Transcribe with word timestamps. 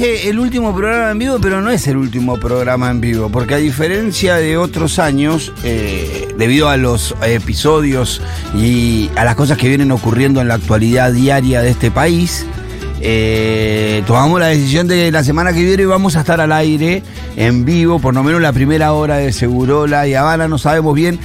el 0.00 0.38
último 0.38 0.74
programa 0.74 1.10
en 1.10 1.18
vivo, 1.18 1.38
pero 1.40 1.60
no 1.60 1.70
es 1.70 1.86
el 1.86 1.96
último 1.96 2.36
programa 2.36 2.90
en 2.90 3.00
vivo, 3.00 3.28
porque 3.28 3.54
a 3.54 3.58
diferencia 3.58 4.36
de 4.36 4.56
otros 4.56 4.98
años, 4.98 5.52
eh, 5.62 6.28
debido 6.36 6.68
a 6.68 6.76
los 6.76 7.14
episodios 7.24 8.20
y 8.56 9.10
a 9.16 9.24
las 9.24 9.36
cosas 9.36 9.56
que 9.56 9.68
vienen 9.68 9.92
ocurriendo 9.92 10.40
en 10.40 10.48
la 10.48 10.54
actualidad 10.54 11.12
diaria 11.12 11.62
de 11.62 11.70
este 11.70 11.90
país, 11.90 12.44
eh, 13.00 14.02
tomamos 14.06 14.40
la 14.40 14.46
decisión 14.46 14.88
de 14.88 15.10
la 15.12 15.22
semana 15.22 15.52
que 15.52 15.62
viene 15.62 15.84
vamos 15.84 16.16
a 16.16 16.20
estar 16.20 16.40
al 16.40 16.52
aire 16.52 17.02
en 17.36 17.64
vivo, 17.64 17.98
por 17.98 18.14
lo 18.14 18.22
menos 18.22 18.40
la 18.40 18.52
primera 18.52 18.92
hora 18.92 19.16
de 19.16 19.32
Segurola 19.32 20.08
y 20.08 20.14
Habana, 20.14 20.48
no 20.48 20.58
sabemos 20.58 20.94
bien. 20.94 21.20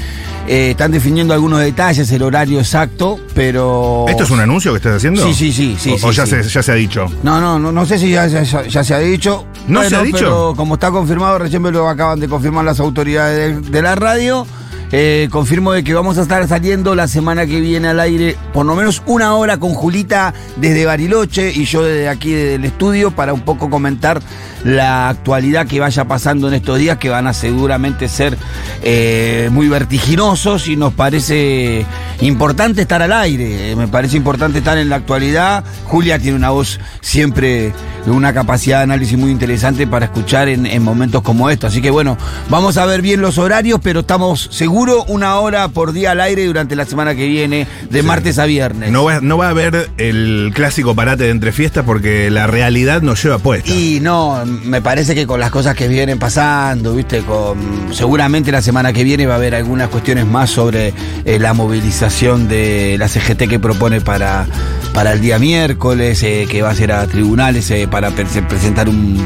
Eh, 0.47 0.71
están 0.71 0.91
definiendo 0.91 1.33
algunos 1.33 1.59
detalles, 1.59 2.11
el 2.11 2.23
horario 2.23 2.59
exacto, 2.59 3.19
pero. 3.35 4.05
¿Esto 4.07 4.23
es 4.23 4.31
un 4.31 4.39
anuncio 4.39 4.71
que 4.71 4.77
estás 4.77 4.95
haciendo? 4.97 5.23
Sí, 5.23 5.33
sí, 5.33 5.51
sí. 5.51 5.75
sí, 5.79 5.91
o, 5.93 5.97
sí, 5.97 6.05
o 6.07 6.11
ya, 6.11 6.25
sí. 6.25 6.31
Se, 6.43 6.49
ya 6.49 6.63
se 6.63 6.71
ha 6.71 6.75
dicho. 6.75 7.05
No, 7.23 7.39
no, 7.39 7.59
no, 7.59 7.71
no 7.71 7.85
sé 7.85 7.99
si 7.99 8.09
ya, 8.11 8.25
ya- 8.27 8.43
ya- 8.43 8.65
ya 8.67 8.83
se 8.83 8.93
ha 8.93 8.99
dicho. 8.99 9.45
¿No 9.67 9.83
se 9.83 9.95
ha 9.95 10.01
dicho? 10.01 10.17
Pero 10.19 10.53
como 10.55 10.73
está 10.75 10.89
confirmado, 10.91 11.37
recién 11.39 11.61
me 11.61 11.71
lo 11.71 11.87
acaban 11.87 12.19
de 12.19 12.27
confirmar 12.27 12.65
las 12.65 12.79
autoridades 12.79 13.61
de, 13.63 13.69
de 13.69 13.81
la 13.81 13.95
radio. 13.95 14.47
eh, 14.91 15.27
confirmo 15.29 15.71
de 15.71 15.83
que 15.83 15.93
vamos 15.93 16.17
a 16.17 16.23
estar 16.23 16.47
saliendo 16.47 16.95
la 16.95 17.07
semana 17.07 17.45
que 17.45 17.61
viene 17.61 17.89
al 17.89 17.99
aire 17.99 18.35
por 18.53 18.65
lo 18.65 18.73
menos 18.75 19.03
una 19.05 19.35
hora 19.35 19.59
con 19.59 19.75
Julita 19.75 20.33
desde 20.55 20.83
Bariloche 20.87 21.51
y 21.53 21.65
yo 21.65 21.83
desde 21.83 22.09
aquí 22.09 22.31
del 22.31 22.65
estudio 22.65 23.11
para 23.11 23.31
un 23.35 23.41
poco 23.41 23.69
comentar 23.69 24.19
la 24.63 25.09
actualidad 25.09 25.67
que 25.67 25.79
vaya 25.79 26.05
pasando 26.05 26.47
en 26.47 26.55
estos 26.55 26.77
días 26.77 26.97
que 26.97 27.09
van 27.09 27.27
a 27.27 27.33
seguramente 27.33 28.07
ser 28.07 28.37
eh, 28.83 29.49
muy 29.51 29.67
vertiginosos 29.67 30.67
y 30.67 30.75
nos 30.75 30.93
parece 30.93 31.85
importante 32.21 32.81
estar 32.81 33.01
al 33.01 33.13
aire, 33.13 33.71
eh, 33.71 33.75
me 33.75 33.87
parece 33.87 34.17
importante 34.17 34.59
estar 34.59 34.77
en 34.77 34.89
la 34.89 34.97
actualidad. 34.97 35.63
Julia 35.85 36.19
tiene 36.19 36.37
una 36.37 36.49
voz 36.49 36.79
siempre, 37.01 37.73
una 38.05 38.33
capacidad 38.33 38.77
de 38.77 38.83
análisis 38.83 39.17
muy 39.17 39.31
interesante 39.31 39.87
para 39.87 40.05
escuchar 40.05 40.49
en, 40.49 40.65
en 40.65 40.83
momentos 40.83 41.21
como 41.21 41.49
estos. 41.49 41.71
Así 41.71 41.81
que 41.81 41.91
bueno, 41.91 42.17
vamos 42.49 42.77
a 42.77 42.85
ver 42.85 43.01
bien 43.01 43.21
los 43.21 43.37
horarios, 43.37 43.79
pero 43.81 44.01
estamos 44.01 44.49
seguro 44.51 45.03
una 45.05 45.35
hora 45.37 45.67
por 45.69 45.93
día 45.93 46.11
al 46.11 46.21
aire 46.21 46.45
durante 46.45 46.75
la 46.75 46.85
semana 46.85 47.15
que 47.15 47.27
viene, 47.27 47.67
de 47.89 48.03
martes 48.03 48.39
a 48.39 48.45
viernes. 48.45 48.91
No 48.91 49.05
va, 49.05 49.21
no 49.21 49.37
va 49.37 49.47
a 49.47 49.49
haber 49.49 49.89
el 49.97 50.51
clásico 50.53 50.95
parate 50.95 51.25
de 51.25 51.29
entre 51.31 51.51
fiestas 51.51 51.85
porque 51.85 52.29
la 52.29 52.47
realidad 52.47 53.01
nos 53.01 53.23
lleva 53.23 53.37
puesta. 53.37 53.71
Y 53.71 53.99
no, 54.01 54.43
me 54.49 54.81
parece 54.81 55.15
que 55.15 55.25
con 55.27 55.39
las 55.39 55.51
cosas 55.51 55.75
que 55.75 55.87
vienen 55.87 56.19
pasando, 56.19 56.93
viste, 56.95 57.19
con 57.21 57.57
seguramente 57.93 58.51
la 58.51 58.61
semana 58.61 58.91
que 58.93 59.03
viene 59.03 59.25
va 59.25 59.33
a 59.33 59.37
haber 59.37 59.55
algunas 59.55 59.89
cuestiones 59.89 60.25
más 60.25 60.49
sobre 60.49 60.93
eh, 61.25 61.39
la 61.39 61.53
movilización 61.53 62.47
de 62.47 62.95
la 62.99 63.07
CGT 63.07 63.47
que 63.47 63.59
propone 63.59 64.01
para, 64.01 64.45
para 64.93 65.13
el 65.13 65.21
día 65.21 65.39
miércoles, 65.39 66.21
eh, 66.23 66.47
que 66.49 66.61
va 66.61 66.69
a 66.71 66.75
ser 66.75 66.91
a 66.91 67.05
tribunales 67.07 67.69
eh, 67.71 67.87
para 67.89 68.11
pre- 68.11 68.25
presentar 68.25 68.89
un, 68.89 69.25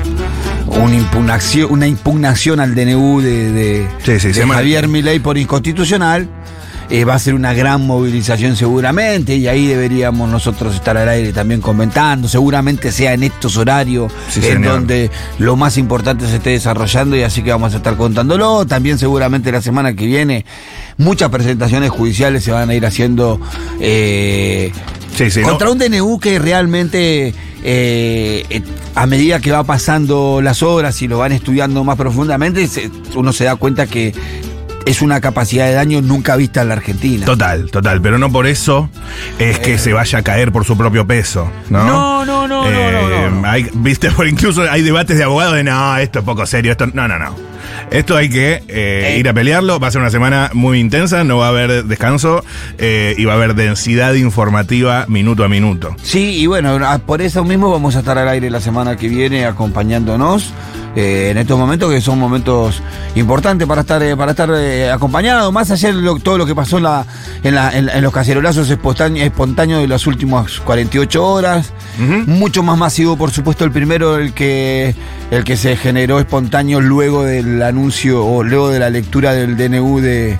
un 0.67 0.93
impugnación, 0.93 1.71
una 1.71 1.87
impugnación 1.87 2.59
al 2.59 2.75
DNU 2.75 3.21
de, 3.21 3.51
de- 3.51 3.87
Sí, 4.03 4.19
sí, 4.19 4.27
de 4.27 4.33
se 4.33 4.39
llama- 4.41 4.55
Javier 4.55 4.87
Milei 4.87 5.19
por 5.19 5.37
inconstitucional. 5.37 6.27
Eh, 6.95 7.05
va 7.05 7.15
a 7.15 7.19
ser 7.19 7.33
una 7.33 7.53
gran 7.55 7.87
movilización 7.87 8.55
seguramente 8.55 9.35
y 9.35 9.47
ahí 9.47 9.65
deberíamos 9.65 10.29
nosotros 10.29 10.75
estar 10.75 10.95
al 10.95 11.09
aire 11.09 11.33
también 11.33 11.59
comentando. 11.59 12.27
Seguramente 12.27 12.91
sea 12.91 13.13
en 13.13 13.23
estos 13.23 13.57
horarios 13.57 14.11
Sí, 14.29 14.41
en 14.41 14.53
señor. 14.57 14.73
donde 14.73 15.09
lo 15.39 15.55
más 15.55 15.79
importante 15.79 16.27
se 16.27 16.35
esté 16.35 16.51
desarrollando 16.51 17.15
y 17.15 17.23
así 17.23 17.41
que 17.41 17.49
vamos 17.49 17.73
a 17.73 17.77
estar 17.77 17.97
contándolo. 17.97 18.67
También 18.67 18.99
seguramente 18.99 19.51
la 19.51 19.63
semana 19.63 19.95
que 19.95 20.05
viene 20.05 20.45
muchas 20.99 21.29
presentaciones 21.29 21.89
judiciales 21.89 22.43
se 22.43 22.51
van 22.51 22.69
a 22.69 22.75
ir 22.75 22.85
haciendo 22.85 23.41
eh, 23.79 24.71
Sí, 25.17 25.31
sí, 25.31 25.41
contra 25.41 25.65
no- 25.65 25.73
un 25.73 25.79
DNU 25.79 26.19
que 26.19 26.37
realmente 26.37 27.29
eh, 27.63 28.45
eh, 28.49 28.61
a 28.93 29.05
medida 29.07 29.39
que 29.39 29.51
va 29.51 29.63
pasando 29.63 30.41
las 30.43 30.61
horas 30.61 31.01
y 31.01 31.07
lo 31.07 31.17
van 31.17 31.31
estudiando 31.31 31.83
más 31.83 31.97
profundamente, 31.97 32.67
se- 32.67 32.91
uno 33.15 33.33
se 33.33 33.45
da 33.45 33.55
cuenta 33.55 33.87
que 33.87 34.13
es 34.85 35.01
una 35.01 35.21
capacidad 35.21 35.65
de 35.65 35.73
daño 35.73 36.01
nunca 36.01 36.35
vista 36.35 36.61
en 36.61 36.67
la 36.69 36.75
Argentina. 36.75 37.25
Total, 37.25 37.69
total, 37.71 38.01
pero 38.01 38.17
no 38.17 38.31
por 38.31 38.47
eso 38.47 38.89
es 39.39 39.59
que 39.59 39.77
se 39.77 39.93
vaya 39.93 40.19
a 40.19 40.21
caer 40.23 40.51
por 40.51 40.65
su 40.65 40.77
propio 40.77 41.05
peso, 41.07 41.49
¿no? 41.69 41.81
Eh. 41.81 41.85
No, 41.87 42.25
no, 42.25 42.47
no, 42.47 42.69
no, 42.69 43.09
no, 43.09 43.29
no. 43.29 43.47
Hay, 43.49 43.67
Viste, 43.73 44.11
por 44.11 44.27
incluso 44.27 44.61
hay 44.69 44.81
debates 44.81 45.17
de 45.17 45.23
abogados 45.23 45.55
de 45.55 45.63
no, 45.63 45.97
esto 45.97 46.19
es 46.19 46.25
poco 46.25 46.45
serio, 46.45 46.71
esto. 46.71 46.87
No, 46.87 47.07
no, 47.07 47.17
no. 47.19 47.35
Esto 47.91 48.15
hay 48.17 48.29
que 48.29 48.53
eh, 48.53 48.63
Eh. 48.67 49.17
ir 49.19 49.29
a 49.29 49.33
pelearlo. 49.33 49.79
Va 49.79 49.87
a 49.87 49.91
ser 49.91 50.01
una 50.01 50.09
semana 50.09 50.49
muy 50.53 50.79
intensa, 50.79 51.23
no 51.23 51.37
va 51.37 51.47
a 51.47 51.49
haber 51.49 51.85
descanso 51.85 52.43
eh, 52.77 53.15
y 53.17 53.25
va 53.25 53.33
a 53.33 53.35
haber 53.35 53.55
densidad 53.55 54.13
informativa 54.13 55.05
minuto 55.07 55.43
a 55.43 55.49
minuto. 55.49 55.95
Sí, 56.01 56.39
y 56.39 56.47
bueno, 56.47 56.79
por 57.05 57.21
eso 57.21 57.43
mismo 57.43 57.71
vamos 57.71 57.95
a 57.95 57.99
estar 57.99 58.17
al 58.17 58.27
aire 58.29 58.49
la 58.49 58.61
semana 58.61 58.95
que 58.95 59.07
viene 59.07 59.45
acompañándonos. 59.45 60.53
Eh, 60.95 61.29
en 61.31 61.37
estos 61.37 61.57
momentos 61.57 61.91
que 61.91 62.01
son 62.01 62.19
momentos 62.19 62.81
importantes 63.15 63.67
para 63.67 63.81
estar 63.81 64.01
eh, 64.03 64.15
para 64.15 64.31
estar 64.31 64.49
eh, 64.55 64.91
acompañados, 64.91 65.51
más 65.51 65.71
allá 65.71 65.89
de 65.91 66.01
lo- 66.01 66.19
todo 66.19 66.37
lo 66.37 66.45
que 66.45 66.53
pasó 66.55 66.77
en, 66.77 66.83
la, 66.83 67.05
en, 67.43 67.55
la- 67.55 67.71
en- 67.77 67.89
en 67.89 68.01
los 68.03 68.13
cacerolazos 68.13 68.69
espontane- 68.69 69.21
espontáneos 69.23 69.81
de 69.81 69.87
las 69.87 70.05
últimas 70.07 70.59
48 70.61 71.25
horas, 71.25 71.73
mucho 72.27 72.63
más 72.63 72.77
masivo 72.77 73.17
por 73.17 73.31
supuesto 73.31 73.65
el 73.65 73.71
primero, 73.71 74.17
el 74.17 74.33
que, 74.33 74.95
el 75.31 75.43
que 75.43 75.57
se 75.57 75.75
generó 75.75 76.19
espontáneo 76.19 76.81
luego 76.81 77.23
del 77.23 77.61
anuncio 77.63 78.25
o 78.25 78.43
luego 78.43 78.69
de 78.69 78.79
la 78.79 78.89
lectura 78.89 79.33
del 79.33 79.57
DNU 79.57 79.99
de, 79.99 80.37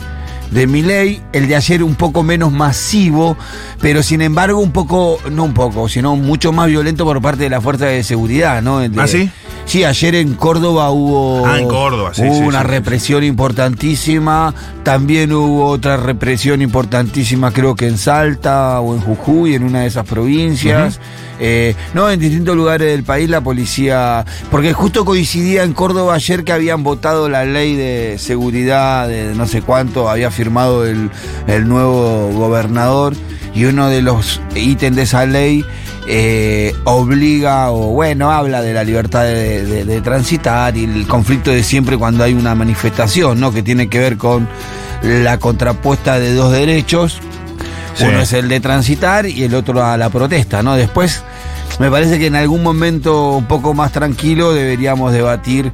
de 0.54 0.68
Milei, 0.68 1.22
el 1.34 1.48
de 1.48 1.56
ayer 1.56 1.84
un 1.84 1.96
poco 1.96 2.24
menos 2.24 2.52
masivo, 2.52 3.36
pero 3.82 4.04
sin 4.04 4.22
embargo 4.22 4.60
un 4.60 4.72
poco, 4.72 5.20
no 5.32 5.44
un 5.44 5.54
poco, 5.54 5.88
sino 5.90 6.16
mucho 6.16 6.52
más 6.52 6.68
violento 6.68 7.06
por 7.06 7.22
parte 7.22 7.44
de 7.44 7.50
la 7.50 7.62
fuerza 7.62 7.86
de 7.86 8.04
seguridad, 8.04 8.62
¿no? 8.62 8.80
De- 8.80 8.92
¿Ah, 9.02 9.08
sí? 9.08 9.30
Sí, 9.66 9.86
ayer 9.86 10.16
en 10.16 10.34
Córdoba 10.34 10.92
hubo, 10.92 11.46
Ah, 11.46 11.58
en 11.60 11.68
Córdoba, 11.70 12.12
sí, 12.14 12.22
hubo 12.24 12.36
sí, 12.36 12.42
una 12.42 12.62
sí. 12.64 12.68
represión 12.68 13.24
importantísima, 13.24 14.54
también 14.84 15.32
hubo 15.34 15.68
otra 15.68 15.98
represión 15.98 16.62
importantísima 16.62 17.52
creo 17.52 17.74
que 17.76 17.88
en 17.88 17.98
Salta 17.98 18.80
o 18.82 18.94
en 18.94 19.02
Jujuy, 19.02 19.56
en 19.56 19.64
una 19.64 19.82
de 19.82 19.88
esas 19.88 20.06
provincias. 20.06 21.00
Eh, 21.40 21.76
no, 21.94 22.10
en 22.10 22.20
distintos 22.20 22.56
lugares 22.56 22.88
del 22.92 23.04
país 23.04 23.28
la 23.30 23.42
policía, 23.42 24.24
porque 24.52 24.72
justo 24.72 25.04
coincidía 25.04 25.64
en 25.64 25.74
Córdoba 25.74 26.14
ayer 26.14 26.44
que 26.44 26.52
habían 26.54 26.84
votado 26.84 27.28
la 27.28 27.44
ley 27.44 27.76
de 27.76 28.18
seguridad 28.20 29.08
de 29.08 29.34
no 29.34 29.48
sé 29.48 29.62
cuánto, 29.62 30.10
había 30.10 30.30
firmado 30.30 30.43
el, 30.86 31.10
el 31.48 31.68
nuevo 31.68 32.30
gobernador 32.34 33.14
y 33.56 33.66
uno 33.66 33.90
de 33.90 34.02
los 34.02 34.42
ítems 34.56 34.96
de 34.96 35.04
esa 35.04 35.26
ley 35.26 35.64
eh, 36.08 36.74
obliga 36.86 37.72
o 37.72 37.92
bueno, 37.94 38.32
habla 38.32 38.62
de 38.62 38.74
la 38.74 38.84
libertad 38.84 39.24
de, 39.24 39.64
de- 39.66 39.86
de 39.86 40.02
transitar 40.02 40.76
y 40.76 40.84
el 40.86 41.08
conflicto 41.08 41.52
de 41.52 41.64
siempre 41.64 41.98
cuando 41.98 42.24
hay 42.24 42.34
una 42.34 42.56
manifestación, 42.56 43.40
¿no? 43.40 43.54
Que 43.54 43.64
tiene 43.64 43.88
que 43.90 44.00
ver 44.00 44.18
con 44.18 44.48
la 45.02 45.38
contrapuesta 45.38 46.20
de 46.20 46.34
dos 46.34 46.52
derechos. 46.52 47.20
Sí. 47.96 48.06
Uno 48.06 48.22
es 48.22 48.34
el 48.34 48.50
de 48.50 48.60
transitar 48.60 49.28
y 49.28 49.44
el 49.44 49.54
otro 49.54 49.84
a 49.86 49.96
la 49.98 50.10
protesta, 50.10 50.64
¿no? 50.64 50.76
Después, 50.76 51.22
me 51.80 51.92
parece 51.92 52.18
que 52.18 52.26
en 52.26 52.36
algún 52.36 52.64
momento 52.64 53.34
un 53.34 53.46
poco 53.46 53.74
más 53.76 53.92
tranquilo 53.92 54.52
deberíamos 54.52 55.14
debatir 55.14 55.72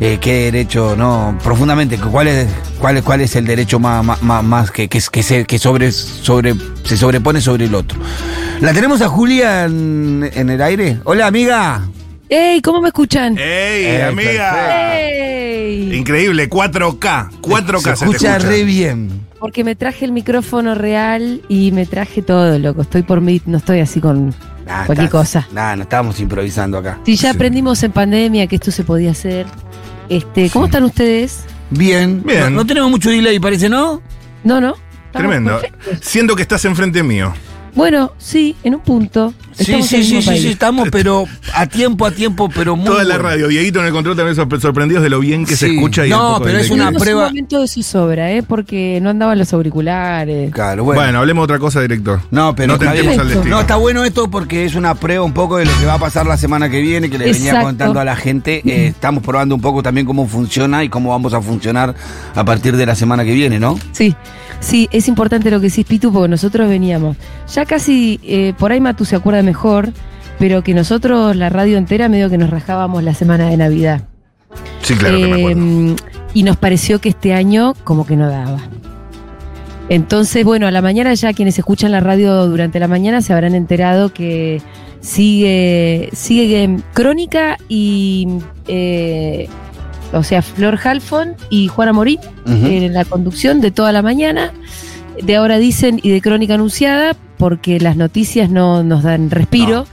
eh, 0.00 0.18
qué 0.20 0.44
derecho, 0.44 0.94
¿no? 0.96 1.36
Profundamente, 1.42 1.98
cuál 1.98 2.28
es, 2.28 2.48
cuál, 2.78 2.96
es- 2.98 3.02
cuál 3.02 3.20
es 3.20 3.34
el 3.36 3.44
derecho 3.46 3.78
más, 3.78 4.04
más, 4.22 4.44
más- 4.44 4.70
que, 4.70 4.88
que, 4.88 5.00
que 5.10 5.22
se, 5.22 5.44
que 5.44 5.58
sobre, 5.58 5.90
sobre, 5.92 6.54
se 6.84 6.96
sobrepone 6.96 7.40
sobre 7.40 7.64
el 7.66 7.74
otro. 7.74 7.98
¿La 8.60 8.72
tenemos 8.72 9.00
a 9.02 9.08
Julia 9.08 9.64
en, 9.64 10.28
en 10.34 10.50
el 10.50 10.60
aire? 10.62 10.98
Hola, 11.04 11.26
amiga. 11.26 11.82
¡Ey! 12.28 12.60
¿Cómo 12.60 12.80
me 12.82 12.88
escuchan? 12.88 13.38
¡Ey, 13.38 13.84
Eh, 13.86 14.02
amiga! 14.04 14.98
¡Ey! 15.00 15.94
Increíble, 15.96 16.48
4K. 16.50 17.30
4K 17.40 17.78
se 17.78 17.96
se, 17.96 18.04
te 18.04 18.10
escucha 18.10 18.38
re 18.38 18.64
bien. 18.64 19.26
Porque 19.40 19.62
me 19.64 19.74
traje 19.76 20.04
el 20.04 20.12
micrófono 20.12 20.74
real 20.74 21.40
y 21.48 21.70
me 21.72 21.86
traje 21.86 22.20
todo, 22.22 22.58
loco. 22.58 22.82
Estoy 22.82 23.02
por 23.02 23.20
mí, 23.20 23.40
no 23.46 23.58
estoy 23.58 23.80
así 23.80 24.00
con 24.00 24.34
Nah, 24.66 24.84
cualquier 24.84 25.06
estás- 25.06 25.10
cosa. 25.10 25.48
Nah, 25.52 25.76
no 25.76 25.84
estábamos 25.84 26.18
improvisando 26.20 26.76
acá. 26.78 26.98
Si 27.06 27.14
ya 27.16 27.30
Sí. 27.30 27.36
aprendimos 27.36 27.82
en 27.84 27.92
pandemia 27.92 28.46
que 28.48 28.56
esto 28.56 28.70
se 28.72 28.82
podía 28.84 29.12
hacer. 29.12 29.46
Este, 30.08 30.48
¿Cómo 30.50 30.64
Sí. 30.66 30.68
están 30.70 30.84
ustedes? 30.84 31.44
Bien. 31.70 32.22
Bien. 32.24 32.40
No, 32.44 32.50
no 32.50 32.66
tenemos 32.66 32.90
mucho 32.90 33.10
delay, 33.10 33.38
parece, 33.38 33.68
¿no? 33.68 34.02
No, 34.44 34.60
no. 34.60 34.70
Estamos 35.06 35.12
Tremendo. 35.12 35.60
perfectos. 35.60 35.98
Siento 36.02 36.36
que 36.36 36.42
estás 36.42 36.64
enfrente 36.64 37.02
mío. 37.02 37.32
Bueno, 37.74 38.12
sí, 38.18 38.56
en 38.64 38.74
un 38.74 38.80
punto. 38.80 39.32
Sí, 39.52 39.62
Estamos 39.72 39.86
sí, 39.88 40.04
sí, 40.04 40.22
sí, 40.22 40.48
estamos, 40.48 40.88
pero 40.90 41.24
a 41.54 41.66
tiempo, 41.66 42.06
a 42.06 42.10
tiempo, 42.12 42.48
pero 42.48 42.76
muy 42.76 42.86
Toda 42.86 43.02
la 43.04 43.18
radio. 43.18 43.48
Dieguito 43.48 43.80
en 43.80 43.86
el 43.86 43.92
control 43.92 44.16
también 44.16 44.36
sorpre- 44.36 44.60
sorprendidos 44.60 45.02
de 45.02 45.10
lo 45.10 45.18
bien 45.20 45.44
que 45.44 45.56
se 45.56 45.74
escucha. 45.74 46.06
Y 46.06 46.10
No, 46.10 46.40
pero 46.42 46.58
es 46.58 46.70
una 46.70 46.92
prueba- 46.92 47.22
un 47.22 47.28
momento 47.28 47.60
de 47.60 47.68
su 47.68 47.82
sobra, 47.82 48.30
¿eh? 48.32 48.42
Porque 48.44 49.00
no 49.02 49.10
andaban 49.10 49.36
los 49.38 49.52
auriculares. 49.52 50.52
Claro, 50.52 50.84
Bueno, 50.84 51.00
bueno. 51.02 51.18
hablemos 51.18 51.42
de 51.42 51.44
otra 51.54 51.58
cosa, 51.58 51.80
director. 51.80 52.20
No, 52.30 52.54
pero 52.54 52.76
no 52.78 52.88
al 52.90 52.96
destino. 52.96 53.44
No, 53.46 53.60
está 53.60 53.76
bueno 53.76 54.04
esto 54.04 54.30
porque 54.30 54.64
es 54.64 54.74
una 54.76 54.94
prueba 54.94 55.24
un 55.24 55.32
poco 55.32 55.56
de 55.56 55.64
lo 55.64 55.76
que 55.78 55.86
va 55.86 55.94
a 55.94 55.98
pasar 55.98 56.26
la 56.26 56.36
semana 56.36 56.68
que 56.70 56.80
viene, 56.80 57.10
que 57.10 57.18
le 57.18 57.32
venía 57.32 57.60
contando 57.60 57.98
a 58.00 58.04
la 58.04 58.14
gente. 58.16 58.62
Eh, 58.64 58.88
estamos 58.88 59.22
probando 59.24 59.54
un 59.56 59.60
poco 59.60 59.82
también 59.82 60.06
cómo 60.06 60.26
funciona 60.28 60.84
y 60.84 60.88
cómo 60.88 61.10
vamos 61.10 61.34
a 61.34 61.40
funcionar 61.40 61.94
a 62.34 62.44
partir 62.44 62.76
de 62.76 62.86
la 62.86 62.94
semana 62.94 63.24
que 63.24 63.32
viene, 63.34 63.58
¿no? 63.58 63.76
Sí, 63.92 64.14
sí, 64.60 64.88
es 64.92 65.08
importante 65.08 65.50
lo 65.50 65.60
que 65.60 65.68
decís, 65.68 65.86
Pitu, 65.86 66.12
porque 66.12 66.28
nosotros 66.28 66.68
veníamos. 66.68 67.16
Ya 67.52 67.64
casi, 67.64 68.20
eh, 68.24 68.54
por 68.58 68.72
ahí 68.72 68.80
Matu 68.80 69.04
se 69.04 69.16
acuerda 69.16 69.42
mejor, 69.42 69.92
pero 70.38 70.62
que 70.62 70.74
nosotros, 70.74 71.36
la 71.36 71.48
radio 71.48 71.78
entera, 71.78 72.08
medio 72.08 72.30
que 72.30 72.38
nos 72.38 72.50
rajábamos 72.50 73.02
la 73.02 73.14
semana 73.14 73.48
de 73.48 73.56
Navidad. 73.56 74.02
Sí, 74.82 74.94
claro 74.94 75.18
que 75.18 75.26
me 75.26 75.36
acuerdo. 75.36 75.92
Eh, 75.92 75.96
y 76.34 76.42
nos 76.42 76.56
pareció 76.56 77.00
que 77.00 77.08
este 77.08 77.34
año 77.34 77.74
como 77.84 78.06
que 78.06 78.16
no 78.16 78.28
daba. 78.28 78.60
Entonces, 79.88 80.44
bueno, 80.44 80.66
a 80.66 80.70
la 80.70 80.82
mañana 80.82 81.14
ya 81.14 81.32
quienes 81.32 81.58
escuchan 81.58 81.92
la 81.92 82.00
radio 82.00 82.46
durante 82.46 82.78
la 82.78 82.88
mañana 82.88 83.22
se 83.22 83.32
habrán 83.32 83.54
enterado 83.54 84.12
que 84.12 84.60
sigue, 85.00 86.10
sigue 86.12 86.78
Crónica 86.92 87.56
y, 87.68 88.28
eh, 88.66 89.48
o 90.12 90.22
sea, 90.22 90.42
Flor 90.42 90.78
Halfon 90.82 91.36
y 91.50 91.68
Juana 91.68 91.92
Morín 91.92 92.20
en 92.46 92.92
la 92.92 93.04
conducción 93.04 93.60
de 93.60 93.70
toda 93.70 93.92
la 93.92 94.02
mañana. 94.02 94.52
De 95.22 95.36
ahora 95.36 95.58
dicen 95.58 96.00
y 96.02 96.10
de 96.10 96.20
Crónica 96.20 96.54
Anunciada, 96.54 97.16
porque 97.38 97.80
las 97.80 97.96
noticias 97.96 98.50
no 98.50 98.82
nos 98.82 99.02
dan 99.02 99.30
respiro. 99.30 99.86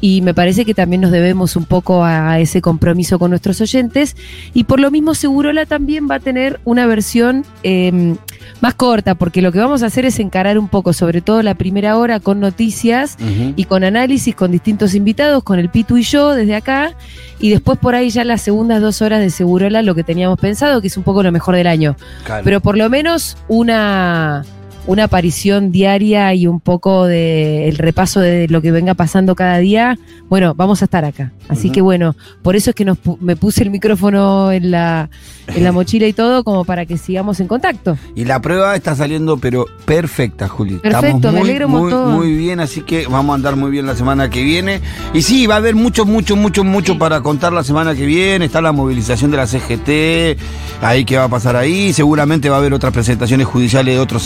Y 0.00 0.20
me 0.22 0.34
parece 0.34 0.64
que 0.64 0.74
también 0.74 1.00
nos 1.00 1.10
debemos 1.10 1.56
un 1.56 1.64
poco 1.64 2.04
a 2.04 2.38
ese 2.38 2.60
compromiso 2.60 3.18
con 3.18 3.30
nuestros 3.30 3.60
oyentes. 3.60 4.16
Y 4.54 4.64
por 4.64 4.80
lo 4.80 4.90
mismo, 4.90 5.14
Segurola 5.14 5.66
también 5.66 6.08
va 6.10 6.16
a 6.16 6.20
tener 6.20 6.60
una 6.64 6.86
versión 6.86 7.44
eh, 7.62 8.14
más 8.60 8.74
corta, 8.74 9.14
porque 9.14 9.42
lo 9.42 9.52
que 9.52 9.58
vamos 9.58 9.82
a 9.82 9.86
hacer 9.86 10.04
es 10.04 10.18
encarar 10.18 10.58
un 10.58 10.68
poco, 10.68 10.92
sobre 10.92 11.20
todo 11.20 11.42
la 11.42 11.54
primera 11.54 11.96
hora, 11.96 12.20
con 12.20 12.40
noticias 12.40 13.16
y 13.56 13.64
con 13.64 13.84
análisis 13.84 14.34
con 14.34 14.50
distintos 14.50 14.94
invitados, 14.94 15.42
con 15.42 15.58
el 15.58 15.68
Pitu 15.68 15.96
y 15.96 16.02
yo 16.02 16.34
desde 16.34 16.54
acá, 16.54 16.92
y 17.38 17.50
después 17.50 17.78
por 17.78 17.94
ahí 17.94 18.10
ya 18.10 18.24
las 18.24 18.42
segundas 18.42 18.80
dos 18.80 19.02
horas 19.02 19.20
de 19.20 19.30
Segurola, 19.30 19.82
lo 19.82 19.94
que 19.94 20.04
teníamos 20.04 20.38
pensado, 20.38 20.80
que 20.80 20.86
es 20.86 20.96
un 20.96 21.02
poco 21.02 21.22
lo 21.22 21.32
mejor 21.32 21.56
del 21.56 21.66
año. 21.66 21.96
Claro. 22.24 22.44
Pero 22.44 22.60
por 22.60 22.76
lo 22.76 22.88
menos 22.88 23.36
una, 23.48 24.44
una 24.86 25.04
aparición 25.04 25.72
diaria 25.72 26.34
y 26.34 26.46
un 26.46 26.60
poco 26.60 27.06
de 27.06 27.68
el 27.68 27.78
repaso 27.78 28.20
de 28.20 28.48
lo 28.48 28.60
que 28.60 28.70
venga 28.70 28.94
pasando 28.94 29.34
cada 29.34 29.58
día, 29.58 29.98
bueno, 30.28 30.54
vamos 30.54 30.82
a 30.82 30.86
estar 30.86 31.04
acá. 31.04 31.32
Así 31.48 31.70
que 31.70 31.80
bueno, 31.80 32.16
por 32.42 32.56
eso 32.56 32.70
es 32.70 32.76
que 32.76 32.84
nos, 32.84 32.98
me 33.20 33.36
puse 33.36 33.62
el 33.62 33.70
micrófono 33.70 34.52
en 34.52 34.70
la, 34.70 35.10
en 35.48 35.64
la 35.64 35.72
mochila 35.72 36.06
y 36.06 36.12
todo, 36.12 36.44
como 36.44 36.64
para 36.64 36.86
que 36.86 36.98
sigamos 36.98 37.40
en 37.40 37.48
contacto. 37.48 37.96
Y 38.14 38.24
la 38.24 38.40
prueba 38.40 38.74
está 38.76 38.94
saliendo, 38.94 39.38
pero 39.38 39.66
perfecta, 39.84 40.48
Juli. 40.48 40.76
Perfecto, 40.76 41.16
Estamos 41.16 41.34
me 41.34 41.40
muy, 41.40 41.48
alegro 41.50 41.68
muy, 41.68 41.92
muy 41.92 42.36
bien, 42.36 42.60
así 42.60 42.82
que 42.82 43.06
vamos 43.06 43.32
a 43.32 43.36
andar 43.36 43.56
muy 43.56 43.70
bien 43.70 43.86
la 43.86 43.94
semana 43.94 44.30
que 44.30 44.42
viene. 44.42 44.80
Y 45.12 45.22
sí, 45.22 45.46
va 45.46 45.54
a 45.54 45.58
haber 45.58 45.74
mucho, 45.74 46.04
mucho, 46.04 46.36
mucho, 46.36 46.64
mucho 46.64 46.98
para 46.98 47.20
contar 47.22 47.52
la 47.52 47.64
semana 47.64 47.94
que 47.94 48.06
viene. 48.06 48.44
Está 48.44 48.60
la 48.60 48.72
movilización 48.72 49.30
de 49.30 49.36
la 49.36 49.46
CGT, 49.46 50.38
ahí 50.82 51.04
qué 51.04 51.16
va 51.16 51.24
a 51.24 51.28
pasar 51.28 51.56
ahí. 51.56 51.92
Seguramente 51.92 52.48
va 52.48 52.56
a 52.56 52.58
haber 52.58 52.72
otras 52.72 52.92
presentaciones 52.92 53.46
judiciales 53.46 53.94
de 53.94 54.00
otros 54.00 54.22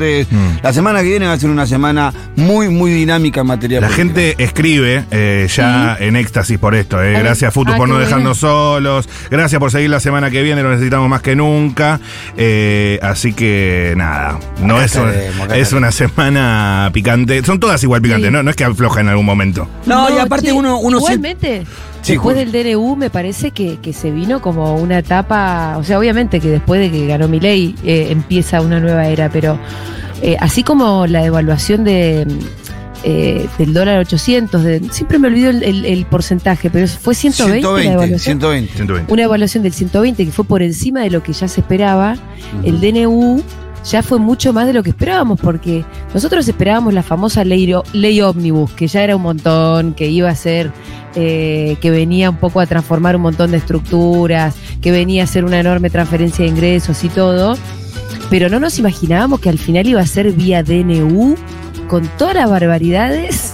Mm. 0.00 0.58
La 0.62 0.72
semana 0.72 1.00
que 1.02 1.08
viene 1.08 1.26
va 1.26 1.32
a 1.32 1.38
ser 1.38 1.50
una 1.50 1.66
semana 1.66 2.12
muy, 2.36 2.68
muy 2.68 2.90
dinámica 2.92 3.40
en 3.42 3.46
materia 3.46 3.80
La 3.80 3.88
política. 3.88 4.02
gente 4.20 4.42
escribe 4.42 5.04
eh, 5.10 5.46
ya 5.54 5.96
en 6.00 6.16
éxtasis 6.16 6.58
por 6.58 6.74
esto. 6.74 7.02
eh. 7.02 7.12
Gracias, 7.18 7.52
Futu, 7.52 7.72
Ah, 7.72 7.76
por 7.76 7.88
no 7.88 7.98
dejarnos 7.98 8.38
solos. 8.38 9.08
Gracias 9.30 9.58
por 9.58 9.70
seguir 9.70 9.90
la 9.90 10.00
semana 10.00 10.30
que 10.30 10.42
viene, 10.42 10.62
lo 10.62 10.70
necesitamos 10.70 11.08
más 11.08 11.22
que 11.22 11.36
nunca. 11.36 12.00
Eh, 12.36 12.98
así 13.02 13.32
que 13.32 13.94
nada, 13.96 14.38
no 14.60 14.76
Acá 14.76 14.84
es, 14.84 14.94
un- 14.96 15.08
estaremos, 15.08 15.40
acá 15.40 15.56
es 15.56 15.72
una 15.72 15.92
semana 15.92 16.90
picante. 16.92 17.42
Son 17.44 17.58
todas 17.60 17.82
igual 17.82 18.00
picantes, 18.02 18.28
Sí. 18.28 18.32
¿no? 18.32 18.42
No 18.42 18.50
es 18.50 18.56
que 18.56 18.64
afloja 18.64 19.00
en 19.00 19.08
algún 19.08 19.26
momento. 19.26 19.68
No, 19.86 20.08
y 20.14 20.18
aparte 20.18 20.46
che, 20.48 20.52
uno, 20.52 20.78
uno 20.78 20.98
Igualmente, 20.98 21.64
Sí, 22.02 22.12
después 22.14 22.34
del 22.36 22.50
DNU 22.50 22.96
me 22.96 23.10
parece 23.10 23.52
que, 23.52 23.78
que 23.80 23.92
se 23.92 24.10
vino 24.10 24.40
como 24.42 24.74
una 24.76 24.98
etapa, 24.98 25.76
o 25.78 25.84
sea, 25.84 25.98
obviamente 26.00 26.40
que 26.40 26.48
después 26.48 26.80
de 26.80 26.90
que 26.90 27.06
ganó 27.06 27.28
Milei 27.28 27.76
eh, 27.84 28.08
empieza 28.10 28.60
una 28.60 28.80
nueva 28.80 29.06
era, 29.06 29.28
pero 29.30 29.56
eh, 30.22 30.36
así 30.40 30.62
como 30.62 31.06
la 31.06 31.22
devaluación 31.22 31.84
de, 31.84 32.26
eh, 33.04 33.46
del 33.58 33.74
dólar 33.74 33.98
800, 33.98 34.62
de, 34.62 34.80
siempre 34.92 35.18
me 35.18 35.26
olvido 35.28 35.50
el, 35.50 35.62
el- 35.64 35.84
el 35.84 36.06
porcentaje, 36.06 36.70
pero 36.70 36.86
fue 36.86 37.14
120, 37.14 37.60
la 37.60 37.68
120, 37.68 37.90
devaluación. 37.90 38.20
120. 38.20 38.72
120. 38.76 39.12
Una 39.12 39.22
evaluación 39.24 39.62
del 39.64 39.72
120 39.72 40.24
que 40.24 40.30
fue 40.32 40.44
por 40.44 40.62
encima 40.62 41.00
de 41.00 41.10
lo 41.10 41.22
que 41.22 41.32
ya 41.32 41.48
se 41.48 41.60
esperaba. 41.60 42.14
El 42.64 42.80
DNU 42.80 43.42
ya 43.90 44.04
fue 44.04 44.20
mucho 44.20 44.52
más 44.52 44.68
de 44.68 44.72
lo 44.74 44.84
que 44.84 44.90
esperábamos, 44.90 45.40
porque 45.40 45.84
nosotros 46.14 46.46
esperábamos 46.46 46.94
la 46.94 47.02
famosa 47.02 47.42
ley, 47.44 47.74
ley 47.92 48.20
ómnibus, 48.20 48.70
que 48.74 48.86
ya 48.86 49.02
era 49.02 49.16
un 49.16 49.22
montón, 49.22 49.94
que 49.94 50.06
iba 50.08 50.30
a 50.30 50.36
ser, 50.36 50.70
eh, 51.16 51.76
que 51.80 51.90
venía 51.90 52.30
un 52.30 52.36
poco 52.36 52.60
a 52.60 52.66
transformar 52.66 53.16
un 53.16 53.22
montón 53.22 53.50
de 53.50 53.56
estructuras, 53.56 54.54
que 54.80 54.92
venía 54.92 55.24
a 55.24 55.26
ser 55.26 55.44
una 55.44 55.58
enorme 55.58 55.90
transferencia 55.90 56.44
de 56.44 56.50
ingresos 56.52 57.02
y 57.02 57.08
todo. 57.08 57.56
Pero 58.32 58.48
no 58.48 58.58
nos 58.58 58.78
imaginábamos 58.78 59.40
que 59.40 59.50
al 59.50 59.58
final 59.58 59.86
iba 59.86 60.00
a 60.00 60.06
ser 60.06 60.32
vía 60.32 60.62
DNU, 60.62 61.34
con 61.86 62.08
todas 62.16 62.34
las 62.34 62.48
barbaridades 62.48 63.52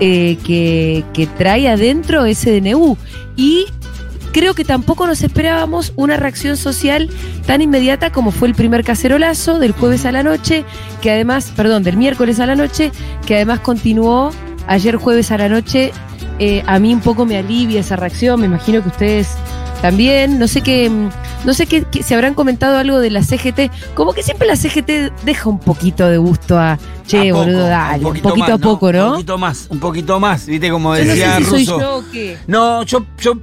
eh, 0.00 0.38
que, 0.42 1.04
que 1.12 1.26
trae 1.26 1.68
adentro 1.68 2.24
ese 2.24 2.58
DNU. 2.58 2.96
Y 3.36 3.66
creo 4.32 4.54
que 4.54 4.64
tampoco 4.64 5.06
nos 5.06 5.22
esperábamos 5.22 5.92
una 5.96 6.16
reacción 6.16 6.56
social 6.56 7.10
tan 7.46 7.60
inmediata 7.60 8.12
como 8.12 8.30
fue 8.30 8.48
el 8.48 8.54
primer 8.54 8.82
cacerolazo 8.82 9.58
del 9.58 9.72
jueves 9.72 10.06
a 10.06 10.12
la 10.12 10.22
noche, 10.22 10.64
que 11.02 11.10
además, 11.10 11.52
perdón, 11.54 11.82
del 11.82 11.98
miércoles 11.98 12.40
a 12.40 12.46
la 12.46 12.56
noche, 12.56 12.92
que 13.26 13.34
además 13.34 13.60
continuó 13.60 14.30
ayer 14.66 14.96
jueves 14.96 15.32
a 15.32 15.36
la 15.36 15.50
noche. 15.50 15.92
Eh, 16.38 16.62
a 16.66 16.78
mí 16.78 16.94
un 16.94 17.00
poco 17.00 17.26
me 17.26 17.36
alivia 17.36 17.80
esa 17.80 17.96
reacción, 17.96 18.40
me 18.40 18.46
imagino 18.46 18.80
que 18.82 18.88
ustedes 18.88 19.36
también. 19.84 20.38
No 20.38 20.48
sé 20.48 20.62
qué, 20.62 20.88
mm, 20.88 21.10
no 21.44 21.52
sé 21.52 21.66
qué, 21.66 21.84
si 22.02 22.14
habrán 22.14 22.32
comentado 22.32 22.78
algo 22.78 23.00
de 23.00 23.10
la 23.10 23.22
CGT. 23.22 23.70
Como 23.94 24.14
que 24.14 24.22
siempre 24.22 24.48
la 24.48 24.56
CGT 24.56 25.12
deja 25.26 25.50
un 25.50 25.58
poquito 25.58 26.08
de 26.08 26.16
gusto 26.16 26.58
a, 26.58 26.78
che, 27.06 27.28
A 27.28 27.32
poco, 27.34 27.44
boludo, 27.44 27.66
dale, 27.66 28.02
un 28.06 28.14
poquito, 28.14 28.38
más, 28.38 28.50
a 28.50 28.58
poco, 28.58 28.92
¿no? 28.94 29.04
Un 29.04 29.12
poquito 29.12 29.36
más, 29.36 29.66
un 29.68 29.80
poquito 29.80 30.20
más, 30.20 30.46
viste 30.46 30.70
como 30.70 30.96
Yo 30.96 31.04
no 31.04 31.10
sé 31.10 31.16
decía 31.16 31.36
si 31.36 31.44
soy 31.44 31.58
Russo. 31.66 31.80
yo 31.80 31.96
o 31.98 32.04
qué. 32.10 32.38
No, 32.46 32.82
yo, 32.84 33.04
yo, 33.20 33.34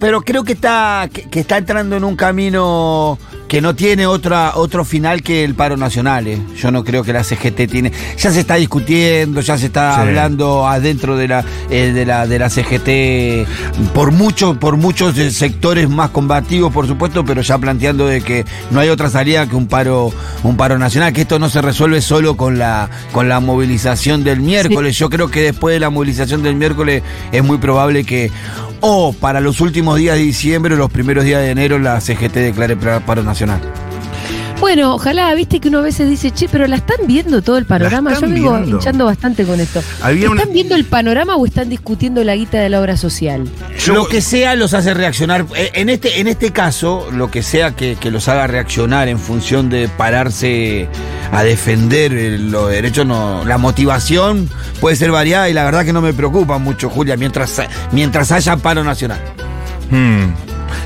pero 0.00 0.22
creo 0.22 0.42
que 0.42 0.54
está, 0.54 1.08
que, 1.12 1.30
que 1.30 1.38
está 1.38 1.56
entrando 1.56 1.94
en 1.94 2.02
un 2.02 2.16
camino 2.16 3.16
que 3.48 3.60
no 3.60 3.74
tiene 3.74 4.06
otra, 4.06 4.52
otro 4.56 4.84
final 4.84 5.22
que 5.22 5.44
el 5.44 5.54
paro 5.54 5.76
nacional. 5.76 6.26
eh. 6.26 6.40
Yo 6.56 6.70
no 6.70 6.82
creo 6.84 7.02
que 7.04 7.12
la 7.12 7.22
CGT 7.24 7.66
tiene. 7.70 7.92
Ya 8.18 8.30
se 8.30 8.40
está 8.40 8.56
discutiendo, 8.56 9.40
ya 9.40 9.56
se 9.58 9.66
está 9.66 9.94
Sí. 9.94 10.00
hablando 10.00 10.66
adentro 10.66 11.16
de 11.16 11.28
la, 11.28 11.44
eh, 11.70 11.92
de 11.92 12.04
la, 12.06 12.26
de 12.26 12.38
la 12.38 12.50
CGT 12.50 13.46
por 13.94 14.10
muchos, 14.12 14.56
por 14.58 14.76
muchos 14.76 15.16
eh, 15.18 15.30
sectores 15.30 15.88
más 15.88 16.10
combativos, 16.10 16.72
por 16.72 16.86
supuesto, 16.86 17.24
pero 17.24 17.42
ya 17.42 17.58
planteando 17.58 18.06
de 18.06 18.20
que 18.20 18.44
no 18.70 18.80
hay 18.80 18.88
otra 18.88 19.10
salida 19.10 19.46
que 19.48 19.56
un 19.56 19.66
paro, 19.68 20.12
un 20.42 20.56
paro 20.56 20.78
nacional, 20.78 21.12
que 21.12 21.22
esto 21.22 21.38
no 21.38 21.48
se 21.48 21.62
resuelve 21.62 22.00
solo 22.00 22.36
con 22.36 22.58
la, 22.58 22.90
con 23.12 23.28
la 23.28 23.40
movilización 23.40 24.24
del 24.24 24.40
miércoles. 24.40 24.96
Yo 24.98 25.08
creo 25.10 25.30
que 25.30 25.40
después 25.42 25.74
de 25.74 25.80
la 25.80 25.90
movilización 25.90 26.42
del 26.42 26.56
miércoles 26.56 27.02
es 27.32 27.44
muy 27.44 27.58
probable 27.58 28.04
que 28.04 28.30
o 28.80 29.12
para 29.12 29.40
los 29.40 29.60
últimos 29.60 29.98
días 29.98 30.16
de 30.16 30.22
diciembre 30.22 30.74
o 30.74 30.78
los 30.78 30.90
primeros 30.90 31.24
días 31.24 31.42
de 31.42 31.50
enero 31.50 31.78
la 31.78 32.00
CGT 32.00 32.34
declare 32.34 32.76
paro 32.76 33.22
nacional. 33.22 33.60
Bueno, 34.60 34.94
ojalá, 34.94 35.32
viste 35.34 35.60
que 35.60 35.68
uno 35.68 35.78
a 35.78 35.82
veces 35.82 36.08
dice, 36.08 36.30
che, 36.30 36.48
pero 36.48 36.66
la 36.66 36.76
están 36.76 36.96
viendo 37.06 37.42
todo 37.42 37.58
el 37.58 37.66
panorama. 37.66 38.12
están 38.12 38.30
Yo 38.30 38.34
vengo 38.34 38.52
viendo. 38.56 38.76
hinchando 38.78 39.04
bastante 39.04 39.44
con 39.44 39.60
esto. 39.60 39.82
Había 40.02 40.30
una- 40.30 40.40
¿Están 40.40 40.54
viendo 40.54 40.74
el 40.74 40.84
panorama 40.86 41.36
o 41.36 41.44
están 41.46 41.68
discutiendo 41.68 42.24
la 42.24 42.34
guita 42.34 42.58
de 42.58 42.68
la 42.70 42.80
obra 42.80 42.96
social? 42.96 43.44
Yo- 43.78 43.94
lo 43.94 44.08
que 44.08 44.20
sea 44.22 44.54
los 44.56 44.72
hace 44.74 44.94
reaccionar. 44.94 45.44
Eh, 45.54 45.70
En 45.74 45.88
este, 45.90 46.20
en 46.20 46.26
este 46.26 46.52
caso, 46.52 47.06
lo 47.12 47.30
que 47.30 47.42
sea 47.42 47.72
que, 47.76 47.96
que 48.00 48.10
los 48.10 48.28
haga 48.28 48.46
reaccionar 48.46 49.08
en 49.08 49.18
función 49.18 49.68
de 49.68 49.88
pararse 49.88 50.88
a 51.32 51.42
defender 51.42 52.14
eh, 52.14 52.38
los 52.38 52.70
derechos, 52.70 53.04
no, 53.06 53.44
la 53.44 53.58
motivación 53.58 54.48
puede 54.80 54.96
ser 54.96 55.10
variada 55.12 55.48
y 55.50 55.52
la 55.52 55.64
verdad 55.64 55.84
que 55.84 55.92
no 55.92 56.00
me 56.00 56.12
preocupa 56.14 56.56
mucho, 56.58 56.88
Julia, 56.88 57.16
mientras, 57.16 57.60
mientras 57.92 58.32
haya 58.32 58.56
paro 58.56 58.82
nacional. 58.82 59.20
Hmm. 59.90 60.24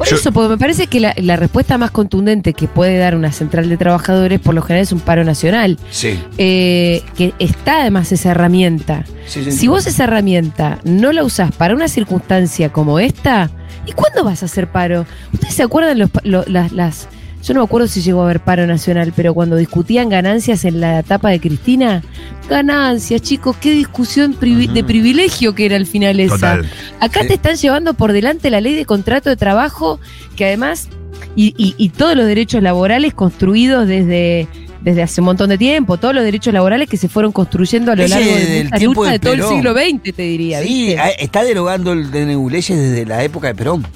Por 0.00 0.08
Yo- 0.08 0.16
eso, 0.16 0.32
porque 0.32 0.48
me 0.48 0.56
parece 0.56 0.86
que 0.86 0.98
la, 0.98 1.14
la 1.18 1.36
respuesta 1.36 1.76
más 1.76 1.90
contundente 1.90 2.54
que 2.54 2.66
puede 2.68 2.96
dar 2.96 3.14
una 3.14 3.32
central 3.32 3.68
de 3.68 3.76
trabajadores 3.76 4.40
por 4.40 4.54
lo 4.54 4.62
general 4.62 4.82
es 4.84 4.92
un 4.92 5.00
paro 5.00 5.24
nacional. 5.24 5.78
Sí. 5.90 6.18
Eh, 6.38 7.02
que 7.16 7.34
está 7.38 7.82
además 7.82 8.10
esa 8.10 8.30
herramienta. 8.30 9.04
Si 9.26 9.68
vos 9.68 9.86
esa 9.86 10.04
herramienta 10.04 10.78
no 10.84 11.12
la 11.12 11.22
usás 11.22 11.52
para 11.52 11.74
una 11.74 11.86
circunstancia 11.86 12.72
como 12.72 12.98
esta, 12.98 13.50
¿y 13.84 13.92
cuándo 13.92 14.24
vas 14.24 14.42
a 14.42 14.46
hacer 14.46 14.72
paro? 14.72 15.04
¿Ustedes 15.34 15.52
se 15.52 15.64
acuerdan 15.64 15.98
los, 15.98 16.08
lo- 16.22 16.44
las, 16.46 16.72
las- 16.72 17.06
Yo 17.42 17.54
no 17.54 17.60
me 17.60 17.64
acuerdo 17.64 17.88
si 17.88 18.02
llegó 18.02 18.20
a 18.20 18.24
haber 18.24 18.40
paro 18.40 18.66
nacional, 18.66 19.12
pero 19.16 19.32
cuando 19.32 19.56
discutían 19.56 20.08
ganancias 20.10 20.64
en 20.66 20.80
la 20.80 20.98
etapa 21.00 21.30
de 21.30 21.40
Cristina, 21.40 22.02
ganancias, 22.48 23.22
chicos, 23.22 23.56
qué 23.60 23.70
discusión 23.72 24.34
privi- 24.38 24.70
de 24.70 24.84
privilegio 24.84 25.54
que 25.54 25.66
era 25.66 25.76
al 25.76 25.86
final 25.86 26.20
esa. 26.20 26.34
Total. 26.34 26.66
Acá 27.00 27.22
Sí. 27.22 27.28
te 27.28 27.34
están 27.34 27.56
llevando 27.56 27.94
por 27.94 28.12
delante 28.12 28.50
la 28.50 28.60
ley 28.60 28.74
de 28.74 28.84
contrato 28.84 29.30
de 29.30 29.36
trabajo, 29.36 29.98
que 30.36 30.44
además, 30.44 30.88
y, 31.36 31.54
y- 31.56 31.74
y 31.78 31.88
todos 31.90 32.14
los 32.16 32.26
derechos 32.26 32.62
laborales 32.62 33.14
construidos 33.14 33.86
desde, 33.88 34.46
desde 34.82 35.02
hace 35.02 35.20
un 35.20 35.26
montón 35.26 35.48
de 35.48 35.56
tiempo, 35.58 35.96
todos 35.96 36.14
los 36.14 36.24
derechos 36.24 36.52
laborales 36.52 36.88
que 36.88 36.96
se 36.96 37.08
fueron 37.08 37.32
construyendo 37.32 37.92
a 37.92 37.96
lo 37.96 38.06
largo 38.06 38.30
de 38.34 38.46
del 38.46 38.70
tiempo 38.72 39.00
lucha 39.02 39.12
de 39.12 39.18
de 39.18 39.24
todo 39.24 39.32
el 39.34 39.42
siglo 39.44 39.72
XX, 39.74 40.14
te 40.14 40.22
diría. 40.22 40.62
Sí, 40.62 40.94
está 41.18 41.42
derogando 41.42 41.92
el 41.92 42.10
DNU 42.10 42.50
leyes 42.50 42.76
desde 42.78 43.06
la 43.06 43.22
época 43.24 43.48
de 43.48 43.54
Perón. 43.54 43.86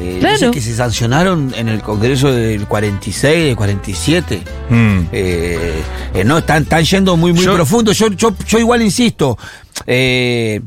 Eh, 0.00 0.18
Claro. 0.20 0.36
leyes 0.36 0.50
que 0.52 0.60
se 0.60 0.74
sancionaron 0.76 1.52
en 1.56 1.68
el 1.68 1.80
Congreso 1.82 2.30
del 2.30 2.66
46, 2.66 3.44
del 3.46 3.56
47. 3.56 4.42
Hmm. 4.70 5.00
Eh, 5.10 5.82
eh, 6.14 6.24
no, 6.24 6.38
están, 6.38 6.62
están 6.62 6.84
yendo 6.84 7.16
muy, 7.16 7.32
muy 7.32 7.44
Yo- 7.44 7.54
profundo. 7.54 7.92
Yo, 7.92 8.08
yo, 8.12 8.32
yo 8.46 8.58
igual 8.58 8.82
insisto. 8.82 9.36
eh, 9.86 10.60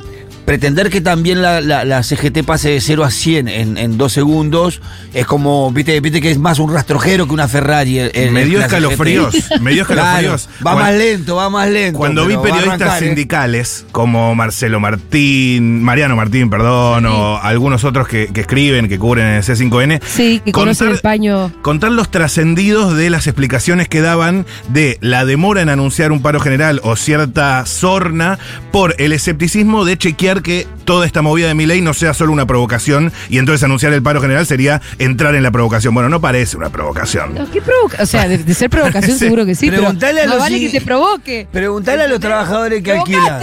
pretender 0.51 0.89
que 0.89 0.99
también 0.99 1.41
la, 1.41 1.61
la- 1.61 1.85
la 1.85 2.03
CGT 2.03 2.43
pase 2.45 2.71
de 2.71 2.81
0 2.81 3.05
a 3.05 3.09
100 3.09 3.47
en, 3.47 3.77
en 3.77 3.97
dos 3.97 4.11
segundos 4.11 4.81
es 5.13 5.25
como, 5.25 5.71
viste, 5.71 5.97
viste 6.01 6.19
que 6.19 6.29
es 6.29 6.39
más 6.39 6.59
un 6.59 6.73
rastrojero 6.73 7.25
que 7.25 7.33
una 7.33 7.47
Ferrari. 7.47 7.99
el- 7.99 8.11
el- 8.13 8.31
Me 8.33 8.43
dio 8.43 8.59
escalofríos, 8.59 9.33
me 9.61 9.71
dio 9.71 9.83
escalofríos. 9.83 10.47
Claro, 10.47 10.57
va 10.57 10.73
Cuando- 10.73 10.81
más 10.81 10.93
lento, 10.95 11.35
va 11.37 11.49
más 11.49 11.69
lento. 11.69 11.97
Cuando 11.99 12.25
vi 12.27 12.35
periodistas 12.35 12.67
arrancar, 12.81 13.01
¿eh? 13.01 13.05
sindicales 13.05 13.85
como 13.93 14.35
Marcelo 14.35 14.81
Martín, 14.81 15.81
Mariano 15.83 16.17
Martín, 16.17 16.49
perdón, 16.49 17.05
o 17.05 17.37
algunos 17.41 17.85
otros 17.85 18.09
que, 18.09 18.27
que 18.33 18.41
escriben, 18.41 18.89
que 18.89 18.99
cubren 18.99 19.27
el 19.27 19.43
C5N, 19.43 20.01
Sí, 20.05 20.41
que 20.43 20.51
conocen 20.51 20.87
Contar- 20.87 20.95
el 20.95 21.01
paño. 21.01 21.51
contar 21.61 21.91
los 21.93 22.11
trascendidos 22.11 22.97
de 22.97 23.09
las 23.09 23.25
explicaciones 23.25 23.87
que 23.87 24.01
daban 24.01 24.45
de 24.67 24.97
la 24.99 25.23
demora 25.23 25.61
en 25.61 25.69
anunciar 25.69 26.11
un 26.11 26.21
paro 26.21 26.41
general 26.41 26.81
o 26.83 26.97
cierta 26.97 27.65
sorna 27.65 28.37
por 28.73 28.95
el 28.97 29.13
escepticismo 29.13 29.85
de 29.85 29.97
chequear 29.97 30.40
que 30.41 30.67
toda 30.85 31.05
esta 31.05 31.21
movida 31.21 31.47
de 31.47 31.55
mi 31.55 31.65
ley 31.65 31.81
no 31.81 31.93
sea 31.93 32.13
solo 32.13 32.31
una 32.31 32.45
provocación 32.45 33.11
y 33.29 33.37
entonces 33.37 33.63
anunciar 33.63 33.93
el 33.93 34.01
paro 34.03 34.21
general 34.21 34.45
sería 34.45 34.81
entrar 34.99 35.35
en 35.35 35.43
la 35.43 35.51
provocación. 35.51 35.93
Bueno, 35.93 36.09
no 36.09 36.19
parece 36.21 36.57
una 36.57 36.69
provocación. 36.69 37.35
No, 37.35 37.49
¿qué 37.51 37.61
provoca? 37.61 38.01
O 38.03 38.05
sea, 38.05 38.27
de, 38.27 38.37
de 38.39 38.53
ser 38.53 38.69
provocación 38.69 39.17
seguro 39.19 39.45
que 39.45 39.55
sí, 39.55 39.69
pero 39.69 39.81
Preguntale 39.83 40.21
a 40.21 40.25
no 40.25 40.31
los 40.33 40.39
vale 40.39 40.59
que 40.59 40.69
te 40.69 40.81
provoque. 40.81 41.47
Preguntale 41.51 42.03
a 42.03 42.07
los 42.07 42.19
trabajadores 42.19 42.83
que 42.83 42.91
alquilan. 42.91 43.39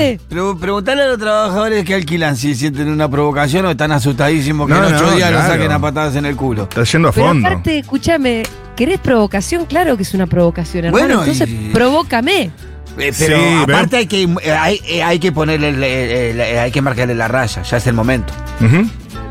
Preguntale 0.61 1.03
a 1.03 1.09
los 1.09 1.19
trabajadores 1.19 1.85
que 1.85 1.95
alquilan 1.95 2.37
si 2.37 2.55
sienten 2.55 2.89
una 2.89 3.09
provocación 3.11 3.65
o 3.67 3.71
están 3.71 3.93
asustadísimos 3.93 4.67
que 4.69 4.75
No, 4.75 4.87
en 4.89 4.95
ocho 4.95 5.07
no, 5.07 5.17
días 5.17 5.31
lo 5.33 5.39
saquen 5.39 5.73
a 5.73 5.81
patadas 5.81 6.17
en 6.17 6.27
el 6.27 6.37
culo. 6.37 6.65
Está 6.65 6.85
yendo 6.85 7.09
a 7.09 7.13
Pero 7.13 7.27
fondo. 7.27 7.49
aparte, 7.49 7.79
escúchame, 7.79 8.43
¿querés 8.77 8.99
provocación? 9.01 9.67
Claro 9.67 9.97
que 9.97 10.03
es 10.03 10.15
una 10.15 10.27
provocación, 10.27 10.87
hermano. 10.87 11.05
Bueno, 11.07 11.21
Entonces, 11.23 11.49
y- 11.49 11.71
provócame. 11.73 12.51
Eh, 12.99 13.13
pero 13.19 13.37
Sí, 13.39 13.45
aparte 13.63 13.97
hay 13.99 14.07
que, 14.07 14.23
eh, 14.23 14.53
hay, 14.53 14.81
eh, 14.87 15.03
hay 15.03 15.19
que 15.19 15.33
ponerle, 15.33 16.59
hay 16.61 16.71
que 16.71 16.83
marcarle 16.83 17.15
la 17.15 17.29
raya, 17.29 17.63
ya 17.63 17.77
es 17.77 17.87
el 17.87 17.95
momento. 17.95 18.33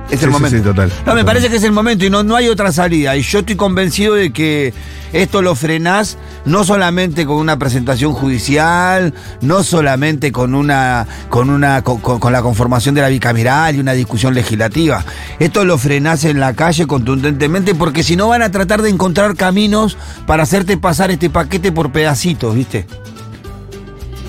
Es 0.10 0.20
Sí, 0.20 0.26
el 0.26 0.32
momento. 0.32 0.58
sí, 0.58 0.64
total. 0.64 0.90
No, 1.06 1.14
me 1.16 1.26
parece 1.26 1.50
que 1.50 1.58
es 1.58 1.64
el 1.64 1.74
momento 1.74 2.06
y 2.06 2.10
no, 2.10 2.24
no 2.24 2.36
hay 2.38 2.48
otra 2.48 2.72
salida. 2.72 3.18
Y 3.18 3.22
yo 3.24 3.40
estoy 3.40 3.58
convencido 3.58 4.14
de 4.14 4.32
que 4.32 4.74
esto 5.12 5.42
lo 5.42 5.54
frenás 5.54 6.18
no 6.46 6.64
solamente 6.64 7.26
con 7.26 7.36
una 7.36 7.60
presentación 7.60 8.14
judicial, 8.14 9.14
no 9.42 9.64
solamente 9.64 10.32
con 10.32 10.56
una, 10.56 11.06
con 11.28 11.50
una, 11.50 11.82
con 11.84 12.32
la 12.32 12.42
conformación 12.42 12.96
de 12.96 13.02
la 13.02 13.10
bicameral 13.10 13.76
y 13.76 13.80
una 13.82 13.92
discusión 13.92 14.34
legislativa. 14.34 15.04
Esto 15.40 15.66
lo 15.66 15.78
frenás 15.78 16.24
en 16.24 16.40
la 16.40 16.54
calle 16.54 16.88
contundentemente 16.88 17.76
porque 17.76 18.02
si 18.02 18.16
no 18.16 18.30
van 18.30 18.44
a 18.44 18.50
tratar 18.50 18.82
de 18.84 18.90
encontrar 18.90 19.36
caminos 19.36 19.98
para 20.26 20.44
hacerte 20.44 20.78
pasar 20.78 21.12
este 21.12 21.30
paquete 21.30 21.74
por 21.74 21.92
pedacitos, 21.92 22.56
¿viste? 22.56 22.88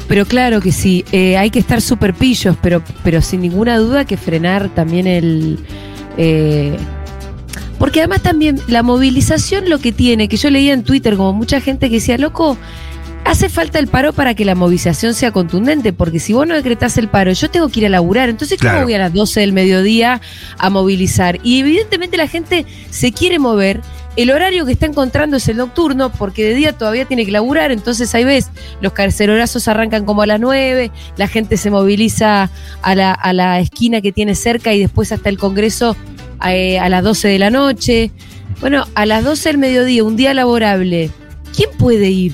Pero 0.08 0.24
claro 0.24 0.60
que 0.60 0.72
sí, 0.72 1.04
eh, 1.12 1.36
hay 1.36 1.50
que 1.50 1.58
estar 1.58 1.80
súper 1.82 2.14
pillos, 2.14 2.56
pero, 2.62 2.82
pero 3.04 3.20
sin 3.20 3.42
ninguna 3.42 3.76
duda 3.78 4.04
que 4.06 4.16
frenar 4.16 4.68
también 4.74 5.06
el... 5.06 5.58
eh, 6.16 6.76
porque 7.78 8.00
además 8.00 8.22
también 8.22 8.58
la 8.66 8.82
movilización 8.82 9.68
lo 9.70 9.78
que 9.78 9.92
tiene, 9.92 10.28
que 10.28 10.36
yo 10.36 10.50
leía 10.50 10.72
en 10.72 10.82
Twitter 10.82 11.16
como 11.16 11.32
mucha 11.32 11.60
gente 11.60 11.88
que 11.88 11.96
decía, 11.96 12.18
loco, 12.18 12.56
hace 13.24 13.48
falta 13.48 13.78
el 13.78 13.86
paro 13.86 14.12
para 14.12 14.34
que 14.34 14.44
la 14.44 14.54
movilización 14.56 15.14
sea 15.14 15.30
contundente, 15.30 15.92
porque 15.92 16.18
si 16.18 16.32
vos 16.32 16.46
no 16.46 16.54
decretás 16.54 16.98
el 16.98 17.08
paro, 17.08 17.30
yo 17.32 17.50
tengo 17.50 17.68
que 17.68 17.80
ir 17.80 17.86
a 17.86 17.90
laburar, 17.90 18.30
entonces 18.30 18.58
¿cómo 18.58 18.70
Claro. 18.72 18.84
voy 18.86 18.94
a 18.94 18.98
las 18.98 19.12
12 19.12 19.40
del 19.40 19.52
mediodía 19.52 20.20
a 20.58 20.70
movilizar? 20.70 21.38
Y 21.44 21.60
evidentemente 21.60 22.16
la 22.16 22.26
gente 22.26 22.66
se 22.90 23.12
quiere 23.12 23.38
mover. 23.38 23.80
El 24.18 24.32
horario 24.32 24.66
que 24.66 24.72
está 24.72 24.86
encontrando 24.86 25.36
es 25.36 25.46
el 25.46 25.58
nocturno, 25.58 26.10
porque 26.10 26.42
de 26.42 26.54
día 26.54 26.72
todavía 26.72 27.04
tiene 27.04 27.24
que 27.24 27.30
laburar, 27.30 27.70
entonces 27.70 28.12
ahí 28.16 28.24
ves, 28.24 28.50
los 28.80 28.92
carcerorazos 28.92 29.68
arrancan 29.68 30.04
como 30.04 30.22
a 30.22 30.26
las 30.26 30.40
9, 30.40 30.90
la 31.16 31.28
gente 31.28 31.56
se 31.56 31.70
moviliza 31.70 32.50
a 32.82 32.94
la, 32.96 33.12
a 33.12 33.32
la 33.32 33.60
esquina 33.60 34.00
que 34.00 34.10
tiene 34.10 34.34
cerca 34.34 34.74
y 34.74 34.80
después 34.80 35.12
hasta 35.12 35.28
el 35.28 35.38
Congreso 35.38 35.96
eh, 36.48 36.80
a 36.80 36.88
las 36.88 37.04
12 37.04 37.28
de 37.28 37.38
la 37.38 37.50
noche. 37.50 38.10
Bueno, 38.60 38.86
a 38.96 39.06
las 39.06 39.22
12 39.22 39.50
del 39.50 39.58
mediodía, 39.58 40.02
un 40.02 40.16
día 40.16 40.34
laborable, 40.34 41.10
¿quién 41.54 41.70
puede 41.78 42.10
ir? 42.10 42.32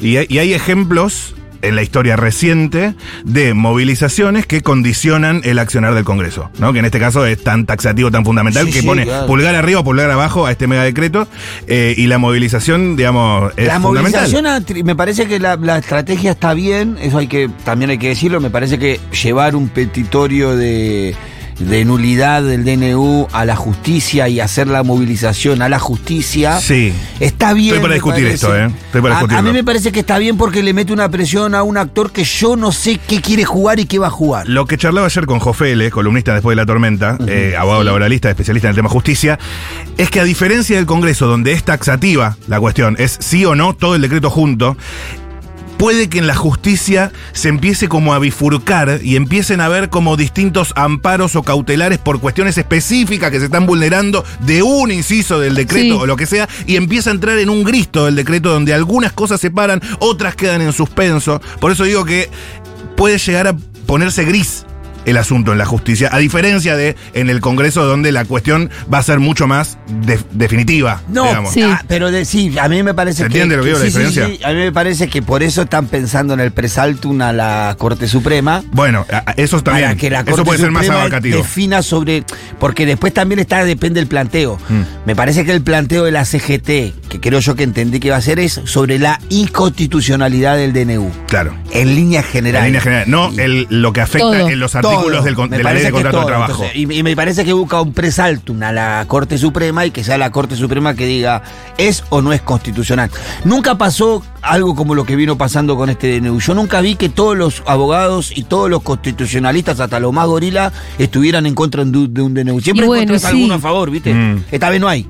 Y, 0.00 0.16
hay, 0.18 0.26
y 0.28 0.38
hay 0.38 0.52
ejemplos 0.54 1.34
en 1.64 1.76
la 1.76 1.82
historia 1.82 2.16
reciente 2.16 2.94
de 3.24 3.54
movilizaciones 3.54 4.46
que 4.46 4.62
condicionan 4.62 5.40
el 5.44 5.58
accionar 5.58 5.94
del 5.94 6.04
Congreso, 6.04 6.50
¿no? 6.58 6.72
Que 6.72 6.78
en 6.80 6.84
este 6.84 7.00
caso 7.00 7.26
es 7.26 7.42
tan 7.42 7.66
taxativo, 7.66 8.10
tan 8.10 8.24
fundamental, 8.24 8.66
Sí, 8.66 8.72
que 8.72 8.80
sí, 8.80 8.86
pone 8.86 9.04
claro. 9.04 9.26
pulgar 9.26 9.54
arriba 9.54 9.80
o 9.80 9.84
pulgar 9.84 10.10
abajo 10.10 10.46
a 10.46 10.50
este 10.52 10.66
megadecreto. 10.66 11.26
eh, 11.66 11.94
y 11.96 12.06
la 12.06 12.18
movilización, 12.18 12.96
digamos, 12.96 13.52
es 13.56 13.66
la 13.66 13.80
fundamental. 13.80 14.30
movilización, 14.30 14.84
me 14.86 14.94
parece 14.96 15.26
que 15.26 15.38
la, 15.40 15.56
la 15.56 15.78
estrategia 15.78 16.32
está 16.32 16.54
bien, 16.54 16.96
eso 17.00 17.18
hay 17.18 17.26
que 17.26 17.48
también 17.64 17.90
hay 17.90 17.98
que 17.98 18.08
decirlo, 18.08 18.40
me 18.40 18.50
parece 18.50 18.78
que 18.78 19.00
llevar 19.22 19.56
un 19.56 19.68
petitorio 19.68 20.56
de, 20.56 21.14
de 21.58 21.84
nulidad 21.84 22.42
del 22.42 22.64
DNU 22.64 23.28
a 23.32 23.44
la 23.44 23.54
justicia 23.56 24.28
y 24.28 24.40
hacer 24.40 24.66
la 24.66 24.82
movilización 24.82 25.62
a 25.62 25.68
la 25.68 25.78
justicia 25.78 26.58
Sí. 26.60 26.92
está 27.20 27.52
bien. 27.52 27.68
Estoy 27.74 27.82
para 27.82 27.94
discutir 27.94 28.26
esto, 28.26 28.56
¿eh? 28.56 28.66
Estoy 28.86 29.00
para 29.02 29.18
A- 29.18 29.38
a, 29.38 29.42
mí 29.42 29.52
me 29.52 29.62
parece 29.64 29.92
que 29.92 30.00
está 30.00 30.18
bien 30.18 30.36
porque 30.36 30.62
le 30.62 30.72
mete 30.72 30.92
una 30.92 31.08
presión 31.08 31.54
a 31.54 31.62
un 31.62 31.76
actor 31.76 32.10
que 32.10 32.24
yo 32.24 32.56
no 32.56 32.72
sé 32.72 32.98
qué 33.06 33.20
quiere 33.20 33.44
jugar 33.44 33.78
y 33.78 33.86
qué 33.86 33.98
va 33.98 34.08
a 34.08 34.10
jugar. 34.10 34.48
Lo 34.48 34.66
que 34.66 34.76
charlaba 34.76 35.06
ayer 35.06 35.26
con 35.26 35.38
Jofele, 35.38 35.90
columnista 35.90 36.34
después 36.34 36.56
de 36.56 36.62
la 36.62 36.66
tormenta, 36.66 37.18
eh, 37.26 37.54
abogado 37.58 37.84
laboralista, 37.84 38.28
especialista 38.30 38.68
en 38.68 38.70
el 38.70 38.76
tema 38.76 38.88
justicia, 38.88 39.38
es 39.96 40.10
que 40.10 40.20
a 40.20 40.24
diferencia 40.24 40.76
del 40.76 40.86
Congreso, 40.86 41.26
donde 41.26 41.52
es 41.52 41.62
taxativa 41.64 42.36
la 42.48 42.58
cuestión, 42.60 42.96
es 42.98 43.16
sí 43.20 43.44
o 43.44 43.54
no 43.54 43.74
todo 43.74 43.94
el 43.94 44.02
decreto 44.02 44.28
junto, 44.30 44.76
puede 45.76 46.08
que 46.08 46.18
en 46.18 46.26
la 46.26 46.34
justicia 46.34 47.12
se 47.32 47.48
empiece 47.48 47.88
como 47.88 48.14
a 48.14 48.18
bifurcar 48.18 49.00
y 49.02 49.16
empiecen 49.16 49.60
a 49.60 49.68
ver 49.68 49.90
como 49.90 50.16
distintos 50.16 50.72
amparos 50.76 51.36
o 51.36 51.42
cautelares 51.42 51.98
por 51.98 52.20
cuestiones 52.20 52.56
específicas 52.58 53.30
que 53.30 53.38
se 53.38 53.46
están 53.46 53.66
vulnerando 53.66 54.24
de 54.40 54.62
un 54.62 54.90
inciso 54.90 55.40
del 55.40 55.54
decreto 55.54 55.74
Sí. 55.74 55.90
o 56.00 56.06
lo 56.06 56.16
que 56.16 56.26
sea, 56.26 56.48
y 56.66 56.76
empieza 56.76 57.10
a 57.10 57.14
entrar 57.14 57.38
en 57.38 57.50
un 57.50 57.64
gristo 57.64 58.06
del 58.06 58.14
decreto 58.14 58.50
donde 58.50 58.72
algunas 58.72 59.12
cosas 59.12 59.40
se 59.40 59.50
paran, 59.50 59.82
otras 59.98 60.36
quedan 60.36 60.62
en 60.62 60.72
suspenso. 60.72 61.40
Por 61.60 61.72
eso 61.72 61.84
digo 61.84 62.04
que 62.04 62.30
puede 62.96 63.18
llegar 63.18 63.48
a 63.48 63.56
ponerse 63.86 64.24
gris 64.24 64.64
el 65.04 65.16
asunto 65.16 65.52
en 65.52 65.58
la 65.58 65.66
justicia, 65.66 66.08
a 66.12 66.18
diferencia 66.18 66.76
de 66.76 66.96
en 67.14 67.30
el 67.30 67.40
Congreso 67.40 67.84
donde 67.84 68.12
la 68.12 68.24
cuestión 68.24 68.70
va 68.92 68.98
a 68.98 69.02
ser 69.02 69.20
mucho 69.20 69.46
más 69.46 69.78
de- 70.06 70.18
definitiva. 70.32 71.00
No, 71.08 71.24
digamos. 71.24 71.52
Sí. 71.52 71.62
ah, 71.62 71.82
pero 71.88 72.10
de, 72.10 72.24
sí, 72.24 72.54
a 72.58 72.68
mí 72.68 72.82
me 72.82 72.94
parece 72.94 73.18
¿Se 73.18 73.22
que. 73.22 73.26
entiende 73.26 73.56
lo 73.56 73.62
que 73.62 73.68
digo, 73.68 73.78
la 73.78 73.84
sí, 73.84 73.90
diferencia? 73.90 74.26
sí, 74.28 74.40
a 74.44 74.48
mí 74.50 74.56
me 74.56 74.72
parece 74.72 75.08
que 75.08 75.22
por 75.22 75.42
eso 75.42 75.62
están 75.62 75.86
pensando 75.86 76.34
en 76.34 76.40
el 76.40 76.52
presaltum 76.52 77.20
a 77.22 77.32
la 77.32 77.74
Corte 77.78 78.08
Suprema. 78.08 78.62
Bueno, 78.72 79.04
eso 79.36 79.62
también. 79.62 79.86
Para 79.88 79.96
que 79.98 80.10
la 80.10 80.18
Corte 80.24 80.32
eso 80.32 80.44
puede 80.44 80.58
ser 80.58 80.70
más 80.70 80.82
Suprema 80.84 81.00
abarcativo. 81.02 81.36
defina 81.38 81.82
sobre. 81.82 82.24
Porque 82.58 82.86
después 82.86 83.12
también 83.12 83.38
está, 83.40 83.64
depende 83.64 84.00
del 84.00 84.08
planteo. 84.08 84.58
Mm. 84.68 84.82
Me 85.06 85.16
parece 85.16 85.44
que 85.44 85.52
el 85.52 85.62
planteo 85.62 86.04
de 86.04 86.10
la 86.12 86.24
CGT, 86.24 86.94
que 87.08 87.20
creo 87.20 87.40
yo 87.40 87.54
que 87.54 87.62
entendí 87.64 88.00
que 88.00 88.10
va 88.10 88.16
a 88.16 88.20
ser, 88.22 88.38
es 88.38 88.60
sobre 88.64 88.98
la 88.98 89.18
inconstitucionalidad 89.28 90.56
del 90.56 90.72
DNU. 90.72 91.10
Claro. 91.26 91.54
En 91.72 91.94
líneas 91.94 92.24
En 92.26 92.30
generales. 92.32 92.66
línea 92.66 92.80
general. 92.80 93.10
No 93.10 93.32
Y- 93.32 93.40
el, 93.40 93.66
lo 93.70 93.92
que 93.92 94.00
afecta 94.00 94.26
Todo. 94.26 94.48
en 94.48 94.58
los 94.60 94.72
todo. 94.72 94.82
Artículos 94.94 95.24
del 95.24 95.34
con- 95.34 95.50
Me 95.50 95.56
de 95.58 95.62
la 95.62 95.70
ley 95.72 95.82
parece 95.82 95.84
de 95.84 95.90
que 95.98 96.02
contrato 96.02 96.16
de 96.16 96.22
todo. 96.22 96.26
trabajo. 96.28 96.52
Entonces, 96.64 96.76
y, 96.76 96.98
y 96.98 97.02
me 97.02 97.16
parece 97.16 97.44
que 97.44 97.52
busca 97.52 97.80
un 97.80 97.92
presaltum 97.92 98.62
a 98.62 98.72
la 98.72 99.04
Corte 99.06 99.38
Suprema 99.38 99.84
y 99.86 99.90
que 99.90 100.02
sea 100.04 100.18
la 100.18 100.30
Corte 100.30 100.56
Suprema 100.56 100.94
que 100.94 101.06
diga 101.06 101.42
es 101.78 102.04
o 102.10 102.22
no 102.22 102.32
es 102.32 102.40
constitucional. 102.42 103.10
Nunca 103.44 103.76
pasó 103.78 104.22
algo 104.42 104.74
como 104.74 104.94
lo 104.94 105.04
que 105.04 105.16
vino 105.16 105.36
pasando 105.38 105.76
con 105.76 105.90
este 105.90 106.20
DNU. 106.20 106.38
Yo 106.40 106.54
nunca 106.54 106.80
vi 106.80 106.96
que 106.96 107.08
todos 107.08 107.36
los 107.36 107.62
abogados 107.66 108.32
y 108.36 108.42
todos 108.44 108.68
los 108.70 108.82
constitucionalistas, 108.82 109.80
hasta 109.80 110.00
los 110.00 110.12
más 110.12 110.26
gorila, 110.26 110.72
estuvieran 110.98 111.46
en 111.46 111.54
contra 111.54 111.84
de 111.84 111.98
un 111.98 112.12
de 112.14 112.22
un 112.22 112.34
DNU. 112.34 112.60
Siempre 112.60 112.86
bueno, 112.86 113.02
encontrás 113.04 113.22
sí. 113.22 113.36
alguno 113.38 113.54
a 113.54 113.58
favor, 113.58 113.90
¿viste? 113.90 114.12
Mm. 114.12 114.44
Esta 114.50 114.70
vez 114.70 114.80
no 114.80 114.88
hay. 114.88 115.06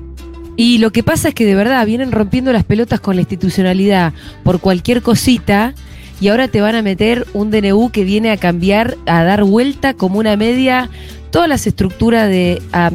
Y 0.57 0.77
lo 0.77 0.91
que 0.91 1.03
pasa 1.03 1.27
es 1.29 1.35
que 1.35 1.45
de 1.45 1.53
verdad 1.53 1.85
vienen 1.85 2.13
rompiendo 2.13 2.53
las 2.53 2.63
pelotas 2.63 3.01
con 3.01 3.15
la 3.15 3.21
institucionalidad 3.21 4.13
por 4.43 4.61
cualquier 4.61 5.01
cosita 5.01 5.73
y 6.19 6.29
ahora 6.29 6.47
te 6.47 6.61
van 6.61 6.75
a 6.75 6.81
meter 6.81 7.27
un 7.33 7.51
DNU 7.51 7.91
que 7.91 8.03
viene 8.03 8.31
a 8.31 8.37
cambiar, 8.37 8.97
a 9.05 9.23
dar 9.23 9.43
vuelta 9.43 9.93
como 9.93 10.19
una 10.19 10.35
media 10.37 10.89
todas 11.31 11.49
las 11.49 11.67
estructuras 11.67 12.29
de 12.29 12.61
ah, 12.71 12.91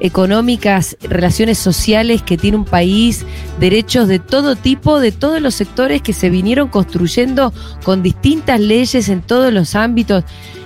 económicas, 0.00 0.96
relaciones 1.02 1.58
sociales 1.58 2.22
que 2.22 2.36
tiene 2.36 2.56
un 2.56 2.64
país, 2.64 3.24
derechos 3.60 4.08
de 4.08 4.18
todo 4.18 4.56
tipo, 4.56 5.00
de 5.00 5.12
todos 5.12 5.40
los 5.40 5.54
sectores 5.54 6.02
que 6.02 6.12
se 6.12 6.30
vinieron 6.30 6.68
construyendo 6.68 7.52
con 7.84 8.02
distintas 8.02 8.60
leyes 8.60 9.08
en 9.08 9.22
todos 9.22 9.52
los 9.52 9.74
ámbitos. 9.74 10.24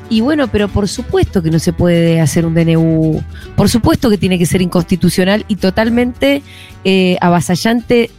Y 0.08 0.22
bueno, 0.22 0.48
pero 0.48 0.68
por 0.68 0.88
supuesto 0.88 1.40
que 1.40 1.50
no 1.50 1.60
se 1.60 1.72
puede 1.72 2.20
hacer 2.20 2.44
un 2.44 2.54
DNU, 2.54 3.22
por 3.54 3.68
supuesto 3.68 4.10
que 4.10 4.18
tiene 4.18 4.38
que 4.38 4.46
ser 4.46 4.60
inconstitucional 4.60 5.44
y 5.46 5.56
totalmente 5.56 6.42
eh, 6.84 7.16
avasallante 7.20 8.10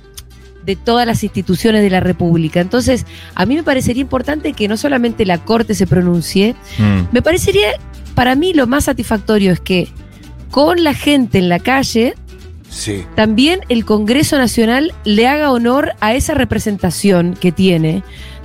de 0.65 0.75
todas 0.75 1.05
las 1.07 1.23
instituciones 1.23 1.81
de 1.81 1.89
la 1.89 1.99
República. 1.99 2.59
Entonces, 2.61 3.05
a 3.35 3.45
mí 3.45 3.55
me 3.55 3.63
parecería 3.63 4.01
importante 4.01 4.53
que 4.53 4.67
no 4.67 4.77
solamente 4.77 5.25
la 5.25 5.37
Corte 5.43 5.73
se 5.75 5.87
pronuncie, 5.87 6.55
Mm. 6.77 7.07
me 7.11 7.21
parecería, 7.21 7.67
para 8.15 8.35
mí 8.35 8.53
lo 8.53 8.67
más 8.67 8.85
satisfactorio 8.85 9.51
es 9.51 9.59
que 9.59 9.89
con 10.51 10.83
la 10.83 10.93
gente 10.93 11.37
en 11.39 11.49
la 11.49 11.59
calle, 11.59 12.13
Sí. 12.69 13.05
también 13.15 13.61
el 13.69 13.83
Congreso 13.85 14.37
Nacional 14.37 14.93
le 15.03 15.27
haga 15.27 15.51
honor 15.51 15.93
a 15.99 16.13
esa 16.13 16.33
representación 16.33 17.33
que 17.39 17.51
tiene 17.51 18.03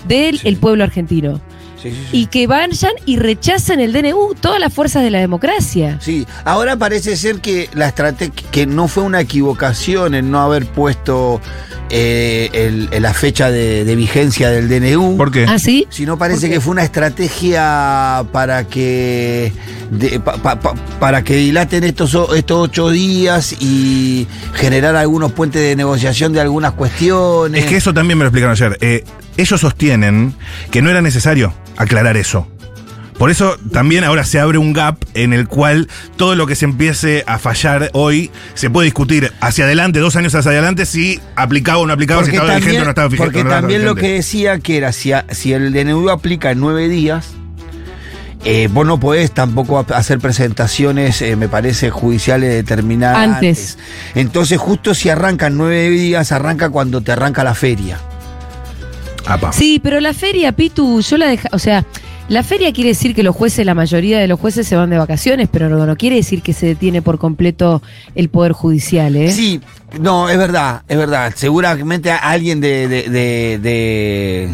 del 0.09 0.39
Sí. 0.41 0.49
el 0.49 0.57
pueblo 0.57 0.83
argentino. 0.85 1.41
Sí, 1.83 1.91
sí, 1.93 1.97
sí. 2.11 2.17
y 2.23 2.27
que 2.27 2.47
vayan 2.49 2.93
y 3.05 3.19
rechacen 3.19 3.79
el 3.81 3.93
DNU, 3.93 4.35
todas 4.41 4.59
las 4.59 4.73
fuerzas 4.73 5.05
de 5.05 5.11
la 5.11 5.19
democracia. 5.21 5.99
Sí, 6.01 6.27
ahora 6.45 6.77
parece 6.77 7.17
ser 7.17 7.41
que 7.41 7.69
la 7.75 7.87
estrategia, 7.89 8.33
que 8.51 8.67
no 8.67 8.89
fue 8.89 9.05
una 9.05 9.21
equivocación 9.21 10.15
en 10.15 10.31
no 10.31 10.41
haber 10.41 10.67
puesto 10.67 11.41
eh, 11.91 12.51
el- 12.53 13.03
la 13.03 13.15
fecha 13.15 13.51
de, 13.51 13.85
de 13.85 13.97
vigencia 13.97 14.51
del 14.51 14.69
DNU. 14.69 15.17
¿Por 15.17 15.31
qué? 15.31 15.47
¿Ah, 15.49 15.59
sí? 15.59 15.87
sino 15.91 16.19
parece 16.19 16.49
que 16.51 16.61
fue 16.61 16.73
una 16.73 16.83
estrategia 16.85 18.25
para 18.33 18.65
que 18.65 19.53
de- 19.91 20.21
pa- 20.21 20.37
pa- 20.37 20.59
pa- 20.61 20.75
para 20.99 21.23
que 21.23 21.37
dilaten 21.37 21.85
estos, 21.85 22.17
estos 22.37 22.59
ocho 22.69 22.91
días 22.91 23.55
y 23.61 24.27
generar 24.55 24.97
algunos 24.97 25.33
puentes 25.33 25.63
de 25.63 25.77
negociación 25.77 26.33
de 26.33 26.41
algunas 26.41 26.73
cuestiones. 26.73 27.65
Es 27.65 27.71
que 27.71 27.77
eso 27.77 27.95
también 27.95 28.19
me 28.19 28.25
lo 28.25 28.29
explicaron 28.29 28.53
ayer. 28.53 28.77
Eh, 28.81 29.05
ellos 29.37 29.61
sostienen 29.61 30.35
que 30.71 30.83
no 30.83 30.91
era 30.91 31.03
necesario 31.03 31.53
aclarar 31.77 32.17
eso. 32.17 32.47
Por 33.19 33.31
eso 33.31 33.57
también 33.73 34.05
ahora 34.05 34.25
se 34.25 34.39
abre 34.39 34.59
un 34.59 34.75
gap 34.75 34.99
en 35.15 35.33
el 35.33 35.49
cual 35.49 35.89
todo 36.17 36.35
lo 36.35 36.47
que 36.47 36.55
se 36.55 36.67
empiece 36.67 37.25
a 37.27 37.39
fallar 37.39 37.89
hoy 37.95 38.31
se 38.53 38.69
puede 38.69 38.85
discutir 38.87 39.33
hacia 39.41 39.65
adelante, 39.65 40.01
dos 40.01 40.17
años 40.17 40.35
hacia 40.35 40.51
adelante, 40.51 40.85
si 40.85 41.19
aplicaba 41.35 41.79
o 41.79 41.87
no 41.87 41.95
aplicaba, 41.95 42.23
si 42.25 42.33
estaba 42.33 42.57
vigente 42.57 42.81
o 42.83 42.85
no 42.85 42.91
estaba 42.91 43.09
vigente. 43.09 43.25
porque 43.33 43.45
no 43.45 43.51
también 43.51 43.85
lo 43.87 43.95
que 43.95 44.13
decía 44.13 44.59
que 44.59 44.77
era 44.77 44.93
si, 44.93 45.13
a- 45.13 45.25
si 45.31 45.55
el 45.55 45.73
DNU 45.73 46.11
aplica 46.11 46.51
en 46.51 46.61
nueve 46.61 46.91
días, 46.91 47.29
eh, 48.45 48.69
vos 48.71 48.87
no 48.87 49.01
podés 49.01 49.33
tampoco 49.33 49.85
hacer 49.95 50.19
presentaciones, 50.19 51.21
eh, 51.23 51.37
me 51.37 51.49
parece, 51.49 51.89
judiciales 51.91 52.51
determinadas. 52.51 53.17
Antes. 53.37 53.79
Entonces, 54.15 54.59
justo 54.59 54.95
si 54.95 55.09
arrancan 55.09 55.57
nueve 55.57 55.89
días, 55.89 56.33
arranca 56.33 56.69
cuando 56.69 57.01
te 57.01 57.13
arranca 57.13 57.43
la 57.45 57.55
feria. 57.55 57.99
Apa. 59.27 59.53
Sí, 59.53 59.81
pero 59.83 59.99
la 60.01 60.13
feria, 60.15 60.53
Pitu, 60.53 61.01
yo 61.01 61.17
la 61.17 61.27
deja, 61.27 61.49
o 61.51 61.59
sea, 61.59 61.85
la 62.29 62.43
feria 62.43 62.73
quiere 62.73 62.91
decir 62.91 63.15
que 63.15 63.23
los 63.23 63.35
jueces, 63.37 63.65
la 63.65 63.75
mayoría 63.75 64.19
de 64.19 64.27
los 64.27 64.41
jueces 64.41 64.67
se 64.67 64.75
van 64.77 64.91
de 64.91 64.99
vacaciones, 64.99 65.49
pero 65.51 65.69
no, 65.69 65.87
no 65.87 65.97
quiere 65.97 66.17
decir 66.17 66.43
que 66.43 66.53
se 66.53 66.67
detiene 66.67 67.01
por 67.03 67.19
completo 67.19 67.83
el 68.15 68.29
poder 68.29 68.53
judicial, 68.53 69.15
¿eh? 69.17 69.31
Sí, 69.31 69.61
no, 70.01 70.29
es 70.29 70.37
verdad, 70.37 70.83
es 70.89 70.97
verdad. 70.99 71.33
Seguramente 71.37 72.11
alguien 72.11 72.61
de. 72.61 72.89
de, 72.89 73.03
de, 73.09 73.59
de- 73.63 74.49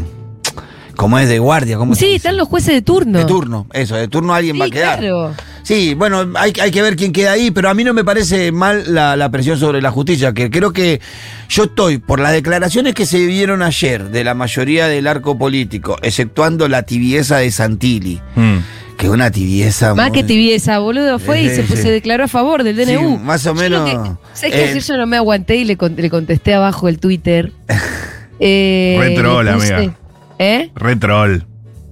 ¿Cómo 0.96 1.18
es? 1.18 1.28
De 1.28 1.38
guardia. 1.38 1.78
¿cómo 1.78 1.94
Sí, 1.94 2.14
están 2.16 2.36
los 2.36 2.46
jueces 2.48 2.74
de 2.74 2.82
turno. 2.82 3.18
De 3.18 3.24
turno, 3.24 3.66
eso, 3.72 3.96
de 3.96 4.06
turno 4.08 4.34
alguien 4.34 4.60
va 4.60 4.66
a 4.66 4.70
quedar. 4.70 4.98
claro. 4.98 5.32
Sí, 5.62 5.94
bueno, 5.94 6.28
hay, 6.36 6.52
hay 6.60 6.70
que 6.70 6.82
ver 6.82 6.96
quién 6.96 7.12
queda 7.12 7.32
ahí, 7.32 7.50
pero 7.50 7.68
a 7.70 7.74
mí 7.74 7.84
no 7.84 7.94
me 7.94 8.04
parece 8.04 8.50
mal 8.52 8.92
la, 8.94 9.16
la 9.16 9.30
presión 9.30 9.58
sobre 9.58 9.80
la 9.80 9.90
justicia, 9.90 10.32
que 10.32 10.50
creo 10.50 10.72
que 10.72 11.00
yo 11.48 11.64
estoy, 11.64 11.98
por 11.98 12.18
las 12.20 12.32
declaraciones 12.32 12.94
que 12.94 13.06
se 13.06 13.24
vieron 13.26 13.62
ayer 13.62 14.10
de 14.10 14.24
la 14.24 14.34
mayoría 14.34 14.88
del 14.88 15.06
arco 15.06 15.38
político, 15.38 15.96
exceptuando 16.02 16.68
la 16.68 16.82
tibieza 16.82 17.36
de 17.38 17.50
Santilli, 17.50 18.20
Mm. 18.34 18.56
que 18.96 19.06
es 19.06 19.12
una 19.12 19.30
tibieza... 19.30 19.94
Más 19.94 20.08
muy- 20.10 20.18
que 20.18 20.24
tibieza, 20.24 20.78
boludo, 20.80 21.18
fue 21.20 21.42
y 21.42 21.48
se, 21.48 21.66
sí. 21.66 21.76
se 21.76 21.90
declaró 21.90 22.24
a 22.24 22.28
favor 22.28 22.64
del 22.64 22.76
DNU. 22.76 23.16
Sí, 23.18 23.22
más 23.24 23.46
o 23.46 23.54
menos, 23.54 23.88
que- 23.88 23.96
¿Sabes 24.32 24.42
eh, 24.42 24.50
qué 24.50 24.66
decir? 24.74 24.82
Yo 24.82 24.96
no 24.96 25.06
me 25.06 25.16
aguanté 25.16 25.56
y 25.56 25.64
le, 25.64 25.76
con- 25.76 25.94
le 25.96 26.10
contesté 26.10 26.54
abajo 26.54 26.88
el 26.88 26.98
Twitter. 26.98 27.52
Eh, 28.44 28.96
Re 28.98 29.10
troll, 29.14 29.44
le 29.44 29.52
puse- 29.52 29.72
amiga. 29.74 29.94
¿Eh? 30.40 30.70
Re 30.74 30.96
troll. 30.96 31.42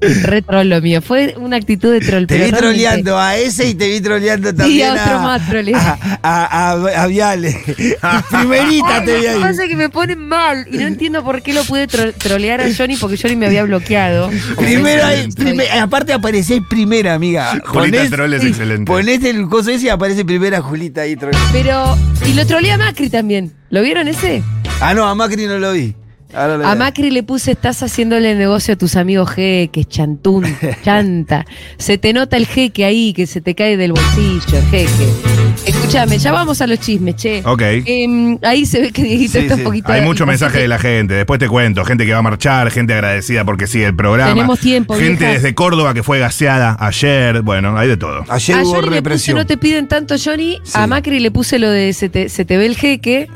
Re 0.00 0.42
troll 0.42 0.68
lo 0.68 0.80
mío. 0.80 1.02
Fue 1.02 1.34
una 1.38 1.56
actitud 1.56 1.92
de 1.92 2.00
troll. 2.00 2.26
Te 2.26 2.38
vi 2.44 2.50
troleando 2.52 3.18
a 3.18 3.36
ese 3.36 3.68
y 3.68 3.74
te 3.74 3.88
vi 3.88 4.00
troleando 4.00 4.54
también 4.54 4.96
a 4.96 5.02
otro 5.04 5.18
a, 5.18 5.22
más 5.22 5.48
troleé. 5.48 5.74
a, 5.74 5.98
a, 6.22 6.70
a- 6.72 7.02
a 7.02 7.06
Viale. 7.06 7.54
Primerita 8.30 9.04
te 9.04 9.16
vi 9.18 9.26
Lo 9.26 9.32
que 9.34 9.40
pasa 9.40 9.62
ahí. 9.62 9.68
es 9.68 9.68
que 9.70 9.76
me 9.76 9.88
ponen 9.88 10.18
mal 10.26 10.66
y 10.70 10.76
no 10.78 10.86
entiendo 10.86 11.22
por 11.24 11.42
qué 11.42 11.52
lo 11.52 11.64
pude 11.64 11.86
tro- 11.88 12.12
trolear 12.14 12.60
a 12.60 12.68
Johnny 12.76 12.96
porque 12.96 13.16
Johnny 13.16 13.36
me 13.36 13.46
había 13.46 13.64
bloqueado. 13.64 14.30
Primero 14.56 15.04
ahí, 15.04 15.28
primer- 15.32 15.70
aparte 15.72 16.12
aparecés 16.12 16.60
primera, 16.68 17.14
amiga. 17.14 17.60
Julita 17.64 17.98
Ponés- 17.98 18.10
Troll 18.10 18.34
es 18.34 18.42
sí, 18.42 18.48
excelente. 18.48 18.84
Ponés 18.90 19.22
el 19.24 19.48
coso 19.48 19.70
ese 19.70 19.86
y 19.86 19.88
aparece 19.88 20.24
primera 20.24 20.60
Julita 20.60 21.02
ahí 21.02 21.16
troleando. 21.16 21.48
Pero, 21.52 21.98
y 22.26 22.34
lo 22.34 22.46
troleé 22.46 22.72
a 22.72 22.78
Macri 22.78 23.08
también. 23.10 23.52
¿Lo 23.70 23.82
vieron 23.82 24.08
ese? 24.08 24.42
Ah, 24.80 24.94
no, 24.94 25.04
a 25.06 25.14
Macri 25.14 25.46
no 25.46 25.58
lo 25.58 25.72
vi. 25.72 25.94
A. 26.32 26.74
Macri 26.76 27.10
le 27.10 27.22
puse, 27.22 27.52
estás 27.52 27.82
haciéndole 27.82 28.34
negocio 28.34 28.74
a 28.74 28.76
tus 28.76 28.96
amigos 28.96 29.30
jeques, 29.30 29.88
chantún, 29.88 30.44
chanta. 30.82 31.44
Se 31.76 31.98
te 31.98 32.12
nota 32.12 32.36
el 32.36 32.46
jeque 32.46 32.84
ahí, 32.84 33.12
que 33.12 33.26
se 33.26 33.40
te 33.40 33.54
cae 33.54 33.76
del 33.76 33.92
bolsillo, 33.92 34.58
el 34.58 34.64
jeque. 34.66 35.49
Escúchame, 35.66 36.18
ya 36.18 36.32
vamos 36.32 36.60
a 36.60 36.66
los 36.66 36.80
chismes, 36.80 37.16
che. 37.16 37.42
Ok. 37.44 37.62
Em, 37.84 38.38
ahí 38.42 38.64
se 38.66 38.80
ve 38.80 38.90
que 38.92 39.02
Dieguito 39.02 39.32
Sí, 39.32 39.38
está 39.38 39.54
sí. 39.54 39.60
un 39.60 39.64
poquito... 39.66 39.92
Hay 39.92 40.00
mucho 40.02 40.24
mensaje 40.26 40.58
de 40.60 40.68
la 40.68 40.78
gente, 40.78 41.14
después 41.14 41.38
te 41.38 41.48
cuento, 41.48 41.84
gente 41.84 42.06
que 42.06 42.12
va 42.12 42.18
a 42.18 42.22
marchar, 42.22 42.70
gente 42.70 42.94
agradecida 42.94 43.44
porque 43.44 43.66
sigue 43.66 43.86
el 43.86 43.94
programa. 43.94 44.32
Tenemos 44.32 44.58
tiempo, 44.58 44.94
Gente 44.94 45.18
vieja. 45.24 45.32
desde 45.34 45.54
Córdoba 45.54 45.92
que 45.94 46.02
fue 46.02 46.18
gaseada 46.18 46.76
ayer, 46.80 47.42
bueno, 47.42 47.76
hay 47.78 47.88
de 47.88 47.96
todo. 47.96 48.24
Ayer 48.28 48.56
A 48.56 48.62
hubo 48.62 48.70
Johnny 48.70 48.80
le 48.80 48.86
puse, 48.88 48.94
represión. 48.96 49.36
no 49.38 49.46
te 49.46 49.56
piden 49.56 49.86
tanto, 49.88 50.14
Johnny. 50.22 50.58
Sí. 50.64 50.72
A 50.74 50.86
Macri 50.86 51.20
le 51.20 51.30
puse 51.30 51.58
lo 51.58 51.70
de 51.70 51.92
se 51.92 52.08
te, 52.08 52.28
se 52.28 52.44
te 52.44 52.56
ve 52.56 52.66
el 52.66 52.76
jeque, 52.76 53.28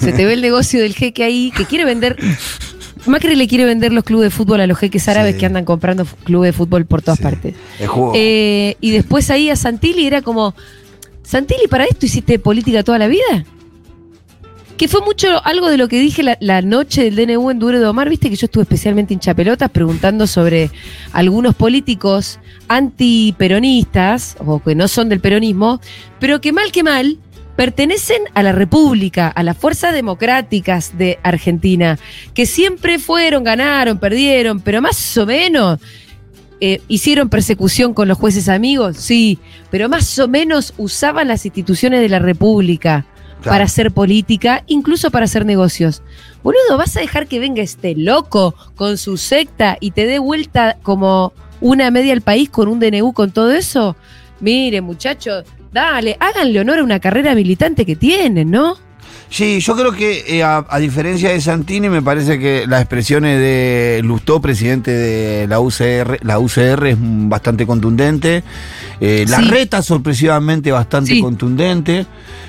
se 0.00 0.12
te 0.12 0.24
ve 0.24 0.34
el 0.34 0.40
negocio 0.42 0.80
del 0.80 0.94
jeque 0.94 1.24
ahí, 1.24 1.52
que 1.56 1.64
quiere 1.66 1.84
vender. 1.84 2.16
Macri 3.06 3.34
le 3.34 3.48
quiere 3.48 3.64
vender 3.64 3.92
los 3.92 4.04
clubes 4.04 4.26
de 4.26 4.30
fútbol 4.30 4.60
a 4.60 4.66
los 4.68 4.78
jeques 4.78 5.08
árabes 5.08 5.34
Sí. 5.34 5.40
que 5.40 5.46
andan 5.46 5.64
comprando 5.64 6.06
clubes 6.24 6.48
de 6.48 6.52
fútbol 6.52 6.86
por 6.86 7.02
todas 7.02 7.18
Sí. 7.18 7.24
partes. 7.24 7.54
El 7.80 7.88
juego. 7.88 8.12
Eh, 8.14 8.76
y 8.80 8.92
después 8.92 9.28
ahí 9.30 9.50
a 9.50 9.56
Santilli 9.56 10.06
era 10.06 10.22
como, 10.22 10.54
Santilli, 11.22 11.66
¿para 11.68 11.84
esto 11.84 12.06
hiciste 12.06 12.38
política 12.38 12.82
toda 12.82 12.98
la 12.98 13.08
vida? 13.08 13.44
Que 14.76 14.88
fue 14.88 15.00
mucho 15.02 15.44
algo 15.44 15.70
de 15.70 15.76
lo 15.76 15.86
que 15.86 16.00
dije 16.00 16.22
la, 16.40 16.62
noche 16.62 17.04
del 17.04 17.14
DNU 17.14 17.50
en 17.50 17.58
Duro 17.58 17.78
de 17.78 17.86
Omar, 17.86 18.08
viste 18.08 18.28
que 18.30 18.36
yo 18.36 18.46
estuve 18.46 18.62
especialmente 18.62 19.14
hinchapelotas 19.14 19.70
preguntando 19.70 20.26
sobre 20.26 20.70
algunos 21.12 21.54
políticos 21.54 22.40
antiperonistas, 22.68 24.36
o 24.40 24.60
que 24.60 24.74
no 24.74 24.88
son 24.88 25.08
del 25.08 25.20
peronismo, 25.20 25.80
pero 26.18 26.40
que 26.40 26.52
mal 26.52 26.72
que 26.72 26.82
mal 26.82 27.18
pertenecen 27.54 28.22
a 28.34 28.42
la 28.42 28.52
República, 28.52 29.28
a 29.28 29.42
las 29.42 29.56
fuerzas 29.56 29.92
democráticas 29.92 30.96
de 30.98 31.18
Argentina, 31.22 31.98
que 32.34 32.46
siempre 32.46 32.98
fueron, 32.98 33.44
ganaron, 33.44 33.98
perdieron, 33.98 34.60
pero 34.60 34.82
más 34.82 35.16
o 35.16 35.26
menos 35.26 35.78
eh, 36.64 36.80
hicieron 36.86 37.28
persecución 37.28 37.92
con 37.92 38.06
los 38.06 38.16
jueces 38.16 38.48
amigos, 38.48 38.96
sí, 38.96 39.40
pero 39.68 39.88
más 39.88 40.16
o 40.20 40.28
menos 40.28 40.74
usaban 40.76 41.26
las 41.26 41.44
instituciones 41.44 42.00
de 42.00 42.08
la 42.08 42.20
República 42.20 43.04
Claro. 43.40 43.54
para 43.54 43.64
hacer 43.64 43.90
política, 43.90 44.62
incluso 44.68 45.10
para 45.10 45.24
hacer 45.24 45.44
negocios. 45.44 46.04
Boludo, 46.44 46.78
¿vas 46.78 46.96
a 46.96 47.00
dejar 47.00 47.26
que 47.26 47.40
venga 47.40 47.60
este 47.64 47.96
loco 47.96 48.54
con 48.76 48.96
su 48.96 49.16
secta 49.16 49.76
y 49.80 49.90
te 49.90 50.06
dé 50.06 50.20
vuelta 50.20 50.76
como 50.84 51.32
una 51.60 51.90
media 51.90 52.12
al 52.12 52.20
país 52.20 52.48
con 52.48 52.68
un 52.68 52.78
DNU 52.78 53.12
con 53.12 53.32
todo 53.32 53.50
eso? 53.50 53.96
Mire, 54.38 54.82
muchachos, 54.82 55.42
dale, 55.72 56.16
háganle 56.20 56.60
honor 56.60 56.78
a 56.78 56.84
una 56.84 57.00
carrera 57.00 57.34
militante 57.34 57.84
que 57.84 57.96
tienen, 57.96 58.52
¿no? 58.52 58.76
Sí, 59.32 59.60
yo 59.60 59.74
creo 59.74 59.92
que 59.92 60.24
eh, 60.28 60.42
a, 60.42 60.62
a 60.68 60.78
diferencia 60.78 61.30
de 61.30 61.40
Santini, 61.40 61.88
me 61.88 62.02
parece 62.02 62.38
que 62.38 62.66
las 62.66 62.82
expresiones 62.82 63.38
de 63.38 64.02
Lustó, 64.04 64.42
presidente 64.42 64.90
de 64.90 65.46
la 65.48 65.58
UCR, 65.58 66.18
la 66.20 66.38
UCR 66.38 66.88
es 66.88 66.96
bastante 67.00 67.66
contundente. 67.66 68.44
Eh, 69.00 69.24
la 69.28 69.38
reta 69.40 69.80
sorpresivamente 69.80 70.70
bastante 70.70 71.12
Sí. 71.12 71.20
contundente. 71.22 72.04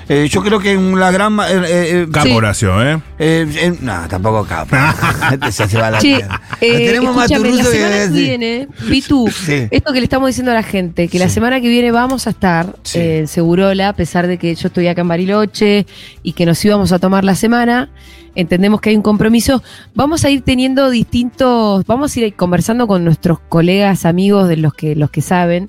Eh, 0.08 0.28
yo 0.30 0.42
creo 0.42 0.58
que 0.60 0.72
en 0.72 0.98
la 0.98 1.10
gran 1.10 1.32
ma- 1.32 1.50
eh, 1.50 1.62
eh, 1.66 2.06
Capo 2.12 2.26
Sí. 2.26 2.32
Horacio, 2.32 2.82
¿eh? 2.82 3.00
eh, 3.18 3.46
eh, 3.56 3.74
no, 3.80 4.06
tampoco 4.08 4.44
capo. 4.44 4.76
Este 5.32 5.52
se, 5.52 5.68
se 5.68 5.78
va 5.78 5.86
a 5.88 5.90
la 5.92 5.98
Che, 5.98 6.16
eh, 6.60 6.86
tenemos 6.86 7.16
más 7.16 7.30
la 7.30 7.38
semana 7.38 7.62
que 8.04 8.08
viene, 8.08 8.68
Pitu, 8.88 9.28
Sí. 9.30 9.66
esto 9.70 9.92
que 9.92 10.00
le 10.00 10.04
estamos 10.04 10.28
diciendo 10.28 10.52
a 10.52 10.54
la 10.54 10.62
gente, 10.62 11.08
que 11.08 11.18
la 11.18 11.28
semana 11.28 11.60
que 11.60 11.68
viene 11.68 11.90
vamos 11.90 12.26
a 12.26 12.30
estar 12.30 12.76
Sí. 12.82 12.98
eh, 12.98 13.18
en 13.20 13.28
Segurola, 13.28 13.88
a 13.90 13.92
pesar 13.94 14.26
de 14.26 14.36
que 14.38 14.54
yo 14.54 14.68
estoy 14.68 14.88
acá 14.88 15.00
en 15.00 15.08
Bariloche 15.08 15.86
y 16.22 16.32
que 16.32 16.44
nos 16.46 16.62
íbamos 16.64 16.92
a 16.92 16.98
tomar 16.98 17.24
la 17.24 17.34
semana, 17.34 17.88
entendemos 18.34 18.80
que 18.80 18.90
hay 18.90 18.96
un 18.96 19.02
compromiso, 19.02 19.62
vamos 19.94 20.24
a 20.24 20.30
ir 20.30 20.42
teniendo 20.42 20.90
distintos, 20.90 21.84
vamos 21.86 22.16
a 22.16 22.20
ir 22.20 22.34
conversando 22.34 22.86
con 22.86 23.04
nuestros 23.04 23.38
colegas, 23.40 24.04
amigos 24.04 24.48
de 24.48 24.56
los 24.56 24.74
que, 24.74 24.94
los 24.96 25.10
que 25.10 25.22
saben. 25.22 25.68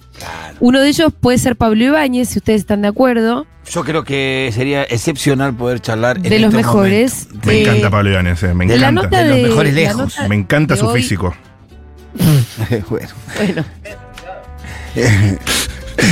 Uno 0.59 0.79
de 0.81 0.89
ellos 0.89 1.13
puede 1.19 1.37
ser 1.37 1.55
Pablo 1.55 1.83
Ibáñez, 1.83 2.29
si 2.29 2.39
ustedes 2.39 2.61
están 2.61 2.81
de 2.81 2.87
acuerdo, 2.89 3.45
Yo 3.71 3.83
creo 3.83 4.03
que 4.03 4.51
sería 4.53 4.83
excepcional 4.83 5.55
poder 5.55 5.79
charlar. 5.79 6.17
en 6.17 6.23
de 6.23 6.29
los 6.39 6.49
estos 6.49 6.53
mejores. 6.55 7.25
momentos. 7.27 7.45
Me 7.47 7.53
Eh, 7.53 7.61
encanta 7.63 7.89
Pablo 7.89 8.09
Ibanes, 8.11 8.43
eh, 8.43 8.53
me 8.53 8.65
de 8.67 8.77
la 8.77 8.89
encanta. 8.89 9.01
nota 9.03 9.23
De 9.23 9.29
los 9.29 9.37
de, 9.37 9.43
mejores 9.43 9.73
la 9.73 9.79
lejos. 9.79 10.15
Me 10.29 10.35
encanta 10.35 10.75
su 10.75 10.85
hoy- 10.87 11.01
físico. 11.01 11.35
bueno. 12.89 13.09
Bueno, 13.37 13.63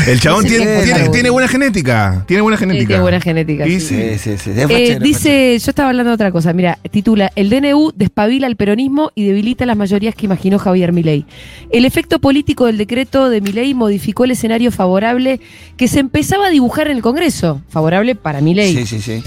El 0.08 0.19
chabón 0.19 0.46
tiene, 0.46 1.30
buena 1.30 1.48
genética. 1.48 2.24
Tiene 2.28 2.41
buena 2.41 2.58
genética. 2.58 2.88
tiene 2.88 3.02
buena 3.02 3.19
genética. 3.22 3.67
Y 3.67 3.80
sí. 3.80 3.88
sí. 3.88 4.17
Sí, 4.17 4.17
sí, 4.17 4.38
sí. 4.38 4.50
Es 4.52 4.58
Eh, 4.58 4.62
fachero, 4.67 5.00
dice, 5.00 5.60
yo 5.60 5.69
estaba 5.69 5.89
hablando 5.89 6.12
de 6.12 6.15
otra 6.15 6.32
cosa, 6.32 6.54
mira, 6.54 6.78
titula, 6.91 7.32
el 7.36 7.50
DNU 7.50 7.91
despabila 7.96 8.48
al 8.48 8.56
peronismo 8.56 9.12
y 9.15 9.26
debilita 9.26 9.65
las 9.65 9.78
mayorías 9.78 10.15
que 10.15 10.26
imaginó 10.26 10.60
Javier 10.60 10.93
Milei. 10.93 11.26
El 11.72 11.86
efecto 11.86 12.19
político 12.19 12.65
del 12.65 12.78
decreto 12.78 13.30
de 13.30 13.41
Milei 13.41 13.74
modificó 13.74 14.26
el 14.26 14.32
escenario 14.32 14.72
favorable 14.72 15.39
que 15.78 15.88
se 15.88 16.00
empezaba 16.00 16.48
a 16.48 16.50
dibujar 16.50 16.88
en 16.88 16.98
el 16.98 17.04
Congreso, 17.04 17.62
favorable 17.69 18.15
para 18.15 18.41
Milei. 18.41 18.76
Sí, 18.76 18.86
sí, 18.86 19.02
sí. 19.02 19.24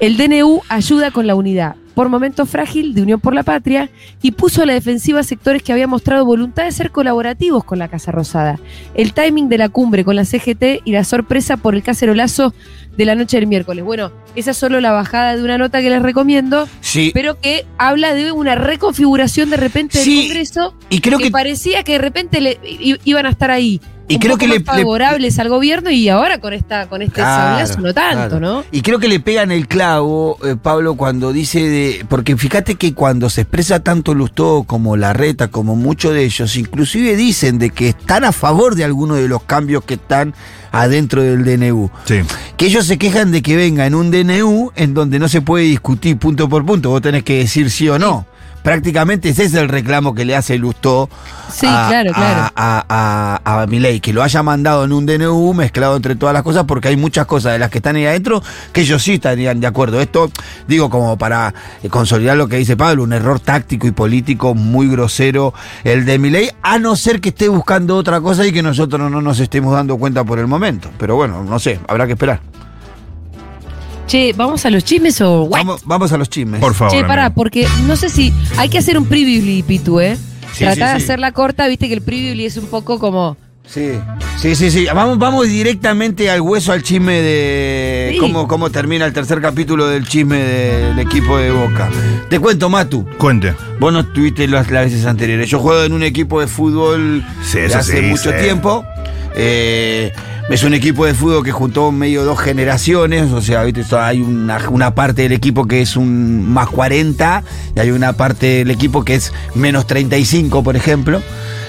El 0.00 0.16
DNU 0.16 0.60
ayuda 0.68 1.10
con 1.10 1.26
la 1.26 1.34
unidad. 1.34 1.76
Por 1.96 2.10
momentos 2.10 2.50
frágil 2.50 2.94
de 2.94 3.00
Unión 3.00 3.20
por 3.20 3.34
la 3.34 3.42
Patria 3.42 3.88
y 4.20 4.32
puso 4.32 4.62
a 4.62 4.66
la 4.66 4.74
defensiva 4.74 5.20
a 5.20 5.22
sectores 5.22 5.62
que 5.62 5.72
habían 5.72 5.88
mostrado 5.88 6.26
voluntad 6.26 6.64
de 6.64 6.72
ser 6.72 6.90
colaborativos 6.90 7.64
con 7.64 7.78
la 7.78 7.88
Casa 7.88 8.12
Rosada. 8.12 8.60
El 8.94 9.14
timing 9.14 9.48
de 9.48 9.56
la 9.56 9.70
cumbre 9.70 10.04
con 10.04 10.14
la 10.14 10.26
CGT 10.26 10.82
y 10.84 10.92
la 10.92 11.04
sorpresa 11.04 11.56
por 11.56 11.74
el 11.74 11.82
cacerolazo 11.82 12.52
de 12.98 13.04
la 13.06 13.14
noche 13.14 13.38
del 13.38 13.46
miércoles. 13.46 13.82
Bueno, 13.82 14.12
esa 14.34 14.50
es 14.50 14.58
solo 14.58 14.78
la 14.82 14.92
bajada 14.92 15.36
de 15.36 15.42
una 15.42 15.56
nota 15.56 15.80
que 15.80 15.88
les 15.88 16.02
recomiendo, 16.02 16.68
Sí. 16.82 17.12
pero 17.14 17.40
que 17.40 17.64
habla 17.78 18.12
de 18.12 18.30
una 18.30 18.56
reconfiguración 18.56 19.48
de 19.48 19.56
repente 19.56 19.98
del 19.98 20.20
Congreso 20.26 20.74
Y 20.90 21.00
creo 21.00 21.16
que, 21.16 21.24
que 21.24 21.30
parecía 21.30 21.82
que 21.82 21.92
de 21.92 21.98
repente 21.98 22.42
le, 22.42 22.58
iban 23.04 23.24
a 23.24 23.30
estar 23.30 23.50
ahí. 23.50 23.80
Y 24.08 24.14
un 24.14 24.20
creo 24.20 24.32
poco 24.34 24.38
que 24.40 24.46
le- 24.48 24.60
más 24.64 24.76
le- 24.76 24.82
favorables 24.82 25.38
al 25.38 25.48
gobierno 25.48 25.90
y 25.90 26.08
ahora 26.08 26.38
con 26.40 26.52
esta 26.52 26.88
con 26.88 27.02
este 27.02 27.14
Claro, 27.14 27.58
sablazo 27.66 27.80
no 27.80 27.92
tanto, 27.94 28.38
claro. 28.38 28.40
¿no? 28.40 28.64
Y 28.70 28.82
creo 28.82 28.98
que 28.98 29.08
le 29.08 29.18
pegan 29.20 29.50
el 29.50 29.66
clavo, 29.66 30.38
eh, 30.44 30.54
Pablo, 30.60 30.94
cuando 30.94 31.32
dice 31.32 31.60
de. 31.60 32.04
Porque 32.08 32.36
fíjate 32.36 32.76
que 32.76 32.94
cuando 32.94 33.28
se 33.30 33.40
expresa 33.42 33.80
tanto 33.80 34.14
Lustó 34.14 34.64
como 34.64 34.96
Larreta, 34.96 35.48
como 35.48 35.74
muchos 35.76 36.12
de 36.14 36.24
ellos, 36.24 36.56
inclusive 36.56 37.16
dicen 37.16 37.58
de 37.58 37.70
que 37.70 37.88
están 37.88 38.24
a 38.24 38.32
favor 38.32 38.74
de 38.76 38.84
algunos 38.84 39.16
de 39.18 39.28
los 39.28 39.42
cambios 39.42 39.82
que 39.84 39.94
están 39.94 40.34
adentro 40.72 41.22
del 41.22 41.44
DNU. 41.44 41.90
Sí. 42.04 42.20
Que 42.56 42.66
ellos 42.66 42.86
se 42.86 42.98
quejan 42.98 43.32
de 43.32 43.42
que 43.42 43.56
venga 43.56 43.86
en 43.86 43.94
un 43.94 44.10
DNU 44.10 44.72
en 44.76 44.94
donde 44.94 45.18
no 45.18 45.28
se 45.28 45.40
puede 45.40 45.64
discutir 45.64 46.16
punto 46.18 46.48
por 46.48 46.64
punto, 46.66 46.90
vos 46.90 47.00
tenés 47.02 47.22
que 47.24 47.38
decir 47.38 47.70
sí 47.70 47.88
o 47.88 47.98
no. 47.98 48.26
Prácticamente 48.66 49.28
ese 49.28 49.44
es 49.44 49.54
el 49.54 49.68
reclamo 49.68 50.12
que 50.12 50.24
le 50.24 50.34
hace 50.34 50.58
Lustó 50.58 51.08
Sí, 51.48 51.66
a, 51.68 51.86
claro, 51.86 52.10
claro. 52.12 52.50
a, 52.56 53.40
a, 53.44 53.62
a, 53.62 53.66
Milei, 53.68 54.00
que 54.00 54.12
lo 54.12 54.24
haya 54.24 54.42
mandado 54.42 54.84
en 54.84 54.92
un 54.92 55.06
DNU 55.06 55.54
mezclado 55.54 55.94
entre 55.94 56.16
todas 56.16 56.32
las 56.32 56.42
cosas, 56.42 56.64
porque 56.64 56.88
hay 56.88 56.96
muchas 56.96 57.26
cosas 57.26 57.52
de 57.52 57.60
las 57.60 57.70
que 57.70 57.78
están 57.78 57.94
ahí 57.94 58.06
adentro 58.06 58.42
que 58.72 58.80
ellos 58.80 59.04
sí 59.04 59.14
estarían 59.14 59.60
de 59.60 59.68
acuerdo. 59.68 60.00
Esto, 60.00 60.32
digo, 60.66 60.90
como 60.90 61.16
para 61.16 61.54
eh, 61.84 61.88
consolidar 61.88 62.36
lo 62.36 62.48
que 62.48 62.56
dice 62.56 62.76
Pablo, 62.76 63.04
un 63.04 63.12
error 63.12 63.38
táctico 63.38 63.86
y 63.86 63.92
político 63.92 64.56
muy 64.56 64.88
grosero 64.88 65.54
el 65.84 66.04
de 66.04 66.18
Milei, 66.18 66.50
a 66.60 66.80
no 66.80 66.96
ser 66.96 67.20
que 67.20 67.28
esté 67.28 67.48
buscando 67.48 67.96
otra 67.96 68.20
cosa 68.20 68.44
y 68.44 68.52
que 68.52 68.64
nosotros 68.64 69.08
no 69.08 69.22
nos 69.22 69.38
estemos 69.38 69.74
dando 69.74 69.96
cuenta 69.96 70.24
por 70.24 70.40
el 70.40 70.48
momento. 70.48 70.90
Pero 70.98 71.14
bueno, 71.14 71.44
no 71.44 71.60
sé, 71.60 71.78
habrá 71.86 72.06
que 72.06 72.14
esperar. 72.14 72.40
Che, 74.06 74.32
¿vamos 74.34 74.64
a 74.64 74.70
los 74.70 74.84
chismes 74.84 75.20
o 75.20 75.42
what? 75.44 75.58
Vamos, 75.58 75.82
vamos 75.84 76.12
a 76.12 76.16
los 76.16 76.28
chismes. 76.30 76.60
Por 76.60 76.74
favor. 76.74 76.92
Che, 76.94 77.02
pará, 77.04 77.26
amigo. 77.26 77.34
porque 77.34 77.66
no 77.86 77.96
sé 77.96 78.08
si 78.08 78.32
hay 78.56 78.68
que 78.68 78.78
hacer 78.78 78.96
un 78.98 79.06
preview, 79.06 79.64
Pitu, 79.64 80.00
¿eh? 80.00 80.16
Sí, 80.52 80.64
Tratá 80.64 80.88
sí, 80.88 80.94
de 80.94 80.98
sí. 81.00 81.04
hacerla 81.04 81.32
corta, 81.32 81.66
viste 81.68 81.88
que 81.88 81.94
el 81.94 82.02
preview 82.02 82.46
es 82.46 82.56
un 82.56 82.66
poco 82.66 82.98
como... 82.98 83.36
Sí, 83.68 83.90
sí, 84.40 84.54
sí, 84.54 84.70
sí. 84.70 84.86
Vamos, 84.94 85.18
vamos 85.18 85.48
directamente 85.48 86.30
al 86.30 86.40
hueso, 86.40 86.70
al 86.72 86.84
chisme 86.84 87.20
de 87.20 88.10
Sí. 88.12 88.18
cómo, 88.20 88.46
cómo 88.46 88.70
termina 88.70 89.04
el 89.06 89.12
tercer 89.12 89.40
capítulo 89.40 89.88
del 89.88 90.06
chisme 90.06 90.38
del 90.38 90.98
equipo 91.00 91.36
de 91.36 91.50
Boca. 91.50 91.90
Te 92.30 92.38
cuento, 92.38 92.68
Matu. 92.70 93.04
Cuente. 93.18 93.54
Vos 93.80 93.92
no 93.92 94.00
estuviste 94.00 94.46
las, 94.46 94.70
las 94.70 94.84
veces 94.84 95.04
anteriores. 95.04 95.50
Yo 95.50 95.58
juego 95.58 95.82
en 95.82 95.92
un 95.94 96.04
equipo 96.04 96.40
de 96.40 96.46
fútbol 96.46 97.26
Sí, 97.42 97.58
de 97.58 97.74
hace 97.74 97.96
sí, 97.98 98.02
mucho 98.06 98.30
sí. 98.30 98.36
tiempo. 98.40 98.84
Eh, 99.34 100.12
es 100.48 100.62
un 100.62 100.74
equipo 100.74 101.04
de 101.04 101.14
fútbol 101.14 101.42
que 101.42 101.50
juntó 101.50 101.90
medio 101.90 102.24
dos 102.24 102.38
generaciones. 102.38 103.32
O 103.32 103.40
sea, 103.40 103.64
¿viste? 103.64 103.84
Hay 103.96 104.20
una, 104.20 104.68
una 104.68 104.94
parte 104.94 105.22
del 105.22 105.32
equipo 105.32 105.66
que 105.66 105.82
es 105.82 105.96
un 105.96 106.48
más 106.48 106.68
40 106.68 107.42
y 107.74 107.80
hay 107.80 107.90
una 107.90 108.12
parte 108.12 108.46
del 108.58 108.70
equipo 108.70 109.04
que 109.04 109.16
es 109.16 109.32
menos 109.54 109.86
35, 109.86 110.62
por 110.62 110.76
ejemplo. 110.76 111.20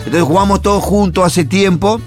Entonces 0.08 0.26
jugamos 0.26 0.62
todos 0.62 0.82
juntos 0.82 1.26
hace 1.26 1.44
tiempo. 1.44 2.00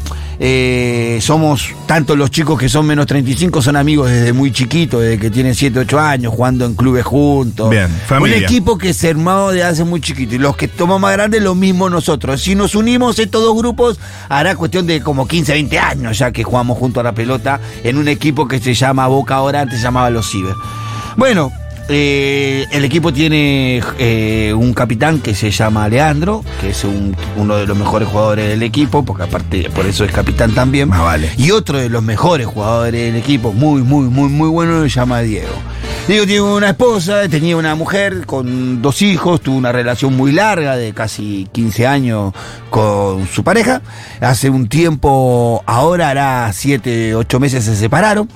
Eh, 0.42 1.18
somos, 1.20 1.68
tanto 1.84 2.16
los 2.16 2.30
chicos 2.30 2.58
que 2.58 2.70
son 2.70 2.86
menos 2.86 3.06
35 3.06 3.60
son 3.60 3.76
amigos 3.76 4.08
desde 4.08 4.32
muy 4.32 4.50
chiquitos, 4.52 5.02
desde 5.02 5.18
que 5.18 5.30
tienen 5.30 5.54
7, 5.54 5.80
8 5.80 6.00
años, 6.00 6.32
jugando 6.34 6.64
en 6.64 6.74
clubes 6.74 7.04
juntos. 7.04 7.68
Bien, 7.68 7.90
familia. 8.06 8.38
Un 8.38 8.44
equipo 8.44 8.78
que 8.78 8.94
se 8.94 9.10
armado 9.10 9.50
de 9.50 9.62
hace 9.62 9.84
muy 9.84 10.00
chiquito. 10.00 10.34
Y 10.34 10.38
los 10.38 10.56
que 10.56 10.66
tomamos 10.66 11.02
más 11.02 11.12
grandes, 11.12 11.42
lo 11.42 11.54
mismo 11.54 11.90
nosotros. 11.90 12.40
Si 12.40 12.54
nos 12.54 12.74
unimos 12.74 13.18
estos 13.18 13.42
dos 13.42 13.54
grupos, 13.54 14.00
hará 14.30 14.56
cuestión 14.56 14.86
de 14.86 15.02
como 15.02 15.28
15, 15.28 15.52
20 15.52 15.78
años 15.78 16.18
ya 16.18 16.32
que 16.32 16.42
jugamos 16.42 16.78
junto 16.78 17.00
a 17.00 17.02
la 17.02 17.12
pelota 17.12 17.60
en 17.84 17.98
un 17.98 18.08
equipo 18.08 18.48
que 18.48 18.60
se 18.60 18.72
llama 18.72 19.08
Boca 19.08 19.34
ahora, 19.34 19.60
antes 19.60 19.76
se 19.78 19.84
llamaba 19.84 20.08
Los 20.08 20.30
Ciber. 20.30 20.54
Bueno, 21.18 21.52
eh, 21.90 22.66
el 22.70 22.84
equipo 22.84 23.12
tiene 23.12 23.82
eh, 23.98 24.54
un 24.56 24.72
capitán 24.72 25.20
que 25.20 25.34
se 25.34 25.50
llama 25.50 25.88
Leandro, 25.88 26.44
que 26.60 26.70
es 26.70 26.84
un- 26.84 27.16
uno 27.36 27.56
de 27.56 27.66
los 27.66 27.76
mejores 27.76 28.08
jugadores 28.08 28.48
del 28.48 28.62
equipo, 28.62 29.04
porque 29.04 29.24
aparte 29.24 29.68
por 29.70 29.84
eso 29.86 30.04
es 30.04 30.12
capitán 30.12 30.52
también. 30.54 30.88
Más 30.88 31.00
vale. 31.02 31.30
Y 31.36 31.50
otro 31.50 31.78
de 31.78 31.88
los 31.88 32.02
mejores 32.02 32.46
jugadores 32.46 32.92
del 33.12 33.16
equipo, 33.16 33.52
muy, 33.52 33.82
muy, 33.82 34.08
muy, 34.08 34.28
muy 34.28 34.48
bueno, 34.48 34.82
se 34.82 34.88
llama 34.88 35.20
Diego. 35.20 35.48
Diego 36.08 36.24
tiene 36.26 36.40
una 36.42 36.70
esposa, 36.70 37.28
tenía 37.28 37.56
una 37.56 37.74
mujer 37.74 38.24
con 38.26 38.80
dos 38.82 39.02
hijos, 39.02 39.40
tuvo 39.40 39.56
una 39.56 39.70
relación 39.70 40.16
muy 40.16 40.32
larga 40.32 40.76
de 40.76 40.92
casi 40.92 41.46
15 41.52 41.86
años 41.86 42.32
con 42.70 43.28
su 43.28 43.44
pareja. 43.44 43.82
Hace 44.20 44.48
un 44.50 44.68
tiempo, 44.68 45.62
ahora 45.66 46.08
hará 46.10 46.50
7, 46.52 47.14
8 47.14 47.38
meses 47.38 47.64
se 47.64 47.76
separaron. 47.76 48.28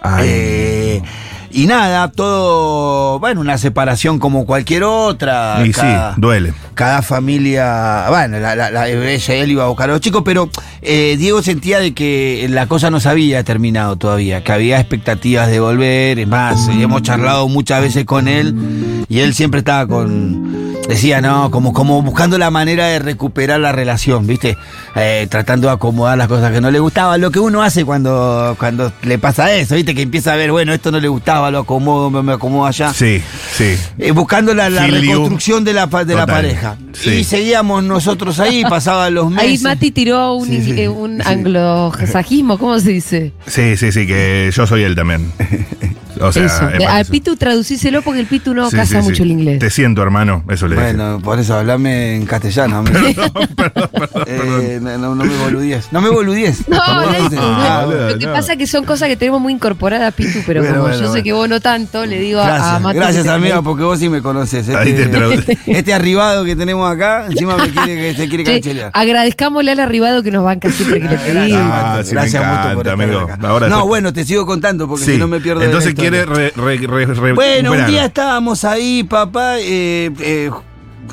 Ay. 0.00 0.26
Eh, 0.28 1.02
y 1.52 1.66
nada, 1.66 2.10
todo, 2.10 3.18
bueno, 3.18 3.40
una 3.40 3.58
separación 3.58 4.18
como 4.18 4.46
cualquier 4.46 4.84
otra. 4.84 5.58
y 5.64 5.72
sí, 5.72 5.86
duele. 6.16 6.54
cada 6.74 7.02
familia, 7.02 8.06
bueno, 8.08 8.38
la, 8.38 8.54
la- 8.56 8.70
la- 8.70 8.88
ella, 8.88 9.34
él 9.34 9.50
iba 9.50 9.64
a 9.64 9.68
buscar 9.68 9.90
a 9.90 9.92
los 9.92 10.00
chicos, 10.00 10.22
pero 10.24 10.48
eh, 10.82 11.16
Diego 11.18 11.42
sentía 11.42 11.78
de 11.80 11.92
que 11.94 12.46
la 12.50 12.66
cosa 12.66 12.90
no 12.90 13.00
se 13.00 13.08
había 13.08 13.42
terminado 13.44 13.96
todavía, 13.96 14.42
que 14.44 14.52
había 14.52 14.78
expectativas 14.80 15.48
de 15.50 15.60
volver, 15.60 16.18
es 16.18 16.28
más, 16.28 16.68
hemos 16.68 17.02
charlado 17.02 17.48
muchas 17.48 17.80
veces 17.82 18.04
con 18.04 18.28
él 18.28 19.04
y 19.08 19.20
él 19.20 19.34
siempre 19.34 19.58
estaba 19.58 19.86
con, 19.86 20.72
decía, 20.88 21.20
no, 21.20 21.50
como, 21.50 21.72
como 21.72 22.02
buscando 22.02 22.38
la 22.38 22.50
manera 22.50 22.86
de 22.86 22.98
recuperar 22.98 23.60
la 23.60 23.72
relación, 23.72 24.26
¿viste? 24.26 24.56
Eh, 24.96 25.26
tratando 25.30 25.68
de 25.68 25.74
acomodar 25.74 26.16
las 26.18 26.28
cosas 26.28 26.50
que 26.52 26.60
no 26.60 26.70
le 26.70 26.78
gustaban, 26.78 27.20
lo 27.20 27.30
que 27.30 27.38
uno 27.40 27.62
hace 27.62 27.84
cuando, 27.84 28.56
cuando 28.58 28.92
le 29.02 29.18
pasa 29.18 29.52
eso, 29.52 29.74
¿viste? 29.74 29.94
Que 29.94 30.02
empieza 30.02 30.32
a 30.32 30.36
ver, 30.36 30.50
bueno, 30.52 30.72
esto 30.72 30.90
no 30.90 30.98
le 31.00 31.08
gustaba, 31.08 31.41
lo 31.50 31.60
acomodo, 31.60 32.10
me, 32.10 32.22
me 32.22 32.32
acomodo 32.32 32.66
allá. 32.66 32.92
Sí, 32.92 33.22
sí. 33.56 33.74
Eh, 33.98 34.12
buscando 34.12 34.54
la, 34.54 34.68
reconstrucción 34.68 35.64
de 35.64 35.72
la, 35.72 35.86
de 35.86 36.14
la 36.14 36.26
pareja. 36.26 36.76
Sí. 36.92 37.10
Y 37.10 37.24
seguíamos 37.24 37.82
nosotros 37.84 38.38
ahí, 38.40 38.62
pasaban 38.68 39.14
los 39.14 39.26
Ahí 39.36 39.52
meses. 39.52 39.62
Mati 39.62 39.90
tiró 39.90 40.34
un, 40.34 40.46
Sí, 40.46 40.62
sí, 40.62 40.80
eh, 40.80 40.88
un 40.88 41.16
sí. 41.16 41.22
anglosajismo, 41.24 42.58
¿cómo 42.58 42.78
se 42.78 42.90
dice? 42.90 43.32
Sí, 43.46 43.76
sí, 43.76 43.92
sí, 43.92 44.06
que 44.06 44.50
yo 44.54 44.66
soy 44.66 44.82
él 44.82 44.94
también. 44.94 45.32
O 46.22 46.32
sea, 46.32 46.46
Eso. 46.46 46.60
para 46.78 46.96
al. 46.96 47.06
Pitu 47.06 47.36
traducíselo 47.36 48.02
porque 48.02 48.20
el 48.20 48.26
Pitu 48.26 48.54
no 48.54 48.70
Sí, 48.70 48.76
casa 48.76 48.96
sí, 48.96 49.02
sí. 49.02 49.08
mucho 49.10 49.22
el 49.24 49.30
inglés. 49.32 49.58
Te 49.58 49.70
siento, 49.70 50.02
hermano. 50.02 50.44
Eso 50.48 50.68
le 50.68 50.76
dije. 50.76 50.86
Bueno, 50.94 51.20
por 51.22 51.38
eso 51.38 51.54
hablame 51.56 52.16
en 52.16 52.26
castellano. 52.26 52.78
amigo. 52.78 52.98
Eh, 54.26 54.78
no, 54.80 55.14
me 55.14 55.36
boludies. 55.38 55.88
No 55.92 56.00
me 56.00 56.08
boludies. 56.10 56.68
No, 56.68 56.78
¿Cómo 56.84 57.00
no. 57.02 57.92
Lo 58.10 58.18
que 58.18 58.26
no. 58.26 58.32
pasa 58.32 58.52
es 58.52 58.58
que 58.58 58.66
son 58.66 58.84
cosas 58.84 59.08
que 59.08 59.16
tenemos 59.16 59.40
muy 59.40 59.52
incorporadas, 59.52 60.12
Pitu, 60.14 60.40
pero 60.46 60.60
Bueno, 60.60 60.76
como 60.78 60.88
bueno, 60.88 61.04
yo 61.06 61.12
sé 61.12 61.22
que 61.22 61.32
vos 61.32 61.48
no 61.48 61.60
tanto, 61.60 62.04
le 62.06 62.18
digo 62.18 62.40
a- 62.40 62.44
a 62.44 62.48
Gracias, 62.58 62.80
Mati. 62.82 62.96
gracias 62.98 63.24
te- 63.24 63.30
amiga, 63.30 63.62
porque 63.62 63.84
vos 63.84 63.98
sí 63.98 64.08
me 64.08 64.22
conoces. 64.22 64.68
Ahí 64.70 64.92
te 64.92 65.02
Este, 65.02 65.16
traduce. 65.16 65.58
este 65.66 65.94
arribado 65.94 66.44
que 66.44 66.56
tenemos 66.56 66.90
acá, 66.90 67.26
encima 67.28 67.56
me 67.56 67.70
quiere 67.70 67.94
que 67.96 68.14
se 68.16 68.28
quiere 68.28 68.44
Che, 68.44 68.52
cancherear. 68.54 68.90
agradezcamosle 68.94 69.72
al 69.72 69.80
arribado 69.80 70.22
que 70.22 70.30
nos 70.30 70.44
banca 70.44 70.70
siempre 70.70 71.00
que 71.00 71.08
le 71.08 71.16
pedimos. 71.18 71.60
Ah, 71.62 72.00
sí, 72.04 72.12
Gracias 72.12 72.44
mucho 72.46 72.74
por 72.74 72.88
amigo. 72.88 73.20
acá. 73.20 73.38
Ahora 73.48 73.68
no, 73.68 73.86
bueno, 73.86 74.12
te 74.12 74.24
sigo 74.24 74.46
contando 74.46 74.88
porque 74.88 75.04
si 75.04 75.16
no 75.18 75.28
me 75.28 75.40
pierdo 75.40 75.62
Entonces 75.62 75.90
historia. 75.90 76.10
Quiere 76.12 76.34
re- 76.34 76.52
re- 76.56 76.86
re- 76.86 77.06
re- 77.14 77.32
Bueno, 77.32 77.72
un 77.72 77.86
día 77.86 78.04
estábamos 78.06 78.64
ahí, 78.64 79.02
papá, 79.04 79.58
eh, 79.58 80.10
eh, 80.20 80.50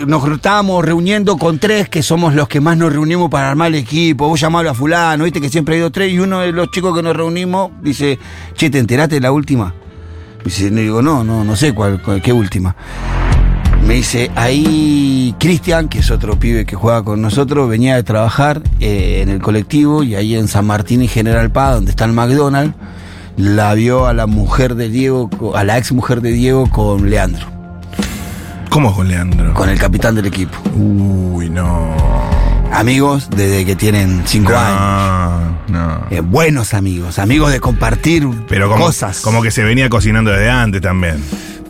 nos 0.06 0.28
estábamos 0.30 0.86
reuniendo 0.86 1.38
con 1.38 1.60
tres, 1.60 1.90
que 1.90 2.04
somos 2.04 2.34
los 2.36 2.48
que 2.48 2.62
más 2.62 2.78
nos 2.78 2.94
reunimos 2.94 3.30
para 3.30 3.50
armar 3.50 3.68
el 3.70 3.76
equipo. 3.76 4.28
Vos 4.28 4.40
llamalo 4.40 4.70
a 4.70 4.74
fulano, 4.74 5.24
viste 5.24 5.42
que 5.42 5.50
siempre 5.50 5.76
hay 5.76 5.82
dos, 5.82 5.92
tres, 5.92 6.12
y 6.14 6.20
uno 6.20 6.40
de 6.42 6.52
los 6.52 6.70
chicos 6.72 6.96
que 6.96 7.02
nos 7.04 7.16
reunimos 7.16 7.72
dice, 7.82 8.20
che, 8.56 8.70
¿te 8.70 8.80
enteraste 8.80 9.16
de 9.16 9.22
la 9.22 9.32
última? 9.32 9.74
Dice, 10.44 10.72
no 10.72 10.80
digo, 10.80 11.02
no, 11.02 11.24
no, 11.24 11.44
no 11.44 11.56
sé 11.56 11.74
cuál, 11.74 12.02
cuál- 12.02 12.22
qué 12.22 12.32
última. 12.32 12.76
Me 13.86 13.96
dice, 13.96 14.30
ahí 14.36 15.34
Cristian, 15.40 15.90
que 15.90 16.00
es 16.00 16.12
otro 16.12 16.38
pibe 16.38 16.66
que 16.66 16.76
juega 16.76 17.02
con 17.04 17.22
nosotros, 17.22 17.68
venía 17.68 17.96
de 17.96 18.04
trabajar 18.04 18.62
eh, 18.80 19.22
en 19.24 19.30
el 19.30 19.42
colectivo 19.42 20.04
y 20.04 20.16
ahí 20.16 20.36
en 20.36 20.48
San 20.48 20.68
Martín 20.68 21.02
y 21.02 21.08
General 21.08 21.50
Paz, 21.52 21.76
donde 21.76 21.92
está 21.92 22.06
el 22.06 22.12
McDonald's, 22.14 22.76
la 23.39 23.73
vio 23.73 24.06
a 24.06 24.13
la 24.13 24.28
mujer 24.28 24.75
de 24.75 24.89
Diego, 24.89 25.30
a 25.56 25.63
la 25.63 25.78
ex 25.78 25.93
mujer 25.93 26.19
de 26.21 26.32
Diego 26.32 26.69
con 26.69 27.10
Leandro, 27.10 27.47
¿Cómo 28.69 28.93
con 28.93 29.08
Leandro? 29.08 29.54
con 29.54 29.69
el 29.69 29.80
capitán 29.80 30.13
del 30.15 30.25
equipo. 30.25 30.58
Uy, 30.75 31.49
no. 31.49 31.95
Amigos 32.73 33.30
desde 33.36 33.65
que 33.65 33.75
tienen 33.78 34.23
cinco 34.25 34.54
años. 34.56 35.56
No, 35.69 35.88
no. 35.88 36.06
Eh, 36.12 36.19
buenos 36.19 36.73
amigos, 36.73 37.17
amigos 37.17 37.52
de 37.52 37.60
compartir 37.62 38.28
Pero 38.49 38.69
como, 38.69 38.86
cosas. 38.86 39.21
como 39.21 39.41
que 39.41 39.52
se 39.52 39.63
venía 39.63 39.89
cocinando 39.89 40.32
desde 40.32 40.49
antes 40.49 40.82
también. 40.82 41.23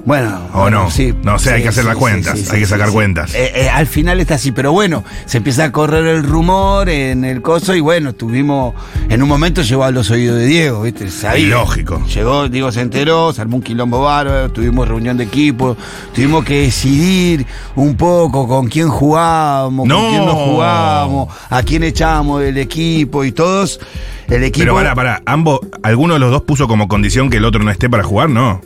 Bueno, 0.06 0.40
¿O 0.54 0.62
bueno, 0.62 0.84
no? 0.86 0.92
sí. 0.92 1.14
No 1.24 1.38
sé, 1.38 1.52
hay 1.52 1.58
Sí, 1.58 1.64
que 1.64 1.70
hacer 1.70 1.86
las 1.86 1.96
cuentas, 1.98 2.50
hay 2.52 2.62
que 2.62 2.66
sacar 2.66 2.90
cuentas. 2.90 3.34
Eh, 3.36 3.52
eh, 3.54 3.70
al 3.70 3.86
final 3.86 4.20
está 4.20 4.36
así, 4.36 4.52
pero 4.52 4.72
bueno, 4.72 5.04
se 5.26 5.38
empieza 5.38 5.66
a 5.66 5.72
correr 5.72 6.06
el 6.08 6.24
rumor 6.24 6.90
en 6.90 7.26
el 7.26 7.42
coso 7.42 7.76
y 7.76 7.80
bueno, 7.82 8.14
tuvimos, 8.14 8.74
en 9.10 9.22
un 9.22 9.30
momento 9.30 9.62
llegó 9.62 9.84
a 9.84 9.92
los 9.92 10.10
oídos 10.10 10.38
de 10.38 10.46
Diego, 10.46 10.82
¿viste? 10.84 11.12
Sabía. 11.12 11.48
Lógico. 11.50 12.04
Llegó, 12.08 12.48
Diego 12.50 12.72
se 12.72 12.82
enteró, 12.82 13.34
se 13.34 13.42
armó 13.42 13.58
un 13.58 13.62
quilombo 13.62 14.02
bárbaro, 14.02 14.50
tuvimos 14.52 14.88
reunión 14.88 15.18
de 15.18 15.26
equipo, 15.26 15.76
tuvimos 16.16 16.44
que 16.46 16.62
decidir 16.62 17.46
un 17.76 17.96
poco 17.96 18.48
con 18.48 18.68
quién 18.68 18.90
jugábamos, 18.90 19.86
No. 19.88 20.00
con 20.00 20.10
quién 20.10 20.26
no 20.26 20.36
jugábamos, 20.36 21.34
a 21.50 21.62
quién 21.64 21.84
echábamos 21.84 22.42
del 22.42 22.58
equipo 22.58 23.24
y 23.26 23.32
todos, 23.32 23.80
el 24.28 24.44
equipo... 24.44 24.64
Pero 24.64 24.76
para, 24.76 24.96
para, 24.96 25.22
ambos, 25.26 25.60
¿alguno 25.84 26.14
de 26.16 26.20
los 26.20 26.32
dos 26.32 26.44
puso 26.44 26.68
como 26.68 26.88
condición 26.88 27.30
que 27.30 27.38
el 27.38 27.46
otro 27.46 27.64
no 27.64 27.70
esté 27.72 27.90
para 27.90 28.04
jugar? 28.04 28.30
No. 28.30 28.62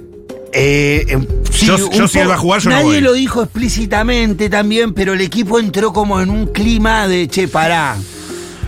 Eh, 0.55 1.05
em, 1.09 1.25
sí, 1.51 1.65
Yo- 1.65 2.07
si 2.07 2.19
él 2.19 2.29
va 2.29 2.35
a 2.35 2.37
jugar, 2.37 2.61
yo 2.61 2.69
no 2.69 2.75
Nadie 2.75 2.85
voy. 2.87 3.01
lo 3.01 3.13
dijo 3.13 3.41
explícitamente 3.43 4.49
también, 4.49 4.93
pero 4.93 5.13
el 5.13 5.21
equipo 5.21 5.59
entró 5.59 5.91
como 5.93 6.21
en 6.21 6.29
un 6.29 6.47
clima 6.47 7.07
de 7.07 7.27
che, 7.27 7.47
pará. 7.47 7.95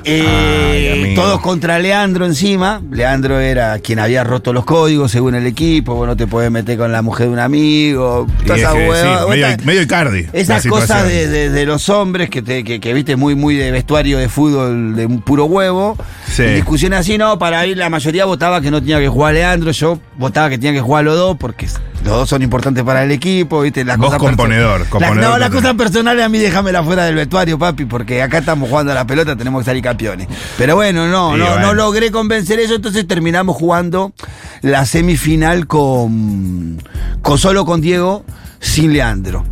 Eh, 0.08 1.02
Ay, 1.08 1.16
todos 1.16 1.42
contra 1.42 1.80
Leandro 1.80 2.28
encima. 2.28 2.80
Leandro 2.92 3.40
era 3.40 3.80
quien 3.80 3.98
había 3.98 4.24
roto 4.24 4.54
los 4.54 4.64
códigos 4.64 5.10
según 5.12 5.34
el 5.34 5.48
equipo. 5.48 5.96
Vos 5.96 6.06
no 6.08 6.16
te 6.16 6.28
podés 6.28 6.52
meter 6.52 6.78
con 6.78 6.92
la 6.92 7.02
mujer 7.02 7.26
de 7.26 7.34
un 7.34 7.40
amigo. 7.40 8.28
Toda 8.46 8.56
es 8.56 8.62
esa 8.62 8.74
que, 8.74 8.88
hueva- 8.88 9.02
sí, 9.18 9.24
vos 9.24 9.30
medio, 9.32 9.48
medio 9.64 9.82
Icardi. 9.82 10.28
esas 10.32 10.68
cosas 10.68 11.08
de- 11.08 11.50
de 11.50 11.66
los 11.66 11.90
hombres 11.90 12.30
que, 12.30 12.44
te, 12.44 12.64
que, 12.64 12.80
que, 12.80 12.94
viste 12.94 13.16
muy, 13.16 13.34
muy 13.34 13.56
de 13.56 13.72
vestuario 13.72 14.20
de 14.20 14.30
fútbol 14.30 14.96
de 14.96 15.08
un 15.08 15.22
puro 15.22 15.46
huevo. 15.46 15.98
Sí. 16.28 16.44
Y 16.44 16.54
discusiones 16.56 17.00
así, 17.00 17.18
no, 17.18 17.38
para 17.40 17.60
ahí 17.60 17.76
la 17.76 17.90
mayoría 17.90 18.26
votaba 18.26 18.60
que 18.62 18.72
no 18.72 18.80
tenía 18.82 19.00
que 19.00 19.08
jugar 19.08 19.34
Leandro, 19.36 19.72
yo 19.72 20.00
votaba 20.18 20.50
que 20.50 20.58
tenía 20.58 20.74
que 20.74 20.82
jugar 20.82 21.04
los 21.06 21.16
dos 21.18 21.38
porque 21.38 21.66
los 22.04 22.14
dos 22.14 22.30
son 22.30 22.42
importantes 22.42 22.84
para 22.84 23.04
el 23.04 23.12
equipo, 23.12 23.62
viste, 23.62 23.84
las 23.86 23.98
Vos 23.98 24.08
cosas 24.08 24.20
componedor, 24.20 24.86
La- 25.00 25.12
no, 25.16 25.38
las 25.38 25.50
cosas 25.50 25.74
personales 25.76 26.24
a 26.26 26.30
mí 26.30 26.38
déjamela 26.40 26.84
fuera 26.84 27.06
del 27.06 27.16
vestuario, 27.16 27.58
papi, 27.58 27.86
porque 27.86 28.22
acá 28.22 28.40
estamos 28.40 28.70
jugando 28.70 28.92
a 28.92 28.96
la 28.96 29.08
pelota, 29.08 29.36
tenemos 29.36 29.62
que 29.62 29.66
salir 29.66 29.82
campeones. 29.84 30.28
Pero 30.58 30.76
bueno, 30.76 31.08
no, 31.08 31.34
Sí, 31.34 31.40
no, 31.40 31.46
bueno. 31.48 31.62
no 31.68 31.74
logré 31.74 32.12
convencer 32.12 32.60
eso, 32.60 32.76
entonces 32.76 33.08
terminamos 33.08 33.56
jugando 33.56 34.14
la 34.62 34.86
semifinal 34.86 35.68
con, 35.68 36.82
con 37.22 37.38
solo 37.38 37.66
con 37.66 37.82
Diego, 37.82 38.26
sin 38.60 38.94
Leandro. 38.94 39.44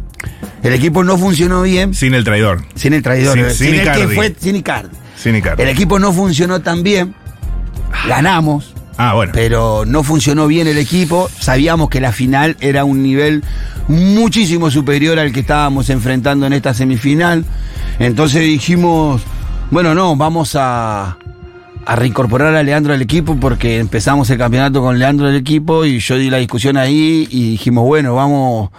El 0.63 0.73
equipo 0.73 1.03
no 1.03 1.17
funcionó 1.17 1.62
bien. 1.63 1.93
Sin 1.93 2.13
el 2.13 2.23
traidor. 2.23 2.63
Sin 2.75 2.93
el 2.93 3.01
traidor, 3.03 3.33
Sin- 3.36 3.45
eh, 3.45 3.49
sin 3.51 3.71
sin, 3.71 3.79
el 3.79 3.91
que 3.91 4.07
fue 4.09 4.36
sin 4.39 4.55
Icardi. 4.55 4.95
Sin 5.23 5.36
Icardi. 5.38 5.63
El 5.63 5.69
equipo 5.69 5.99
no 5.99 6.12
funcionó 6.12 6.59
tan 6.62 6.83
bien. 6.83 7.15
Ganamos, 8.07 8.73
Ah, 8.97 9.13
bueno. 9.13 9.31
pero 9.33 9.86
no 9.88 10.03
funcionó 10.03 10.47
bien 10.47 10.67
el 10.67 10.77
equipo. 10.77 11.29
Sabíamos 11.39 11.89
que 11.89 12.01
la 12.01 12.12
final 12.12 12.57
era 12.59 12.83
un 12.83 13.01
nivel 13.01 13.43
muchísimo 13.88 14.69
superior 14.69 15.17
al 15.19 15.31
que 15.31 15.39
estábamos 15.39 15.89
enfrentando 15.89 16.45
en 16.45 16.53
esta 16.53 16.73
semifinal. 16.73 17.45
Entonces 17.99 18.41
dijimos, 18.41 19.21
bueno, 19.71 19.95
no, 19.95 20.15
vamos 20.15 20.55
a, 20.55 21.17
a 21.86 21.95
reincorporar 21.95 22.53
a 22.55 22.62
Leandro 22.63 22.93
al 22.93 23.01
equipo 23.01 23.38
porque 23.39 23.79
empezamos 23.79 24.29
el 24.29 24.38
campeonato 24.38 24.81
con 24.81 24.99
Leandro 24.99 25.27
al 25.27 25.36
equipo 25.36 25.86
y 25.86 25.99
yo 25.99 26.17
di 26.17 26.29
la 26.29 26.38
discusión 26.38 26.75
ahí 26.77 27.27
y 27.31 27.51
dijimos, 27.51 27.86
bueno, 27.86 28.15
vamos... 28.15 28.69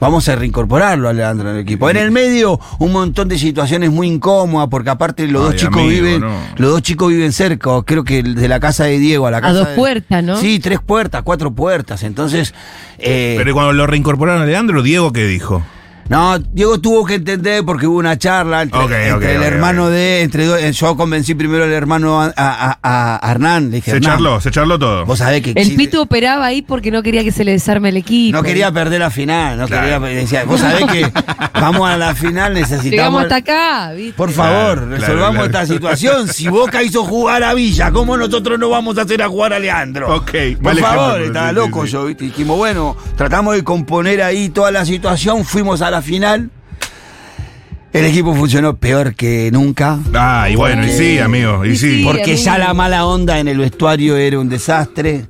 Vamos 0.00 0.28
a 0.28 0.36
reincorporarlo 0.36 1.08
a 1.08 1.12
Leandro 1.12 1.50
en 1.50 1.56
el 1.56 1.62
equipo. 1.62 1.90
En 1.90 1.96
el 1.96 2.10
medio, 2.12 2.60
un 2.78 2.92
montón 2.92 3.28
de 3.28 3.36
situaciones 3.38 3.90
muy 3.90 4.06
incómodas, 4.06 4.68
porque 4.70 4.90
aparte 4.90 5.26
los 5.26 5.42
dos 5.42 5.56
chicos 5.56 5.74
amigo, 5.76 5.88
viven, 5.90 6.20
no. 6.20 6.38
los 6.56 6.70
dos 6.70 6.82
chicos 6.82 7.08
viven 7.08 7.32
cerca, 7.32 7.70
creo 7.84 8.04
que 8.04 8.22
de 8.22 8.46
la 8.48 8.60
casa 8.60 8.84
de 8.84 8.98
Diego 8.98 9.26
a 9.26 9.32
la 9.32 9.40
casa 9.40 9.50
A 9.50 9.54
dos 9.54 9.68
de- 9.68 9.74
puertas, 9.74 10.22
¿no? 10.22 10.36
Sí, 10.36 10.60
tres 10.60 10.78
puertas, 10.80 11.22
cuatro 11.24 11.50
puertas. 11.52 12.04
Entonces, 12.04 12.54
eh, 12.98 13.34
Pero 13.38 13.52
cuando 13.54 13.72
lo 13.72 13.86
reincorporaron 13.88 14.42
a 14.42 14.46
Leandro, 14.46 14.82
Diego, 14.82 15.12
¿qué 15.12 15.24
dijo? 15.26 15.64
No, 16.08 16.38
Diego 16.38 16.80
tuvo 16.80 17.04
que 17.04 17.14
entender 17.16 17.64
porque 17.64 17.86
hubo 17.86 17.98
una 17.98 18.16
charla 18.18 18.62
entre, 18.62 18.78
Ok, 18.80 18.90
entre 18.90 19.12
ok, 19.12 19.22
el 19.24 19.42
hermano 19.42 19.88
de, 19.90 20.22
entre 20.22 20.46
dos, 20.46 20.58
eh, 20.60 20.72
yo 20.72 20.96
convencí 20.96 21.34
primero 21.34 21.64
al 21.64 21.72
hermano 21.72 22.20
a, 22.22 22.32
a- 22.36 22.78
a- 22.82 23.18
a 23.26 23.30
Hernán, 23.30 23.70
le 23.70 23.76
dije, 23.76 23.90
Se 23.90 23.96
"Hernán, 23.98 24.12
charló, 24.12 24.40
se 24.40 24.50
charló 24.50 24.78
todo. 24.78 25.04
Vos 25.04 25.18
sabés 25.18 25.42
que 25.42 25.52
El 25.54 25.76
Pitu 25.76 26.00
operaba 26.00 26.46
ahí 26.46 26.62
porque 26.62 26.90
no 26.90 27.02
quería 27.02 27.22
que 27.24 27.32
se 27.32 27.44
le 27.44 27.52
desarme 27.52 27.90
el 27.90 27.96
equipo. 27.98 28.36
no 28.36 28.42
quería 28.42 28.72
perder 28.72 29.00
la 29.00 29.10
final, 29.10 29.58
no 29.58 29.66
Claro. 29.66 30.00
quería, 30.02 30.20
decía, 30.20 30.44
vos 30.44 30.60
sabés 30.60 30.84
que 30.86 31.10
vamos 31.54 31.88
a 31.88 31.96
la 31.96 32.14
final, 32.14 32.54
necesitamos. 32.54 32.90
Llegamos 32.90 33.22
hasta 33.22 33.36
acá, 33.36 33.92
¿viste? 33.92 34.14
Por 34.14 34.30
favor, 34.30 34.78
Claro, 34.78 34.86
resolvamos 34.96 35.34
claro. 35.34 35.46
esta 35.46 35.66
situación. 35.66 36.28
Si 36.28 36.48
Boca 36.48 36.82
hizo 36.82 37.04
jugar 37.04 37.42
a 37.44 37.54
Villa, 37.54 37.90
¿cómo 37.92 38.16
nosotros 38.16 38.58
no 38.58 38.70
vamos 38.70 38.96
a 38.98 39.02
hacer 39.02 39.22
a 39.22 39.28
jugar 39.28 39.52
a 39.52 39.58
Leandro? 39.58 40.14
Ok, 40.16 40.30
Por 40.62 40.76
favor, 40.78 41.20
ejemplo, 41.20 41.24
estaba 41.26 41.48
sí, 41.50 41.54
loco 41.54 41.84
sí. 41.86 41.92
yo, 41.92 42.04
¿viste? 42.06 42.24
Dijimos, 42.24 42.56
bueno, 42.56 42.96
tratamos 43.16 43.54
de 43.54 43.62
componer 43.64 44.22
ahí 44.22 44.48
toda 44.48 44.70
la 44.70 44.84
situación, 44.84 45.44
fuimos 45.44 45.82
a 45.82 45.90
la 45.90 45.97
final. 46.02 46.50
El 47.92 48.04
equipo 48.04 48.34
funcionó 48.34 48.76
peor 48.76 49.14
que 49.14 49.50
nunca. 49.50 49.98
Ah, 50.14 50.48
y 50.50 50.56
bueno, 50.56 50.86
y 50.86 50.90
sí, 50.90 51.18
amigo, 51.18 51.64
y 51.64 51.70
Y 51.70 51.76
sí. 51.76 51.98
sí. 51.98 52.04
Porque 52.04 52.22
amigo. 52.32 52.36
ya 52.38 52.58
la 52.58 52.74
mala 52.74 53.06
onda 53.06 53.38
en 53.38 53.48
el 53.48 53.58
vestuario 53.58 54.16
era 54.16 54.38
un 54.38 54.48
desastre. 54.48 55.26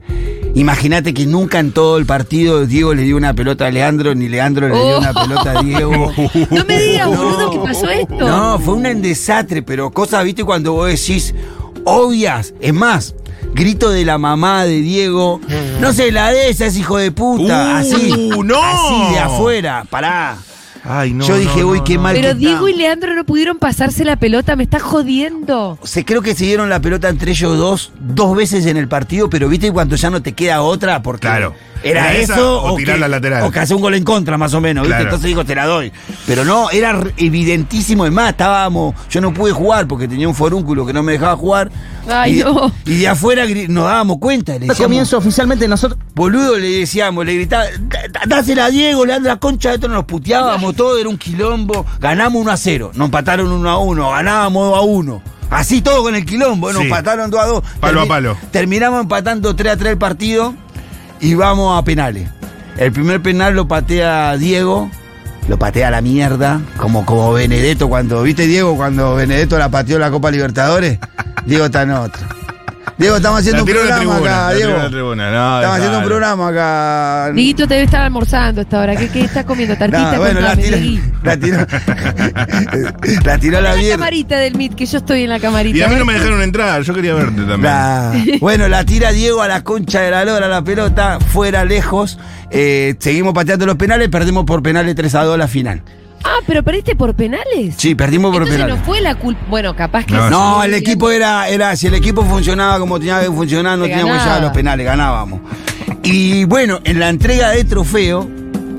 Imagínate 0.54 1.14
que 1.14 1.24
nunca 1.24 1.60
en 1.60 1.70
todo 1.70 1.98
el 1.98 2.04
partido 2.06 2.66
Diego 2.66 2.94
le 2.94 3.02
dio 3.02 3.16
una 3.16 3.32
pelota 3.32 3.66
a 3.66 3.70
Leandro, 3.70 4.14
ni 4.14 4.28
Leandro 4.28 4.68
le 4.68 4.74
dio 4.74 4.96
Oh. 4.96 4.98
una 4.98 5.14
pelota 5.14 5.58
a 5.58 5.62
Diego. 5.62 6.12
No 6.50 6.64
me 6.64 6.80
digas, 6.82 7.08
No. 7.08 7.16
boludo, 7.16 7.50
que 7.52 7.58
pasó 7.58 7.88
esto. 7.90 8.16
No, 8.18 8.58
fue 8.58 8.74
un 8.74 9.02
desastre, 9.02 9.62
pero 9.62 9.90
cosas, 9.92 10.24
viste, 10.24 10.42
cuando 10.44 10.72
vos 10.72 10.88
decís 10.88 11.34
obvias. 11.84 12.54
Es 12.60 12.74
más, 12.74 13.14
grito 13.54 13.90
de 13.90 14.04
la 14.04 14.18
mamá 14.18 14.64
de 14.64 14.80
Diego. 14.80 15.40
No 15.80 15.92
se 15.92 16.10
la 16.10 16.32
de 16.32 16.50
ese 16.50 16.66
hijo 16.76 16.98
de 16.98 17.12
puta. 17.12 17.74
Uh, 17.74 17.76
así. 17.76 18.12
no. 18.44 18.60
Así 18.60 19.12
de 19.14 19.18
afuera. 19.20 19.84
Pará. 19.88 20.38
Ay, 20.84 21.12
no. 21.12 21.26
Yo 21.26 21.36
dije, 21.36 21.60
no, 21.60 21.68
uy, 21.68 21.78
no, 21.78 21.84
qué 21.84 21.94
no. 21.94 22.00
mal 22.02 22.14
Pero 22.16 22.28
que 22.28 22.34
Diego 22.36 22.68
está. 22.68 22.78
y 22.78 22.82
Leandro 22.82 23.14
no 23.14 23.24
pudieron 23.24 23.58
pasarse 23.58 24.04
la 24.04 24.16
pelota, 24.16 24.56
me 24.56 24.62
estás 24.64 24.82
jodiendo. 24.82 25.78
Se 25.82 26.04
creo 26.04 26.22
que 26.22 26.34
se 26.34 26.44
dieron 26.44 26.68
la 26.68 26.80
pelota 26.80 27.08
entre 27.08 27.32
ellos 27.32 27.56
dos 27.58 27.92
dos 28.00 28.36
veces 28.36 28.66
en 28.66 28.76
el 28.76 28.88
partido, 28.88 29.28
pero 29.30 29.48
viste 29.48 29.70
cuando 29.72 29.96
ya 29.96 30.10
no 30.10 30.22
te 30.22 30.32
queda 30.32 30.62
otra 30.62 31.02
porque 31.02 31.26
Claro. 31.28 31.54
Era, 31.82 32.10
Era 32.12 32.16
eso 32.18 32.62
o 32.62 32.76
tirar 32.76 32.96
que, 32.96 33.00
la 33.00 33.08
lateral. 33.08 33.42
o 33.44 33.50
que 33.50 33.60
hace 33.60 33.74
un 33.74 33.80
gol 33.82 33.94
en 33.94 34.04
contra 34.04 34.36
más 34.38 34.52
o 34.54 34.60
menos, 34.60 34.82
¿viste? 34.82 34.88
Claro. 34.96 35.04
Entonces 35.04 35.26
digo, 35.26 35.44
te 35.44 35.54
la 35.54 35.66
doy. 35.66 35.92
Pero 36.26 36.44
no, 36.44 36.70
era 36.70 37.00
evidentísimo, 37.16 38.04
es 38.06 38.12
más, 38.12 38.30
estábamos, 38.30 38.94
yo 39.10 39.20
no 39.20 39.32
pude 39.32 39.52
jugar 39.52 39.86
porque 39.86 40.08
tenía 40.08 40.28
un 40.28 40.34
forúnculo 40.34 40.84
que 40.86 40.92
no 40.92 41.02
me 41.02 41.12
dejaba 41.12 41.36
jugar. 41.36 41.70
Ay, 42.10 42.40
y, 42.40 42.44
no. 42.44 42.72
y 42.86 42.96
de 42.98 43.08
afuera 43.08 43.44
nos 43.68 43.84
dábamos 43.84 44.18
cuenta, 44.18 44.52
le 44.54 44.60
decíamos, 44.60 44.78
Comienzo 44.82 45.18
oficialmente 45.18 45.68
nosotros. 45.68 46.00
boludo, 46.14 46.56
le 46.58 46.70
decíamos, 46.80 47.24
le 47.26 47.34
gritaba, 47.34 47.64
"Da- 47.80 47.98
da- 48.10 48.22
dásela 48.26 48.66
a 48.66 48.70
Diego, 48.70 49.04
le 49.04 49.20
la 49.20 49.36
concha 49.36 49.68
de 49.70 49.74
esto, 49.76 49.88
nos 49.88 50.04
puteábamos 50.04 50.74
todo, 50.74 50.98
era 50.98 51.08
un 51.08 51.18
quilombo, 51.18 51.84
ganamos 52.00 52.40
1 52.42 52.50
a 52.50 52.56
0, 52.56 52.92
nos 52.94 53.06
empataron 53.06 53.52
1 53.52 53.68
a 53.70 53.78
1, 53.78 54.10
ganábamos 54.10 54.70
2 54.70 54.78
a 54.78 54.80
1. 54.82 55.22
Así 55.50 55.80
todo 55.80 56.02
con 56.02 56.14
el 56.14 56.24
quilombo, 56.26 56.68
nos 56.72 56.78
Sí. 56.82 56.84
empataron 56.88 57.30
2 57.30 57.40
a 57.40 57.46
2. 57.46 57.62
Palo 57.80 58.02
a 58.02 58.06
palo. 58.06 58.36
Terminamos 58.50 59.00
empatando 59.00 59.54
3 59.56 59.72
a 59.72 59.76
3 59.76 59.92
el 59.92 59.98
partido 59.98 60.54
y 61.20 61.34
vamos 61.34 61.78
a 61.78 61.84
penales. 61.84 62.28
El 62.76 62.92
primer 62.92 63.20
penal 63.22 63.54
lo 63.54 63.66
patea 63.66 64.36
Diego, 64.36 64.90
lo 65.48 65.58
patea 65.58 65.90
la 65.90 66.00
mierda, 66.00 66.60
como, 66.76 67.04
como 67.04 67.32
Benedetto 67.32 67.88
cuando, 67.88 68.22
¿viste 68.22 68.46
Diego 68.46 68.76
cuando 68.76 69.16
Benedetto 69.16 69.58
la 69.58 69.68
pateó 69.68 69.98
la 69.98 70.10
Copa 70.10 70.30
Libertadores? 70.30 70.98
Diego 71.44 71.66
está 71.66 71.82
en 71.82 71.90
otra. 71.92 72.28
Diego, 72.98 73.16
estamos 73.16 73.38
haciendo 73.40 73.62
un 73.62 73.68
programa 73.70 73.96
tribuna, 73.98 74.48
acá, 74.48 74.54
Diego. 74.54 74.72
No, 75.14 75.56
Estamos 75.60 75.76
haciendo 75.76 75.98
un 75.98 76.04
programa 76.04 76.48
acá. 76.48 77.32
Dieguito 77.32 77.68
te 77.68 77.74
debe 77.74 77.84
estar 77.84 78.02
almorzando 78.02 78.60
a 78.60 78.64
esta 78.64 78.80
hora. 78.80 78.96
¿Qué, 78.96 79.08
qué 79.08 79.20
estás 79.20 79.44
comiendo? 79.44 79.76
¿Tartita? 79.76 80.12
No, 80.12 80.18
bueno, 80.18 80.40
la 80.40 80.56
tiró, 80.56 80.76
la 81.22 81.36
tiró, 81.36 81.58
la 83.24 83.38
tiró 83.38 83.58
a 83.58 83.60
la 83.60 83.76
la 83.76 83.88
camarita 83.90 84.38
del 84.38 84.56
MIT, 84.56 84.74
que 84.74 84.86
yo 84.86 84.98
estoy 84.98 85.22
en 85.22 85.28
la 85.30 85.38
camarita. 85.38 85.78
Y 85.78 85.82
a 85.82 85.88
mí 85.88 85.94
no 85.94 86.04
me 86.04 86.14
dejaron 86.14 86.42
entrar, 86.42 86.82
yo 86.82 86.92
quería 86.92 87.14
verte 87.14 87.42
también. 87.42 87.62
La- 87.62 88.12
bueno, 88.40 88.66
la 88.66 88.84
tira 88.84 89.12
Diego 89.12 89.42
a 89.42 89.48
la 89.48 89.62
concha 89.62 90.00
de 90.00 90.10
la 90.10 90.24
lora, 90.24 90.48
la 90.48 90.62
pelota, 90.64 91.18
fuera, 91.20 91.64
lejos. 91.64 92.18
Eh, 92.50 92.96
seguimos 92.98 93.32
pateando 93.32 93.64
los 93.64 93.76
penales, 93.76 94.08
perdimos 94.08 94.44
por 94.44 94.60
penales 94.60 94.96
3 94.96 95.14
a 95.14 95.22
2 95.22 95.38
la 95.38 95.46
final. 95.46 95.82
Ah, 96.24 96.38
pero 96.46 96.62
perdiste 96.62 96.94
por 96.96 97.14
penales. 97.14 97.74
Sí, 97.76 97.94
perdimos 97.94 98.32
por 98.32 98.42
Entonces 98.42 98.62
penales. 98.64 98.78
no 98.80 98.84
fue 98.84 99.00
la 99.00 99.14
culpa. 99.14 99.40
Bueno, 99.48 99.74
capaz 99.76 100.04
que 100.04 100.14
No, 100.14 100.24
sí. 100.24 100.30
No, 100.30 100.62
el 100.64 100.74
equipo 100.74 101.10
era, 101.10 101.48
era, 101.48 101.74
si 101.76 101.86
el 101.86 101.94
equipo 101.94 102.24
funcionaba 102.24 102.78
como 102.78 102.98
tenía 102.98 103.20
que 103.20 103.26
funcionar, 103.26 103.78
no 103.78 103.84
Se 103.84 103.90
teníamos 103.90 104.16
ganaba. 104.16 104.40
los 104.40 104.50
penales, 104.52 104.84
ganábamos. 104.86 105.40
Y 106.02 106.44
bueno, 106.44 106.80
en 106.84 106.98
la 107.00 107.08
entrega 107.08 107.50
de 107.50 107.64
trofeo, 107.64 108.28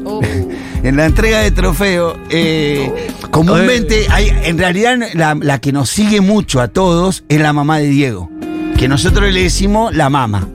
Oh. 0.05 0.21
en 0.83 0.95
la 0.97 1.05
entrega 1.05 1.39
de 1.39 1.51
trofeo, 1.51 2.17
eh, 2.29 3.07
comúnmente, 3.29 4.07
hay, 4.09 4.31
en 4.43 4.57
realidad 4.57 4.97
la, 5.13 5.35
la 5.39 5.59
que 5.59 5.71
nos 5.71 5.89
sigue 5.89 6.19
mucho 6.21 6.61
a 6.61 6.67
todos 6.67 7.23
es 7.29 7.39
la 7.39 7.53
mamá 7.53 7.77
de 7.79 7.87
Diego. 7.87 8.29
Que 8.77 8.87
nosotros 8.87 9.31
le 9.31 9.43
decimos 9.43 9.93
la 9.95 10.09
mama. 10.09 10.47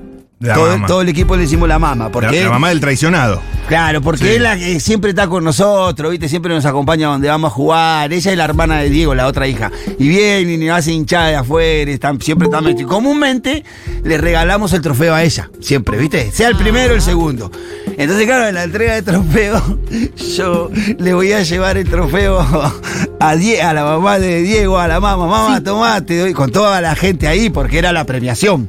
La 0.44 0.86
todo, 0.86 1.00
el 1.02 1.08
equipo 1.08 1.36
le 1.36 1.42
decimos 1.42 1.68
la 1.68 1.78
mama. 1.78 2.04
La, 2.06 2.10
Porque 2.10 2.42
la 2.42 2.50
mamá 2.50 2.68
del 2.68 2.80
traicionado. 2.80 3.40
Claro, 3.68 4.02
porque 4.02 4.24
Sí. 4.24 4.30
es 4.34 4.40
la 4.42 4.56
que 4.58 4.78
siempre 4.78 5.10
está 5.10 5.26
con 5.26 5.42
nosotros, 5.42 6.10
¿viste? 6.10 6.28
Siempre 6.28 6.52
nos 6.54 6.66
acompaña 6.66 7.08
donde 7.08 7.28
vamos 7.28 7.50
a 7.50 7.54
jugar. 7.54 8.12
Ella 8.12 8.30
es 8.30 8.36
la 8.36 8.44
hermana 8.44 8.78
de 8.80 8.90
Diego, 8.90 9.14
la 9.14 9.26
otra 9.26 9.46
hija. 9.48 9.70
Y 9.98 10.06
viene 10.08 10.52
y 10.52 10.56
nos 10.58 10.78
hace 10.78 10.92
hinchada 10.92 11.28
de 11.28 11.36
afuera, 11.36 11.90
están, 11.90 12.20
siempre 12.20 12.46
están 12.46 12.62
metidos. 12.64 12.90
Comúnmente 12.92 13.64
le 14.02 14.18
regalamos 14.18 14.72
el 14.74 14.82
trofeo 14.82 15.14
a 15.14 15.22
ella, 15.22 15.50
siempre, 15.60 15.96
¿viste? 15.96 16.30
Sea 16.30 16.48
el 16.48 16.56
primero 16.56 16.92
o 16.92 16.96
el 16.96 17.02
segundo. 17.02 17.50
Entonces, 17.96 18.26
claro, 18.26 18.48
en 18.48 18.54
la 18.54 18.64
entrega 18.64 18.94
de 18.94 19.02
trofeo, 19.02 19.78
yo 20.36 20.70
le 20.98 21.14
voy 21.14 21.32
a 21.32 21.42
llevar 21.42 21.78
el 21.78 21.88
trofeo 21.88 22.40
a, 23.20 23.36
Die- 23.36 23.62
a 23.62 23.72
la 23.72 23.84
mamá 23.84 24.18
de 24.18 24.42
Diego, 24.42 24.78
a 24.78 24.88
la 24.88 25.00
mamá, 25.00 25.26
mamá, 25.26 25.62
tomá, 25.62 26.00
te 26.04 26.18
doy, 26.18 26.34
con 26.34 26.50
toda 26.52 26.80
la 26.82 26.94
gente 26.96 27.28
ahí, 27.28 27.48
porque 27.48 27.78
era 27.78 27.92
la 27.92 28.04
premiación. 28.04 28.68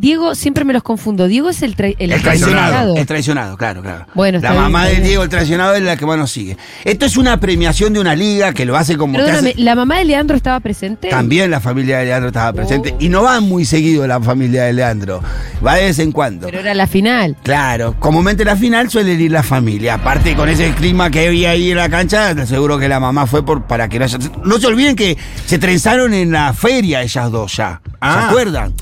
Diego, 0.00 0.36
siempre 0.36 0.64
me 0.64 0.72
los 0.72 0.84
confundo. 0.84 1.26
Diego 1.26 1.50
es 1.50 1.60
el, 1.62 1.76
tra- 1.76 1.94
el 1.98 2.12
El 2.12 2.22
traicionado. 2.22 2.56
traicionado. 2.70 2.96
El 2.96 3.06
traicionado, 3.06 3.56
claro, 3.56 3.82
claro. 3.82 4.06
Bueno, 4.14 4.38
la 4.40 4.48
está 4.50 4.60
mamá 4.60 4.82
bien, 4.84 4.88
de 4.90 4.94
bien. 5.00 5.08
Diego, 5.08 5.22
el 5.24 5.28
traicionado, 5.28 5.74
es 5.74 5.82
la 5.82 5.96
que 5.96 6.06
más 6.06 6.16
nos 6.16 6.30
sigue. 6.30 6.56
Esto 6.84 7.04
es 7.04 7.16
una 7.16 7.40
premiación 7.40 7.92
de 7.92 7.98
una 8.00 8.14
liga 8.14 8.52
que 8.52 8.64
lo 8.64 8.76
hace 8.76 8.96
como 8.96 9.18
hace- 9.18 9.54
¿la 9.56 9.74
mamá 9.74 9.98
de 9.98 10.04
Leandro 10.04 10.36
estaba 10.36 10.60
presente? 10.60 11.08
También 11.08 11.50
la 11.50 11.58
familia 11.58 11.98
de 11.98 12.04
Leandro 12.04 12.28
estaba 12.28 12.52
presente. 12.52 12.94
Oh. 12.94 13.02
Y 13.02 13.08
no 13.08 13.24
va 13.24 13.40
muy 13.40 13.64
seguido 13.64 14.06
la 14.06 14.20
familia 14.20 14.62
de 14.64 14.72
Leandro. 14.72 15.20
Va 15.66 15.74
de 15.74 15.86
vez 15.86 15.98
en 15.98 16.12
cuando. 16.12 16.46
Pero 16.46 16.60
era 16.60 16.74
la 16.74 16.86
final. 16.86 17.36
Claro, 17.42 17.96
comúnmente 17.98 18.44
la 18.44 18.54
final 18.54 18.88
suele 18.90 19.14
ir 19.14 19.32
la 19.32 19.42
familia. 19.42 19.94
Aparte 19.94 20.36
con 20.36 20.48
ese 20.48 20.70
clima 20.74 21.10
que 21.10 21.26
había 21.26 21.50
ahí 21.50 21.72
en 21.72 21.76
la 21.76 21.88
cancha, 21.88 22.36
te 22.36 22.46
seguro 22.46 22.78
que 22.78 22.88
la 22.88 23.00
mamá 23.00 23.26
fue 23.26 23.44
por 23.44 23.64
para 23.64 23.88
que 23.88 23.98
no 23.98 24.04
haya- 24.04 24.18
No 24.44 24.58
se 24.60 24.66
olviden 24.68 24.94
que 24.94 25.18
se 25.44 25.58
trenzaron 25.58 26.14
en 26.14 26.30
la 26.30 26.52
feria 26.52 27.02
ellas 27.02 27.32
dos 27.32 27.56
ya. 27.56 27.80
Ah. 28.00 28.20
¿Se 28.20 28.26
acuerdan? 28.28 28.74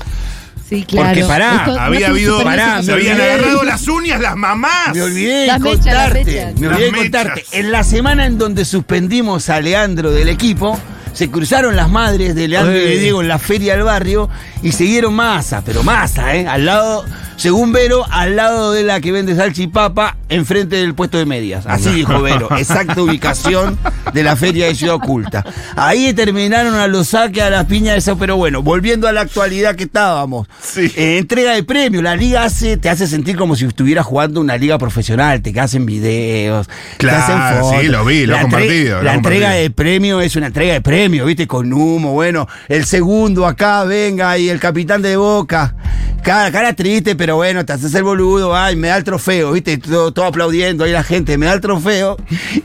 Sí, 0.69 0.83
claro. 0.85 1.07
Porque 1.07 1.23
pará, 1.23 1.55
Esto 1.65 1.79
Había 1.79 2.07
habido. 2.09 2.43
pará, 2.43 2.83
se 2.83 2.91
habían 2.91 3.19
agarrado 3.21 3.63
las 3.63 3.87
uñas 3.87 4.19
las 4.19 4.35
mamás. 4.35 4.93
Me 4.93 5.01
olvidé 5.01 5.51
de 5.51 5.59
contarte. 5.59 6.23
mechas. 6.25 6.59
Me 6.59 6.67
olvidé 6.67 6.85
de 6.91 6.97
contarte. 6.97 7.35
mechas. 7.35 7.53
En 7.53 7.71
la 7.71 7.83
semana 7.83 8.25
en 8.25 8.37
donde 8.37 8.65
suspendimos 8.65 9.49
a 9.49 9.61
Leandro 9.61 10.11
del 10.11 10.27
equipo, 10.29 10.77
se 11.13 11.29
cruzaron 11.31 11.75
las 11.75 11.89
madres 11.89 12.35
de 12.35 12.47
Leandro 12.49 12.75
y 12.75 12.79
de. 12.81 12.97
Diego 12.99 13.21
en 13.21 13.27
la 13.29 13.39
feria 13.39 13.75
del 13.75 13.83
barrio 13.83 14.29
y 14.61 14.71
siguieron 14.73 15.13
masa, 15.13 15.63
pero 15.65 15.83
masa, 15.83 16.35
¿eh? 16.35 16.45
Al 16.47 16.65
lado, 16.65 17.05
según 17.37 17.71
Vero, 17.71 18.03
al 18.09 18.35
lado 18.35 18.71
de 18.71 18.83
la 18.83 18.99
que 18.99 19.11
vende 19.11 19.35
salchipapa, 19.35 20.17
enfrente 20.27 20.77
del 20.77 20.95
puesto 20.95 21.19
de 21.19 21.25
medias. 21.25 21.67
Así 21.67 21.91
dijo 21.91 22.19
Vero. 22.21 22.49
Exacta 22.57 22.99
ubicación 23.01 23.77
de 24.11 24.23
la 24.23 24.35
feria 24.35 24.65
de 24.65 24.73
Ciudad 24.73 24.95
Oculta. 24.95 25.45
Ahí 25.75 26.13
terminaron 26.13 26.73
a 26.73 26.87
los 26.87 27.09
saques, 27.09 27.43
a 27.43 27.51
las 27.51 27.65
piñas 27.65 27.93
de 27.93 27.99
eso, 27.99 28.17
pero 28.17 28.37
bueno, 28.37 28.63
volviendo 28.63 29.07
a 29.07 29.11
la 29.11 29.21
actualidad 29.21 29.75
que 29.75 29.83
estábamos. 29.83 30.47
Sí. 30.59 30.91
Eh, 30.95 31.19
entrega 31.19 31.53
de 31.53 31.61
premio. 31.63 32.01
La 32.01 32.15
liga 32.15 32.43
hace, 32.43 32.77
te 32.77 32.89
hace 32.89 33.05
sentir 33.05 33.37
como 33.37 33.55
si 33.55 33.65
estuvieras 33.65 34.05
jugando 34.05 34.41
una 34.41 34.57
liga 34.57 34.79
profesional. 34.79 35.41
Te 35.41 35.57
hacen 35.59 35.85
videos, 35.85 36.67
Claro, 36.97 37.17
te 37.17 37.33
hacen 37.33 37.61
fotos. 37.61 37.81
sí, 37.81 37.87
lo 37.87 38.03
vi, 38.03 38.25
lo 38.25 38.33
La 38.35 38.41
compartido, 38.41 38.97
lo 38.97 39.03
La 39.03 39.13
entrega 39.13 39.51
de 39.51 39.69
premio 39.69 40.21
es 40.21 40.35
una 40.35 40.47
entrega 40.47 40.73
de 40.73 40.81
premio, 40.81 41.25
¿viste? 41.25 41.45
Con 41.45 41.71
humo, 41.71 42.13
bueno. 42.13 42.47
El 42.67 42.85
segundo 42.85 43.45
acá, 43.45 43.83
venga, 43.83 44.37
y 44.39 44.49
el 44.49 44.59
capitán 44.59 45.03
de 45.03 45.17
Boca. 45.17 45.75
Cara, 46.23 46.51
cara 46.51 46.73
triste, 46.73 47.15
pero 47.15 47.26
bueno, 47.35 47.65
te 47.65 47.73
haces 47.73 47.93
el 47.95 48.03
boludo, 48.03 48.55
ay, 48.55 48.75
me 48.75 48.87
da 48.87 48.97
el 48.97 49.03
trofeo, 49.03 49.51
¿viste? 49.51 49.77
Todo, 49.77 50.11
todo 50.11 50.25
aplaudiendo, 50.25 50.83
ahí 50.83 50.91
la 50.91 51.03
gente 51.03 51.37
me 51.37 51.45
da 51.45 51.53
el 51.53 51.61
trofeo 51.61 52.17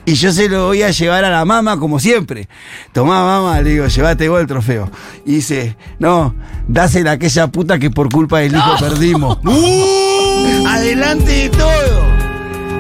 y 0.05 0.15
yo 0.15 0.33
se 0.33 0.49
lo 0.49 0.67
voy 0.67 0.83
a 0.83 0.91
llevar 0.91 1.25
a 1.25 1.31
la 1.31 1.45
mamá 1.45 1.79
como 1.79 1.99
siempre. 1.99 2.49
Tomá, 2.93 3.25
mamá, 3.25 3.61
le 3.61 3.71
digo, 3.71 3.87
llévate 3.87 4.29
vos 4.29 4.41
el 4.41 4.47
trofeo. 4.47 4.91
Y 5.27 5.37
dice, 5.37 5.77
no, 5.99 6.35
dásela 6.69 7.13
a 7.13 7.15
aquella 7.15 7.49
puta 7.49 7.79
que 7.79 7.91
por 7.91 8.11
culpa 8.11 8.39
del 8.41 8.55
hijo 8.55 8.77
perdimos. 8.81 9.39
¡Uh! 9.45 10.67
Adelante 10.67 11.31
de 11.31 11.49
todo. 11.51 12.03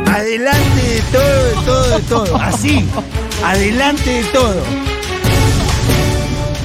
Adelante 0.06 0.82
de 0.82 1.02
todo, 1.12 1.44
de 1.44 1.54
todo, 1.64 1.88
de 1.88 2.02
todo. 2.02 2.36
Así. 2.36 2.84
Adelante 3.44 4.10
de 4.10 4.24
todo. 4.24 4.91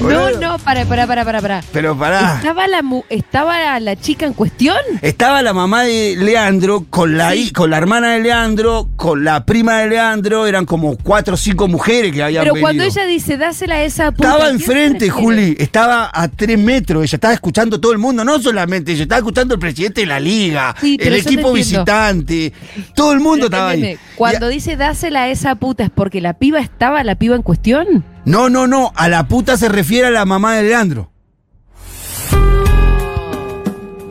No, 0.00 0.30
no, 0.38 0.58
para, 0.58 0.84
para, 0.84 1.06
para, 1.08 1.24
para, 1.24 1.40
para. 1.42 1.60
Pero 1.72 1.98
pará. 1.98 2.36
¿Estaba 2.36 2.68
la, 2.68 2.82
mu- 2.82 3.02
¿Estaba 3.08 3.80
la 3.80 3.96
chica 3.96 4.26
en 4.26 4.32
cuestión? 4.32 4.76
Estaba 5.02 5.42
la 5.42 5.52
mamá 5.52 5.82
de 5.82 6.14
Leandro 6.16 6.86
con 6.88 7.18
la, 7.18 7.34
hi- 7.34 7.50
con 7.50 7.70
la 7.70 7.78
hermana 7.78 8.12
de 8.12 8.20
Leandro, 8.20 8.88
con 8.94 9.24
la 9.24 9.44
prima 9.44 9.78
de 9.80 9.88
Leandro, 9.88 10.46
eran 10.46 10.66
como 10.66 10.96
cuatro 10.96 11.34
o 11.34 11.36
cinco 11.36 11.66
mujeres 11.66 12.12
que 12.12 12.22
habían 12.22 12.42
Pero 12.44 12.54
venido. 12.54 12.64
cuando 12.64 12.84
ella 12.84 13.06
dice, 13.06 13.36
dásela 13.36 13.74
a 13.76 13.82
esa 13.82 14.12
puta. 14.12 14.28
Estaba 14.28 14.44
¿a 14.44 14.48
quién 14.50 14.58
se 14.60 14.64
enfrente, 14.66 15.06
refiere? 15.06 15.10
Juli, 15.10 15.56
estaba 15.58 16.10
a 16.14 16.28
tres 16.28 16.58
metros, 16.58 17.02
ella 17.02 17.16
estaba 17.16 17.34
escuchando 17.34 17.80
todo 17.80 17.90
el 17.92 17.98
mundo, 17.98 18.24
no 18.24 18.38
solamente 18.40 18.92
ella, 18.92 19.02
estaba 19.02 19.18
escuchando 19.18 19.54
el 19.54 19.60
presidente 19.60 20.02
de 20.02 20.06
la 20.06 20.20
liga, 20.20 20.76
Sí, 20.80 20.96
pero 20.96 21.16
el 21.16 21.22
yo 21.22 21.28
te 21.28 21.34
equipo 21.34 21.48
entiendo. 21.56 21.80
visitante, 21.80 22.52
todo 22.94 23.12
el 23.12 23.18
mundo 23.18 23.46
Pero 23.46 23.56
estaba 23.56 23.70
ahí. 23.70 23.78
entendeme, 23.78 24.00
Cuando 24.14 24.50
Y- 24.50 24.54
dice 24.54 24.76
dásela 24.76 25.22
a 25.24 25.28
esa 25.28 25.56
puta, 25.56 25.82
¿es 25.84 25.90
porque 25.90 26.20
la 26.20 26.34
piba 26.34 26.60
estaba 26.60 27.02
la 27.02 27.16
piba 27.16 27.34
en 27.34 27.42
cuestión? 27.42 28.04
No, 28.28 28.50
no, 28.50 28.66
no, 28.66 28.92
a 28.94 29.08
la 29.08 29.26
puta 29.26 29.56
se 29.56 29.68
refiere 29.68 30.08
a 30.08 30.10
la 30.10 30.24
mamá 30.26 30.54
de 30.56 30.64
Leandro. 30.64 31.10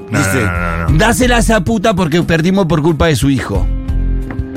No, 0.10 0.18
Dice, 0.20 0.44
no, 0.44 0.90
no, 0.90 0.98
dásela 0.98 1.36
a 1.36 1.40
esa 1.40 1.64
puta 1.64 1.94
porque 1.94 2.24
perdimos 2.24 2.66
por 2.66 2.82
culpa 2.82 3.08
de 3.08 3.16
su 3.16 3.30
hijo. 3.30 3.68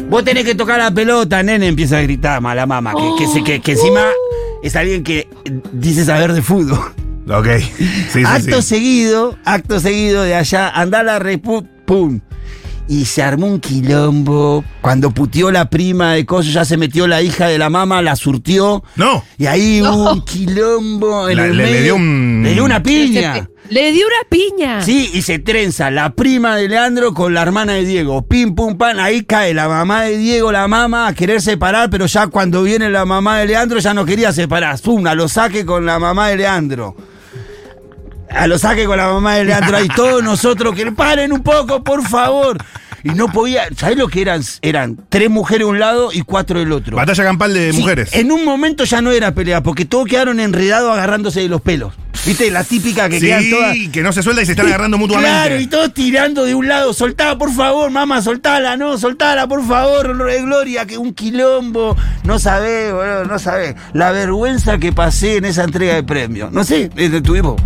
Vos 0.09 0.25
tenés 0.25 0.45
que 0.45 0.55
tocar 0.55 0.79
la 0.79 0.91
pelota, 0.93 1.43
nene, 1.43 1.67
empieza 1.67 1.99
a 1.99 2.03
gritar 2.03 2.41
mala 2.41 2.67
mamá, 2.67 2.95
que, 2.95 3.25
que, 3.25 3.27
se- 3.31 3.45
que- 3.45 3.61
que 3.61 3.73
encima 3.73 4.07
es 4.63 4.75
alguien 4.77 5.03
que 5.05 5.29
dice 5.73 6.05
saber 6.05 6.33
de 6.33 6.43
fútbol. 6.43 6.79
Ok. 7.29 7.47
Sí, 7.59 7.87
sí, 8.13 8.23
acto 8.25 8.63
sí. 8.63 8.69
seguido, 8.69 9.37
acto 9.45 9.79
seguido 9.79 10.23
de 10.23 10.35
allá, 10.35 10.71
anda 10.71 11.03
la 11.03 11.19
repu, 11.19 11.65
pum. 11.85 12.21
Y 12.93 13.05
se 13.05 13.23
armó 13.23 13.47
un 13.47 13.61
quilombo. 13.61 14.65
Cuando 14.81 15.13
puteó 15.13 15.53
la 15.53 15.71
prima 15.71 16.15
de 16.15 16.27
Coso, 16.27 16.51
ya 16.51 16.65
se 16.65 16.77
metió 16.77 17.07
la 17.07 17.23
hija 17.23 17.47
de 17.47 17.57
la 17.57 17.71
mamá, 17.71 18.03
la 18.03 18.17
surtió. 18.17 18.83
No. 18.97 19.23
Y 19.39 19.47
ahí 19.47 19.81
hubo 19.81 20.13
un 20.15 20.23
quilombo 20.25 21.29
en 21.29 21.37
La- 21.37 21.47
el 21.47 21.57
le- 21.57 21.71
le 21.71 21.83
dio 21.83 21.95
un- 21.95 22.41
Le 22.43 22.53
dio 22.53 22.65
una 22.65 22.83
piña. 22.83 23.49
Le 23.69 23.93
dio 23.93 24.05
una 24.07 24.29
piña. 24.29 24.83
Sí, 24.83 25.09
y 25.15 25.23
se 25.23 25.39
trenza 25.39 25.93
la 25.93 26.11
prima 26.15 26.57
de 26.57 26.69
Leandro 26.69 27.15
con 27.15 27.33
la 27.33 27.43
hermana 27.43 27.75
de 27.75 27.85
Diego. 27.85 28.23
Pim, 28.27 28.57
pum, 28.57 28.77
pan. 28.77 28.99
Ahí 28.99 29.23
cae 29.23 29.55
la 29.55 29.69
mamá 29.69 30.03
de 30.03 30.19
Diego, 30.19 30.51
la 30.51 30.67
mamá, 30.67 31.07
a 31.07 31.15
querer 31.15 31.41
separar, 31.41 31.91
pero 31.91 32.07
ya 32.07 32.27
cuando 32.27 32.65
viene 32.65 32.91
la 32.91 33.05
mamá 33.05 33.39
de 33.39 33.47
Leandro 33.47 33.79
ya 33.79 33.95
no 33.95 34.05
quería 34.05 34.33
separar. 34.33 34.81
Pum, 34.81 35.07
a 35.07 35.15
lo 35.15 35.29
saque 35.29 35.65
con 35.65 35.87
la 35.87 36.01
mamá 36.01 36.31
de 36.31 36.39
Leandro. 36.39 36.97
A 38.31 38.47
lo 38.47 38.59
saque 38.59 38.85
con 38.87 38.97
la 38.97 39.09
mamá 39.13 39.37
de 39.37 39.45
Leandro. 39.45 39.77
Ahí 39.77 39.89
todos 39.89 40.23
nosotros 40.23 40.75
que 40.75 40.91
paren 40.93 41.33
un 41.33 41.43
poco, 41.43 41.83
por 41.83 42.07
favor. 42.07 42.59
Y 43.03 43.11
no 43.11 43.29
podía. 43.29 43.63
¿Sabés 43.77 43.97
lo 43.97 44.09
que 44.09 44.21
eran? 44.21 44.43
Eran 44.63 44.99
tres 45.09 45.31
mujeres 45.31 45.61
de 45.61 45.71
un 45.71 45.79
lado 45.79 46.11
y 46.13 46.21
cuatro 46.23 46.59
del 46.59 46.71
otro. 46.73 46.97
Batalla 46.97 47.25
campal 47.25 47.55
de 47.55 47.73
Sí, 47.73 47.81
mujeres. 47.81 48.11
En 48.13 48.31
un 48.31 48.45
momento 48.45 48.85
ya 48.85 49.01
no 49.01 49.11
era 49.11 49.33
pelea, 49.35 49.63
porque 49.63 49.85
todos 49.85 50.07
quedaron 50.07 50.39
enredados 50.39 50.93
agarrándose 50.93 51.41
de 51.41 51.49
los 51.49 51.61
pelos. 51.63 51.95
¿Viste? 52.27 52.51
La 52.51 52.63
típica 52.65 53.09
que 53.09 53.19
quedan 53.19 53.49
todas. 53.49 53.73
Sí, 53.73 53.89
que 53.89 54.03
no 54.03 54.13
se 54.13 54.23
suelta 54.23 54.43
y 54.43 54.47
se 54.47 54.53
están 54.53 54.67
agarrando 54.67 54.99
mutuamente. 54.99 55.31
Claro, 55.31 55.59
y 55.59 55.67
todos 55.67 55.95
tirando 55.95 56.45
de 56.45 56.55
un 56.55 56.69
lado. 56.69 56.93
Soltá, 56.93 57.39
por 57.39 57.51
favor, 57.51 57.91
mamá, 57.91 58.21
soltala, 58.21 58.77
no, 58.77 58.99
soltala, 58.99 59.47
por 59.49 59.67
favor, 59.67 60.15
Gloria, 60.17 60.85
que 60.85 60.99
un 60.99 61.15
quilombo. 61.15 61.97
No 62.25 62.39
sabés, 62.39 62.93
boludo, 62.93 63.25
no 63.25 63.39
sabés. 63.39 63.75
La 63.95 64.11
vergüenza 64.11 64.77
que 64.77 64.93
pasé 64.93 65.37
en 65.39 65.47
esa 65.47 65.65
entrega 65.65 65.95
de 65.95 66.03
premios. 66.03 66.53
No 66.53 66.63
sé, 66.63 66.91
eh, 66.97 67.21
tuvimos, 67.23 67.59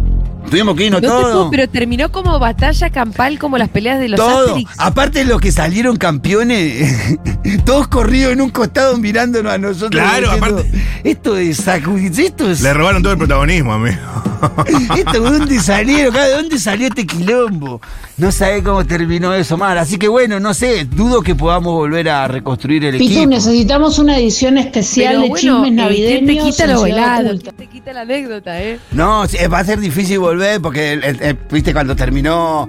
tuvimos 0.50 0.76
que 0.76 0.84
irnos 0.86 1.02
No 1.02 1.08
todos. 1.08 1.48
pero 1.50 1.68
terminó 1.68 2.10
como 2.12 2.38
batalla 2.38 2.90
campal, 2.90 3.38
como 3.38 3.58
las 3.58 3.68
peleas 3.68 3.98
de 4.00 4.08
los 4.08 4.18
Todo. 4.20 4.48
Asterix. 4.48 4.70
Aparte 4.78 5.20
de 5.20 5.24
los 5.26 5.40
que 5.40 5.50
salieron 5.52 5.96
campeones, 5.96 7.18
todos 7.64 7.88
corridos 7.88 8.32
en 8.32 8.40
un 8.40 8.50
costado 8.50 8.96
mirándonos 8.98 9.52
a 9.52 9.58
nosotros. 9.58 9.90
Claro, 9.90 10.30
diciendo, 10.32 10.46
aparte- 10.60 10.82
Esto 11.04 11.36
es 11.36 11.66
sacu- 11.66 12.18
esto 12.18 12.50
es. 12.50 12.60
Le 12.60 12.72
robaron 12.74 13.02
todo 13.02 13.12
el 13.12 13.18
protagonismo, 13.18 13.72
amigo. 13.72 13.96
¿Esto 14.96 15.12
de 15.12 15.18
dónde 15.38 15.60
salieron? 15.60 16.14
¿De 16.14 16.30
dónde 16.32 16.58
salió 16.58 16.88
este 16.88 17.06
quilombo? 17.06 17.80
No 18.16 18.30
sabe 18.32 18.62
cómo 18.62 18.84
terminó 18.86 19.34
eso 19.34 19.56
mal. 19.56 19.76
Así 19.78 19.98
que 19.98 20.08
bueno, 20.08 20.38
no 20.40 20.54
sé, 20.54 20.84
dudo 20.84 21.22
que 21.22 21.34
podamos 21.34 21.72
volver 21.74 22.08
a 22.08 22.28
reconstruir 22.28 22.84
el 22.84 22.98
Pitu, 22.98 23.12
equipo. 23.12 23.26
necesitamos 23.30 23.98
una 23.98 24.18
edición 24.18 24.58
especial 24.58 25.14
Pero 25.14 25.22
de 25.22 25.28
bueno, 25.28 25.40
chismes 25.40 25.56
eh, 25.56 25.62
¿quién 25.64 25.76
navideños. 25.76 26.26
te 26.44 26.50
quita 26.50 26.66
lo. 26.72 26.82
¿Quién 26.82 27.56
te 27.56 27.66
quita 27.66 27.92
la 27.92 28.00
anécdota, 28.02 28.62
eh? 28.62 28.78
No, 28.92 29.26
sí, 29.26 29.36
va 29.52 29.58
a 29.58 29.64
ser 29.64 29.80
difícil 29.80 30.18
volver 30.18 30.60
porque, 30.60 30.92
el- 30.92 31.38
viste, 31.50 31.72
cuando 31.72 31.96
terminó 31.96 32.68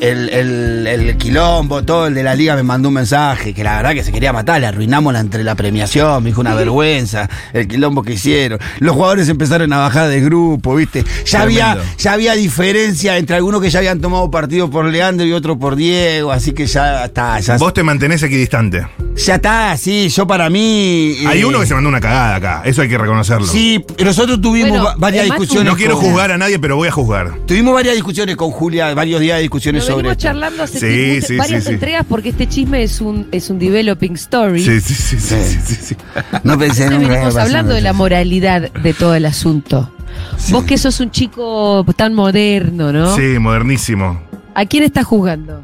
el, 0.00 0.28
el- 0.30 0.86
el 0.86 1.16
quilombo, 1.16 1.82
todo 1.82 2.06
el 2.06 2.14
de 2.14 2.22
la 2.22 2.34
liga 2.34 2.54
me 2.56 2.62
mandó 2.62 2.88
un 2.88 2.94
mensaje 2.94 3.52
que 3.54 3.62
la 3.64 3.76
verdad 3.76 3.92
que 3.92 4.02
se 4.04 4.12
quería 4.12 4.32
matar, 4.32 4.60
le 4.60 4.66
arruinamos 4.66 5.12
la, 5.12 5.20
entre 5.20 5.44
la 5.44 5.54
premiación, 5.54 6.22
me 6.22 6.30
dijo 6.30 6.40
una 6.40 6.54
vergüenza, 6.56 7.28
el 7.52 7.66
quilombo 7.68 8.02
que 8.02 8.14
hicieron. 8.14 8.58
Los 8.78 8.94
jugadores 8.94 9.28
empezaron 9.28 9.72
a 9.72 9.78
bajar 9.78 10.08
de 10.08 10.20
grupo, 10.20 10.74
viste. 10.74 11.04
Ya 11.26 11.42
había, 11.42 11.76
ya 11.98 12.12
había 12.12 12.34
diferencia 12.34 13.16
entre 13.18 13.36
algunos 13.36 13.60
que 13.60 13.70
ya 13.70 13.80
habían 13.80 14.00
tomado 14.00 14.30
partido 14.30 14.70
por 14.70 14.84
Leandro 14.86 15.26
y 15.26 15.32
otro 15.32 15.58
por 15.58 15.76
Diego, 15.76 16.32
así 16.32 16.52
que 16.52 16.66
ya 16.66 17.04
está, 17.06 17.38
ya, 17.40 17.56
Vos 17.58 17.74
te 17.74 17.82
mantenés 17.82 18.22
equidistante. 18.22 18.86
ya 19.16 19.34
está, 19.36 19.76
sí, 19.76 20.08
yo 20.08 20.26
para 20.26 20.48
mí. 20.48 21.16
Hay 21.26 21.40
eh, 21.40 21.44
uno 21.44 21.60
que 21.60 21.66
se 21.66 21.74
mandó 21.74 21.88
una 21.88 22.00
cagada 22.00 22.36
acá, 22.36 22.62
eso 22.64 22.82
hay 22.82 22.88
que 22.88 22.98
reconocerlo. 22.98 23.46
Sí, 23.46 23.84
nosotros 24.02 24.40
tuvimos 24.40 24.80
Bueno, 24.80 24.94
varias 24.98 25.24
discusiones. 25.24 25.64
No 25.70 25.76
quiero 25.76 25.96
con- 25.96 26.06
juzgar 26.10 26.32
a 26.32 26.38
nadie, 26.38 26.58
pero 26.58 26.76
voy 26.76 26.88
a 26.88 26.92
juzgar. 26.92 27.32
Tuvimos 27.46 27.74
varias 27.74 27.94
discusiones 27.94 28.36
con 28.36 28.50
Julia, 28.50 28.94
varios 28.94 29.20
días 29.20 29.36
de 29.36 29.42
discusiones 29.42 29.87
sobre 29.88 29.96
venimos 29.96 30.12
esto. 30.12 30.22
charlando 30.22 30.62
hace 30.62 30.78
Sí, 30.80 30.86
tiempo, 30.86 31.26
sí, 31.26 31.36
varias 31.36 31.62
sí, 31.64 31.68
sí. 31.68 31.74
entregas 31.74 32.06
porque 32.08 32.28
este 32.30 32.46
chisme 32.48 32.82
es 32.82 33.00
un, 33.00 33.28
es 33.32 33.50
un 33.50 33.58
developing 33.58 34.12
story. 34.14 34.62
Sí, 34.64 34.80
sí, 34.80 34.94
sí, 34.94 35.18
sí, 35.18 35.34
Sí. 35.42 35.58
sí, 35.66 35.74
sí. 35.80 35.96
No 36.44 36.58
pensé 36.58 36.84
Entonces 36.84 36.90
nunca 36.90 37.08
venimos 37.14 37.36
hablando 37.36 37.74
de 37.74 37.80
la 37.80 37.92
moralidad 37.92 38.70
de 38.72 38.94
todo 38.94 39.14
el 39.14 39.26
asunto. 39.26 39.92
Vos 40.50 40.64
que 40.64 40.78
sos 40.78 41.00
un 41.00 41.10
chico 41.10 41.84
tan 41.96 42.14
moderno, 42.14 42.92
¿no? 42.92 43.14
Sí, 43.16 43.38
modernísimo. 43.38 44.20
¿A 44.54 44.66
quién 44.66 44.82
está 44.82 45.04
juzgando? 45.04 45.62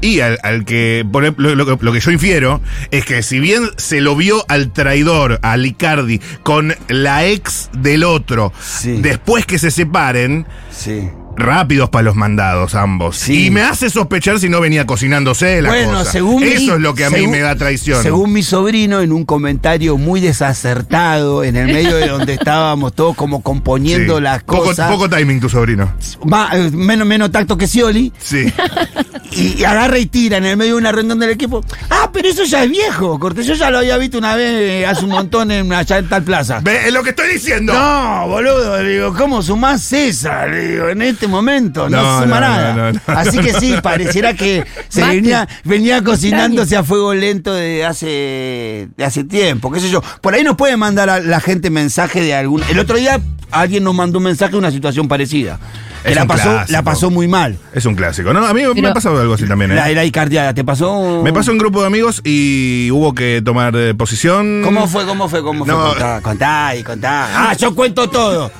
Y 0.00 0.20
al, 0.20 0.38
al 0.42 0.64
que, 0.64 1.04
por 1.12 1.24
ejemplo, 1.24 1.54
lo, 1.54 1.64
lo- 1.66 1.78
lo 1.78 1.92
que 1.92 2.00
yo 2.00 2.10
infiero 2.10 2.62
es 2.90 3.04
que 3.04 3.22
si 3.22 3.38
bien 3.38 3.64
se 3.76 4.00
lo 4.00 4.16
vio 4.16 4.42
al 4.48 4.72
traidor, 4.72 5.38
a 5.42 5.58
Licardi, 5.58 6.20
con 6.42 6.74
la 6.88 7.26
ex 7.26 7.68
del 7.76 8.04
otro, 8.04 8.50
Sí. 8.62 8.92
después 9.02 9.44
que 9.44 9.58
se 9.58 9.70
separen, 9.70 10.46
Sí. 10.70 11.10
Rápidos 11.36 11.88
para 11.90 12.02
los 12.02 12.16
mandados 12.16 12.74
ambos. 12.74 13.16
Sí. 13.16 13.46
Y 13.46 13.50
me 13.50 13.62
hace 13.62 13.88
sospechar 13.88 14.38
si 14.40 14.48
no 14.48 14.60
venía 14.60 14.86
cocinándose 14.86 15.62
la 15.62 15.70
Bueno, 15.70 15.98
cosa. 16.00 16.12
según 16.12 16.42
mi- 16.42 16.48
Eso 16.48 16.74
es 16.74 16.80
lo 16.80 16.94
que 16.94 17.04
a 17.04 17.10
mí 17.10 17.26
me 17.26 17.40
da 17.40 17.54
traición. 17.56 18.02
Según 18.02 18.32
mi 18.32 18.42
sobrino, 18.42 19.00
en 19.00 19.12
un 19.12 19.24
comentario 19.24 19.96
muy 19.96 20.20
desacertado, 20.20 21.42
en 21.44 21.56
el 21.56 21.66
medio 21.72 21.96
de 21.96 22.08
donde 22.08 22.34
estábamos 22.34 22.94
todos 22.94 23.16
como 23.16 23.42
componiendo 23.42 24.16
Sí. 24.18 24.22
las 24.22 24.42
poco, 24.42 24.64
cosas. 24.64 24.90
poco 24.90 25.08
timing 25.08 25.40
tu 25.40 25.48
sobrino. 25.48 25.90
eh, 26.52 26.70
menos, 26.72 27.06
menos 27.06 27.30
tacto 27.30 27.56
que 27.56 27.66
Scioli. 27.66 28.12
Sí. 28.18 28.52
Y, 29.32 29.60
y 29.60 29.64
agarra 29.64 29.96
y 29.98 30.06
tira 30.06 30.38
en 30.38 30.44
el 30.44 30.56
medio 30.56 30.72
de 30.72 30.78
una 30.78 30.90
reunión 30.92 31.18
del 31.18 31.30
equipo. 31.30 31.64
Ah, 31.88 32.10
pero 32.12 32.28
eso 32.28 32.44
ya 32.44 32.64
es 32.64 32.70
viejo, 32.70 33.18
Cortés. 33.18 33.46
Yo 33.46 33.54
ya 33.54 33.70
lo 33.70 33.78
había 33.78 33.96
visto 33.96 34.18
una 34.18 34.34
vez 34.34 34.50
eh, 34.52 34.86
hace 34.86 35.04
un 35.04 35.12
montón 35.12 35.50
en, 35.52 35.72
allá 35.72 35.98
en 35.98 36.08
tal 36.08 36.24
plaza. 36.24 36.58
Ve, 36.62 36.88
es 36.88 36.92
lo 36.92 37.02
que 37.04 37.10
estoy 37.10 37.32
diciendo. 37.32 37.72
No, 37.72 38.26
boludo, 38.26 38.78
digo, 38.82 39.14
¿cómo 39.14 39.40
sumás 39.40 39.82
César? 39.82 40.50
Le 40.50 40.68
digo, 40.72 40.88
en 40.88 41.02
este 41.20 41.28
momento 41.28 41.86
no, 41.90 42.02
No, 42.02 42.22
suma 42.22 42.40
no, 42.40 42.40
nada. 42.40 42.72
no, 42.74 42.92
no, 42.92 42.92
no. 42.92 43.00
Así 43.18 43.38
que 43.40 43.52
sí, 43.52 43.74
pareciera 43.82 44.32
que 44.32 44.64
se 44.88 45.04
venía, 45.04 45.46
venía 45.64 46.02
cocinándose 46.02 46.78
a 46.78 46.82
fuego 46.82 47.12
lento 47.12 47.52
de 47.52 47.84
hace, 47.84 48.88
de 48.96 49.04
hace 49.04 49.24
tiempo, 49.24 49.70
qué 49.70 49.80
sé 49.80 49.90
yo. 49.90 50.02
Por 50.22 50.32
ahí 50.32 50.42
nos 50.42 50.56
puede 50.56 50.78
mandar 50.78 51.10
a 51.10 51.20
la 51.20 51.40
gente 51.40 51.68
mensaje 51.68 52.22
de 52.22 52.34
algún. 52.34 52.62
El 52.70 52.78
otro 52.78 52.96
día 52.96 53.20
alguien 53.50 53.84
nos 53.84 53.94
mandó 53.94 54.16
un 54.18 54.24
mensaje 54.24 54.52
de 54.52 54.58
una 54.58 54.70
situación 54.70 55.08
parecida. 55.08 55.58
Que 56.02 56.14
la 56.14 56.24
pasó, 56.24 56.48
clásico. 56.50 56.72
la 56.72 56.82
pasó 56.82 57.10
muy 57.10 57.28
mal. 57.28 57.58
Es 57.74 57.84
un 57.84 57.94
clásico. 57.94 58.32
No, 58.32 58.46
a 58.46 58.54
mí 58.54 58.62
me 58.80 58.88
ha 58.88 58.94
pasado 58.94 59.20
algo 59.20 59.34
así 59.34 59.46
también. 59.46 59.72
¿eh? 59.72 59.74
La, 59.74 60.04
icardiada, 60.06 60.54
¿te 60.54 60.64
pasó? 60.64 61.20
Me 61.22 61.30
pasó 61.30 61.52
un 61.52 61.58
grupo 61.58 61.82
de 61.82 61.88
amigos 61.88 62.22
y 62.24 62.90
hubo 62.90 63.14
que 63.14 63.42
tomar 63.44 63.76
eh, 63.76 63.92
posición. 63.92 64.62
¿Cómo 64.64 64.88
fue? 64.88 65.04
¿Cómo 65.04 65.28
fue? 65.28 65.42
¿Cómo 65.42 65.66
fue? 65.66 65.74
No. 65.74 65.88
Contá, 65.90 66.20
contá 66.22 66.74
y 66.74 66.82
contá. 66.82 67.50
Ah, 67.50 67.54
yo 67.54 67.74
cuento 67.74 68.08
todo. 68.08 68.50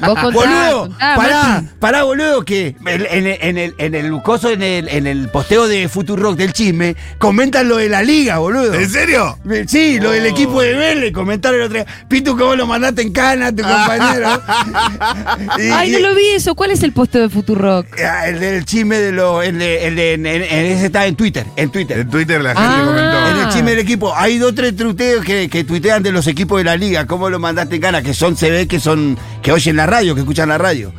Vos 0.00 0.18
contá, 0.20 0.30
boludo, 0.30 0.80
contá, 0.88 1.14
pará, 1.16 1.64
pará, 1.78 2.02
boludo, 2.04 2.44
que 2.44 2.76
en, 2.86 3.06
en 3.10 3.26
el- 3.26 3.38
en 3.40 3.58
el, 3.58 3.74
en 3.78 3.94
el 3.94 4.22
coso, 4.22 4.50
en 4.50 4.62
el, 4.62 4.88
en 4.88 5.06
el 5.06 5.28
posteo 5.28 5.66
de 5.68 5.88
Futurock 5.88 6.36
del 6.36 6.52
chisme, 6.52 6.96
comentan 7.18 7.68
lo 7.68 7.76
de 7.76 7.88
la 7.88 8.02
liga, 8.02 8.38
boludo. 8.38 8.74
¿En 8.74 8.88
serio? 8.90 9.38
Sí, 9.66 9.98
lo 10.00 10.10
del 10.10 10.24
Oh. 10.24 10.28
equipo 10.28 10.60
de 10.60 10.74
Vélez, 10.74 11.12
comentaron 11.12 11.60
el 11.60 11.66
otro 11.66 11.74
día. 11.82 11.86
Pitu, 12.08 12.36
que 12.36 12.42
vos 12.42 12.56
lo 12.56 12.66
mandaste 12.66 13.02
en 13.02 13.12
cana 13.12 13.46
a 13.48 13.52
tu 13.52 13.62
compañero. 13.62 14.42
Y- 15.58 15.70
Ay, 15.70 15.90
no 15.90 15.98
lo 16.00 16.14
vi 16.14 16.26
eso. 16.34 16.54
¿Cuál 16.54 16.70
es 16.70 16.82
el 16.82 16.92
posteo 16.92 17.22
de 17.22 17.28
Futurock? 17.28 17.86
Ah, 18.00 18.28
El 18.28 18.40
del 18.40 18.64
chisme 18.64 18.96
de 18.98 19.12
lo. 19.12 19.42
El 19.42 19.58
de, 19.58 19.86
el 19.86 19.96
de- 19.96 20.12
en- 20.14 20.26
en- 20.26 20.42
en- 20.42 20.66
ese 20.66 20.86
está 20.86 21.06
en 21.06 21.16
Twitter. 21.16 21.46
En 21.56 21.70
Twitter. 21.70 22.00
En 22.00 22.10
Twitter 22.10 22.40
la 22.42 22.50
gente 22.50 22.64
Ah. 22.68 22.82
comentó. 22.84 23.28
En 23.40 23.46
el 23.46 23.52
chisme 23.52 23.70
del 23.70 23.80
equipo. 23.80 24.14
Hay 24.14 24.38
dos 24.38 24.54
tres 24.54 24.76
tuiteos 24.76 25.24
que, 25.24 25.48
que 25.48 25.64
tuitean 25.64 26.02
de 26.02 26.12
los 26.12 26.26
equipos 26.26 26.58
de 26.58 26.64
la 26.64 26.76
liga. 26.76 27.06
¿Cómo 27.06 27.30
lo 27.30 27.38
mandaste 27.38 27.76
en 27.76 27.80
cana? 27.82 28.02
Que 28.02 28.14
son, 28.14 28.36
se 28.36 28.50
ve 28.50 28.66
que 28.66 28.80
son. 28.80 29.18
que 29.42 29.52
oyen 29.66 29.76
la 29.76 29.86
radio, 29.86 30.14
que 30.14 30.20
escuchan 30.20 30.48
la 30.48 30.58
radio. 30.58 30.92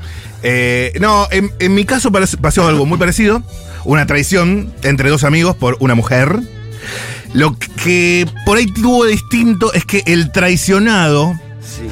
Eh, 0.44 0.92
no, 1.00 1.28
en, 1.32 1.52
en 1.60 1.74
mi 1.74 1.86
caso 1.86 2.12
pasó 2.12 2.68
algo 2.68 2.86
muy 2.86 2.98
parecido. 2.98 3.42
Una 3.86 4.06
traición 4.06 4.74
entre 4.84 5.10
dos 5.10 5.24
amigos 5.24 5.56
por 5.56 5.78
una 5.80 5.96
mujer. 5.96 6.38
Lo 7.34 7.58
que 7.84 8.28
por 8.46 8.58
ahí 8.58 8.66
tuvo 8.66 9.06
distinto 9.06 9.72
es 9.74 9.86
que 9.86 10.04
el 10.06 10.32
traicionado 10.34 11.34
Sí. 11.62 11.88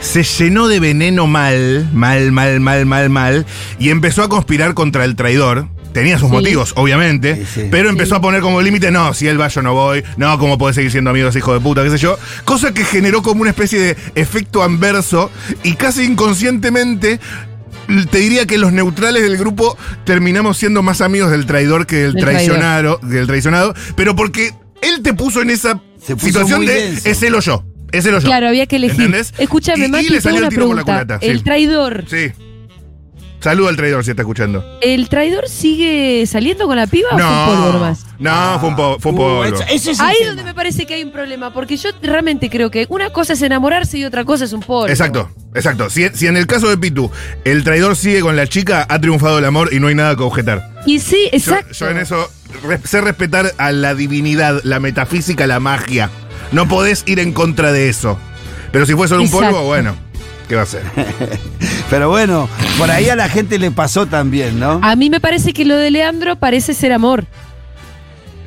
se 0.00 0.22
llenó 0.44 0.68
de 0.68 0.80
veneno 0.80 1.26
mal, 1.26 1.88
mal, 1.94 2.30
mal, 2.32 2.60
mal, 2.60 2.84
mal, 2.86 3.08
mal, 3.10 3.46
y 3.78 3.88
empezó 3.90 4.22
a 4.22 4.28
conspirar 4.28 4.74
contra 4.74 5.04
el 5.04 5.16
traidor. 5.16 5.68
Tenía 5.92 6.18
sus 6.18 6.28
Sí. 6.28 6.32
motivos, 6.34 6.72
obviamente, 6.76 7.36
Sí, 7.36 7.46
sí. 7.54 7.68
pero 7.70 7.90
empezó 7.90 8.16
a 8.16 8.20
poner 8.20 8.40
como 8.40 8.62
límite, 8.62 8.90
no, 8.90 9.12
si 9.14 9.28
él 9.28 9.40
va 9.40 9.48
yo 9.48 9.60
no 9.62 9.74
voy, 9.74 10.02
no, 10.16 10.38
cómo 10.38 10.56
podés 10.58 10.76
seguir 10.76 10.90
siendo 10.90 11.10
amigos, 11.10 11.36
hijo 11.36 11.52
de 11.52 11.60
puta, 11.60 11.82
qué 11.84 11.90
sé 11.90 11.98
yo. 11.98 12.18
Cosa 12.44 12.72
que 12.72 12.84
generó 12.84 13.22
como 13.22 13.42
una 13.42 13.50
especie 13.50 13.78
de 13.78 13.96
efecto 14.14 14.62
anverso 14.62 15.30
y 15.62 15.74
casi 15.74 16.04
inconscientemente 16.04 17.20
te 18.10 18.18
diría 18.18 18.46
que 18.46 18.58
los 18.58 18.72
neutrales 18.72 19.22
del 19.22 19.36
grupo 19.36 19.76
terminamos 20.04 20.56
siendo 20.56 20.82
más 20.82 21.00
amigos 21.00 21.30
del 21.30 21.46
traidor 21.46 21.86
que 21.86 21.96
del 21.96 22.12
Del 22.14 22.22
traicionado, 22.24 22.98
del 23.02 23.26
traicionado, 23.26 23.74
pero 23.96 24.16
porque 24.16 24.52
él 24.80 25.02
te 25.02 25.12
puso 25.14 25.42
en 25.42 25.50
esa 25.50 25.80
Se 26.04 26.14
puso 26.14 26.26
situación 26.28 26.64
de 26.64 26.72
denso. 26.74 27.08
es 27.08 27.22
él 27.22 27.34
o 27.34 27.40
yo. 27.40 27.64
Es 27.90 28.06
él 28.06 28.14
o 28.14 28.18
yo. 28.20 28.26
Claro, 28.26 28.48
había 28.48 28.66
que 28.66 28.76
elegir. 28.76 28.96
¿Entendés? 29.04 29.34
Escúchame, 29.36 29.86
Y- 30.00 30.06
y 30.06 30.08
le 30.08 30.20
salió 30.22 30.38
el 30.38 30.44
una 30.44 30.48
tiro 30.48 30.66
por 30.68 30.76
la 30.76 30.84
pregunta. 30.84 31.04
culata. 31.18 31.26
El 31.26 31.42
traidor, 31.42 32.04
Sí. 32.08 32.32
Saluda 33.42 33.70
al 33.70 33.76
traidor 33.76 34.04
si 34.04 34.10
está 34.10 34.22
escuchando. 34.22 34.64
¿el 34.80 35.08
traidor 35.08 35.48
sigue 35.48 36.24
saliendo 36.26 36.66
con 36.66 36.76
la 36.76 36.86
piba 36.86 37.08
o 37.12 37.18
fue 37.18 37.26
un 37.26 37.46
polvo 37.46 37.72
nomás? 37.72 38.06
No, 38.20 38.58
fue 38.60 38.68
un, 38.68 38.76
po- 38.76 38.96
fue 39.00 39.10
un 39.12 39.18
Uh, 39.18 39.20
polvo. 39.20 39.44
eso- 39.68 39.90
es 39.90 40.00
Ahí 40.00 40.16
es 40.20 40.28
donde 40.28 40.44
me 40.44 40.54
parece 40.54 40.86
que 40.86 40.94
hay 40.94 41.02
un 41.02 41.10
problema, 41.10 41.52
porque 41.52 41.76
yo 41.76 41.90
realmente 42.02 42.48
creo 42.48 42.70
que 42.70 42.86
una 42.88 43.10
cosa 43.10 43.32
es 43.32 43.42
enamorarse 43.42 43.98
y 43.98 44.04
otra 44.04 44.24
cosa 44.24 44.44
es 44.44 44.52
un 44.52 44.60
polvo. 44.60 44.86
Exacto, 44.88 45.28
exacto. 45.54 45.90
Si, 45.90 46.08
si 46.10 46.28
en 46.28 46.36
el 46.36 46.46
caso 46.46 46.68
de 46.68 46.78
Pitu 46.78 47.10
el 47.44 47.64
traidor 47.64 47.96
sigue 47.96 48.20
con 48.20 48.36
la 48.36 48.46
chica, 48.46 48.86
ha 48.88 48.98
triunfado 49.00 49.38
el 49.40 49.44
amor 49.44 49.70
y 49.72 49.80
no 49.80 49.88
hay 49.88 49.96
nada 49.96 50.14
que 50.14 50.22
objetar. 50.22 50.70
Y 50.86 51.00
sí, 51.00 51.28
Yo, 51.32 51.36
exacto. 51.38 51.72
yo 51.72 51.88
en 51.90 51.98
eso 51.98 52.30
re- 52.64 52.80
sé 52.84 53.00
respetar 53.00 53.52
a 53.58 53.72
la 53.72 53.94
divinidad, 53.96 54.60
la 54.62 54.78
metafísica, 54.78 55.48
la 55.48 55.58
magia. 55.58 56.10
No 56.52 56.68
podés 56.68 57.02
ir 57.06 57.18
en 57.18 57.32
contra 57.32 57.72
de 57.72 57.88
eso. 57.88 58.18
Pero 58.70 58.86
si 58.86 58.94
fue 58.94 59.08
solo 59.08 59.22
un 59.22 59.26
Exacto. 59.26 59.46
polvo, 59.50 59.64
bueno, 59.66 59.96
¿qué 60.48 60.56
va 60.56 60.62
a 60.62 60.66
ser? 60.66 60.82
Pero 61.90 62.08
bueno, 62.08 62.48
por 62.78 62.90
ahí 62.90 63.08
a 63.08 63.16
la 63.16 63.28
gente 63.28 63.58
le 63.58 63.70
pasó 63.70 64.06
también, 64.06 64.58
¿no? 64.58 64.80
A 64.82 64.96
mí 64.96 65.10
me 65.10 65.20
parece 65.20 65.52
que 65.52 65.64
lo 65.64 65.76
de 65.76 65.90
Leandro 65.90 66.36
parece 66.36 66.74
ser 66.74 66.92
amor. 66.92 67.24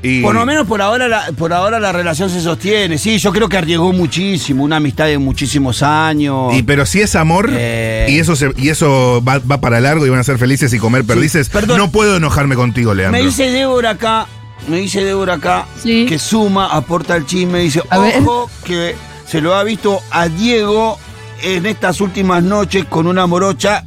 Y, 0.03 0.21
Por 0.21 0.35
lo 0.35 0.45
menos 0.45 0.67
por 0.67 0.83
ahora, 0.83 1.07
la, 1.07 1.31
por 1.35 1.51
ahora 1.51 1.79
la 1.79 1.91
relación 1.91 2.29
se 2.29 2.39
sostiene. 2.39 2.99
Sí, 2.99 3.17
yo 3.17 3.31
creo 3.31 3.49
que 3.49 3.57
arriesgó 3.57 3.91
muchísimo, 3.91 4.63
una 4.63 4.75
amistad 4.75 5.05
de 5.07 5.17
muchísimos 5.17 5.81
años. 5.81 6.53
y 6.53 6.61
pero 6.61 6.85
si 6.85 7.01
es 7.01 7.15
amor 7.15 7.49
Eh. 7.51 8.05
y 8.09 8.19
eso 8.19 8.35
se- 8.35 8.53
y 8.55 8.69
eso 8.69 9.23
va, 9.27 9.39
va 9.39 9.59
para 9.59 9.79
largo 9.79 10.05
y 10.05 10.09
van 10.09 10.19
a 10.19 10.23
ser 10.23 10.37
felices 10.37 10.71
y 10.73 10.77
comer 10.77 11.05
perdices, 11.05 11.49
perdón. 11.49 11.77
no 11.79 11.89
puedo 11.89 12.17
enojarme 12.17 12.55
contigo, 12.55 12.93
Leandro. 12.93 13.19
me 13.19 13.25
dice 13.25 13.49
Débora 13.49 13.91
acá, 13.91 14.27
me 14.67 14.77
dice 14.77 15.03
Débora 15.03 15.35
acá, 15.35 15.65
Sí. 15.81 16.05
que 16.07 16.19
suma, 16.19 16.67
aporta 16.67 17.15
el 17.15 17.25
chisme, 17.25 17.59
dice, 17.61 17.81
A 17.89 17.97
ver. 17.97 18.15
ojo, 18.21 18.47
que 18.63 18.95
se 19.27 19.41
lo 19.41 19.55
ha 19.55 19.63
visto 19.63 20.01
a 20.11 20.27
Diego 20.27 20.99
en 21.43 21.65
estas 21.65 22.01
últimas 22.01 22.43
noches 22.43 22.85
con 22.85 23.07
una 23.07 23.27
morocha 23.27 23.85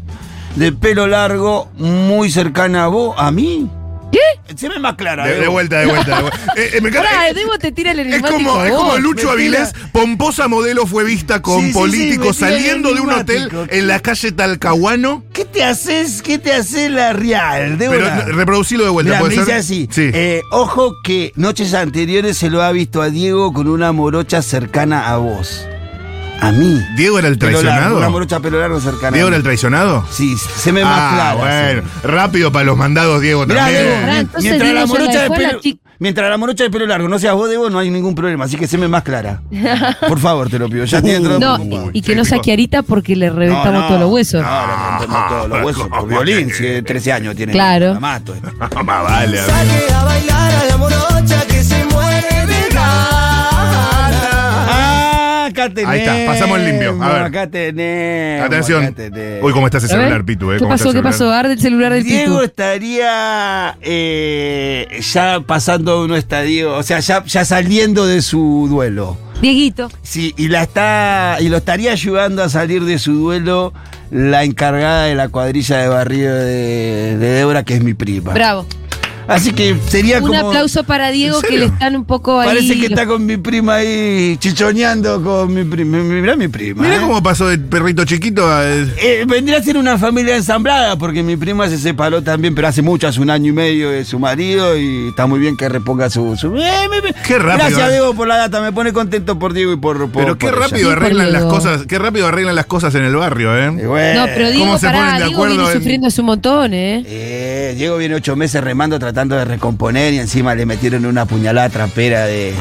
de 0.57 0.73
pelo 0.73 1.07
largo 1.07 1.71
muy 1.77 2.31
cercana 2.31 2.85
a 2.85 2.89
vos, 2.89 3.15
a 3.19 3.31
mí. 3.31 3.71
¿Qué? 4.11 4.55
Se 4.57 4.71
me 4.71 4.79
más 4.79 4.95
clara. 4.95 5.27
De, 5.27 5.35
de 5.35 5.41
Debo. 5.41 5.53
vuelta, 5.53 5.81
de 5.81 5.87
vuelta. 5.87 6.17
de 6.17 6.23
vuelta. 6.23 6.39
Eh, 6.57 6.71
eh, 6.75 6.81
me 6.81 6.89
encanta- 6.89 7.11
Pará, 7.11 7.29
eh, 7.29 7.35
Debo 7.35 7.59
te 7.59 7.71
tira 7.73 7.93
el 7.93 8.01
Es 8.01 8.23
como, 8.23 8.65
es 8.65 8.73
como 8.73 8.97
Lucho 8.97 9.31
Avilés, 9.31 9.73
pomposa 9.93 10.49
modelo 10.49 10.87
fue 10.87 11.05
vista 11.05 11.43
con 11.43 11.61
Sí, 11.61 11.67
sí, 11.67 11.73
sí, 11.73 11.79
políticos 11.79 12.37
saliendo 12.39 12.95
de 12.95 13.01
un 13.03 13.13
hotel 13.13 13.51
en 13.69 13.87
la 13.87 14.01
calle 14.01 14.33
Talcahuano. 14.33 15.25
¿Qué 15.35 15.45
te 15.45 15.63
haces? 15.63 16.23
¿Qué 16.23 16.39
te 16.39 16.55
hace 16.55 16.89
la 16.89 17.13
real, 17.13 17.77
Pero 17.79 17.93
Débora? 17.93 18.25
no, 18.27 18.33
reproducilo 18.33 18.85
de 18.85 18.91
vuelta, 18.91 19.11
Mirá, 19.11 19.21
¿puede 19.21 19.37
me 19.37 19.45
ser? 19.45 19.45
dice 19.45 19.59
así. 19.59 19.89
Sí. 19.93 20.11
eh, 20.15 20.41
ojo 20.53 20.95
que 21.05 21.33
noches 21.37 21.75
anteriores 21.75 22.39
se 22.39 22.49
lo 22.49 22.63
ha 22.63 22.73
visto 22.73 23.03
a 23.03 23.11
Diego 23.11 23.53
con 23.53 23.69
una 23.69 23.93
morocha 23.93 24.41
cercana 24.41 25.11
a 25.11 25.19
vos. 25.19 25.67
A 26.41 26.53
mí. 26.53 26.81
¿Diego 26.97 27.19
era 27.19 27.29
el 27.29 27.37
Pelo 27.39 27.51
largo, 27.53 27.63
traicionado? 27.69 27.99
una 27.99 28.09
morocha 28.11 28.41
pelo 28.41 28.61
largo 28.61 28.81
cercana 28.81 29.11
¿Diego 29.13 29.29
era 29.29 29.37
el 29.37 29.43
traicionado? 29.43 30.05
Sí, 30.11 30.37
se 30.37 30.73
me 30.73 30.85
más 30.85 30.95
ah, 30.97 31.15
clara. 31.15 31.35
bueno. 31.35 31.83
sí. 31.83 32.07
Rápido 32.07 32.53
para 32.53 32.65
los 32.65 32.77
mandados, 32.77 33.21
Diego 33.21 33.45
Mirá, 33.45 33.65
también. 33.65 33.87
Pará, 34.01 34.19
entonces 34.21 34.43
mientras, 34.51 34.69
la 34.73 34.75
Diego 34.85 34.87
morocha 34.99 35.23
de 35.23 35.29
la 35.29 35.35
pelo, 35.37 35.61
mientras 35.99 36.31
la 36.31 36.37
morocha 36.37 36.65
de 36.65 36.71
pelo 36.71 36.87
largo 36.87 37.09
no 37.09 37.19
seas 37.19 37.35
vos, 37.35 37.51
Debo, 37.51 37.71
no 37.71 37.79
hay 37.81 37.91
ningún 37.91 38.15
problema. 38.15 38.45
Así 38.45 38.57
que 38.57 38.69
se 38.69 38.79
me 38.79 38.87
más 38.87 39.03
clara. 39.03 39.43
Por 40.09 40.21
favor, 40.21 40.49
te 40.49 40.61
lo 40.61 40.69
pido. 40.69 40.85
Ya 40.85 41.03
tiene 41.03 41.21
todo 41.29 41.39
No, 41.41 41.91
y 41.93 42.03
que 42.03 42.15
no 42.15 42.25
sea 42.25 42.37
tipo- 42.37 42.45
Chiarita 42.45 42.83
porque 42.83 43.17
le 43.17 43.31
reventamos 43.31 43.89
todos 43.89 44.01
los 44.01 44.11
huesos. 44.13 44.41
No, 44.43 44.49
le 44.49 44.77
reventamos 44.77 45.29
todos 45.29 45.49
los 45.49 45.65
huesos 45.65 45.89
por 45.89 46.09
violín. 46.09 46.51
Si 46.53 46.83
13 46.83 47.13
años 47.13 47.35
tiene. 47.35 47.53
Claro. 47.53 47.95
La 47.95 48.01
mato. 48.01 48.35
eh. 48.35 48.41
Más 48.85 49.03
vale. 49.03 49.39
Sale 49.39 49.93
a 49.93 50.05
bailar 50.05 50.53
a 50.55 50.65
la 50.67 50.77
morocha 50.77 51.47
que 51.49 51.65
se 51.65 51.85
muere 51.87 52.47
de. 52.47 52.69
Ah, 52.81 53.18
acá 55.63 55.75
tenemos. 55.75 55.95
Ahí 55.95 56.01
está, 56.01 56.33
pasamos 56.33 56.59
el 56.59 56.65
limpio. 56.65 57.03
A 57.03 57.13
ver. 57.13 57.23
Acá 57.23 57.47
tenemos. 57.51 58.47
Atención. 58.47 58.85
acá 58.85 58.95
tenemos. 58.95 59.45
Uy, 59.45 59.53
cómo 59.53 59.67
está 59.67 59.79
ese 59.79 59.89
celular, 59.89 60.25
Pitu, 60.25 60.51
eh. 60.53 60.55
¿Qué 60.55 60.59
cómo 60.61 60.71
pasó? 60.71 60.93
¿Qué 60.93 61.03
pasó? 61.03 61.33
Arde 61.33 61.53
el 61.55 61.61
celular 61.61 61.93
del 61.93 62.05
Diego 62.05 62.35
Pitu. 62.37 62.45
estaría 62.45 63.77
eh, 63.83 65.01
ya 65.13 65.41
pasando 65.41 66.05
un 66.05 66.15
estadio, 66.15 66.75
o 66.77 66.83
sea, 66.83 67.01
ya, 67.01 67.25
ya 67.25 67.45
saliendo 67.45 68.07
de 68.07 68.23
su 68.23 68.67
duelo. 68.71 69.17
Dieguito. 69.41 69.89
Sí, 70.03 70.35
y 70.37 70.49
la 70.49 70.63
está 70.63 71.37
y 71.41 71.49
lo 71.49 71.59
estaría 71.59 71.93
ayudando 71.93 72.43
a 72.43 72.49
salir 72.49 72.85
de 72.85 72.99
su 72.99 73.13
duelo 73.15 73.73
la 74.11 74.43
encargada 74.43 75.05
de 75.05 75.15
la 75.15 75.29
cuadrilla 75.29 75.79
de 75.79 75.89
barrio 75.89 76.35
de, 76.35 77.17
de 77.17 77.29
Débora, 77.29 77.63
que 77.63 77.75
es 77.75 77.83
mi 77.83 77.95
prima. 77.95 78.33
Bravo. 78.33 78.67
Así 79.29 79.53
que 79.53 79.77
sería 79.89 80.19
Un 80.21 80.29
como. 80.29 80.49
aplauso 80.49 80.83
para 80.85 81.11
Diego 81.11 81.39
¿En 81.45 81.49
que 81.51 81.59
le 81.59 81.65
están 81.67 81.95
un 81.95 82.05
poco 82.07 82.41
ahí. 82.41 82.49
Parece 82.49 82.81
que 82.81 82.87
está 82.87 83.07
con 83.07 83.25
mi 83.27 83.37
prima 83.37 83.75
ahí 83.75 84.37
chichoneando 84.41 85.23
con 85.23 85.53
mi 85.53 85.65
prima. 85.65 85.99
Mirá 85.99 86.35
mi 86.35 86.49
prima. 86.49 86.83
Mirá 86.83 86.97
¿eh? 86.97 87.01
cómo 87.01 87.23
pasó 87.23 87.47
de 87.47 87.59
perrito 87.59 88.05
chiquito 88.05 88.47
a. 88.51 88.65
Eh, 88.67 89.25
vendría 89.29 89.59
a 89.59 89.63
ser 89.63 89.77
una 89.77 89.99
familia 89.99 90.35
ensamblada 90.35 90.97
porque 90.97 91.23
mi 91.23 91.37
prima 91.37 91.69
se 91.69 91.77
separó 91.79 92.23
también, 92.23 92.55
pero 92.55 92.69
hace 92.69 92.81
mucho, 92.83 93.07
hace 93.07 93.21
un 93.21 93.29
año 93.31 93.51
y 93.51 93.53
medio 93.53 93.91
de 93.91 94.05
su 94.07 94.19
marido 94.19 94.77
y 94.79 95.09
está 95.09 95.27
muy 95.27 95.39
bien 95.39 95.57
que 95.57 95.69
reponga 95.69 96.09
su. 96.11 96.35
su- 96.37 96.57
Eh, 96.57 96.89
mi- 96.91 97.07
mi- 97.07 97.13
Qué 97.27 97.39
rápido, 97.39 97.69
Gracias, 97.69 97.89
eh. 97.91 97.93
Diego, 97.93 98.15
por 98.15 98.29
la 98.29 98.37
data. 98.39 98.63
Me 98.63 98.73
pone 98.73 98.95
contento 98.95 99.39
por 99.39 99.53
Diego 99.53 99.73
y 99.75 99.77
por. 99.77 100.11
por- 100.11 100.23
Pero 100.25 100.39
qué 100.39 100.47
por 100.47 100.55
ella. 100.57 100.67
rápido 100.69 100.89
Sí, 100.91 100.97
arreglan 100.97 101.33
las 101.33 101.45
cosas, 101.45 101.87
qué 101.87 101.99
rápido 101.99 102.27
arreglan 102.29 102.55
las 102.55 102.65
cosas 102.67 102.95
en 102.95 103.05
el 103.05 103.15
barrio, 103.15 103.55
Eh, 103.55 103.67
¿eh? 103.79 103.87
bueno. 103.87 104.21
No, 104.23 104.27
pero 104.33 104.49
Diego, 104.51 104.65
¿Cómo 104.65 104.79
se 104.79 104.87
pará, 104.87 104.99
ponen 105.01 105.15
de 105.19 105.25
Diego 105.25 105.37
acuerdo 105.43 105.55
viene 105.57 105.71
en- 105.73 105.79
sufriendo 105.79 106.07
hace 106.07 106.21
un 106.23 106.27
montón, 106.29 106.73
¿eh? 106.73 107.03
Eh, 107.07 107.75
Diego 107.77 107.99
viene 107.99 108.15
ocho 108.15 108.35
meses 108.35 108.65
remando 108.65 108.99
tratando 108.99 109.18
de 109.27 109.45
recomponer 109.45 110.15
y 110.15 110.19
encima 110.19 110.55
le 110.55 110.67
metieron 110.67 111.05
una 111.07 111.27
puñalada 111.27 111.69
trapera 111.71 112.27
de. 112.27 112.55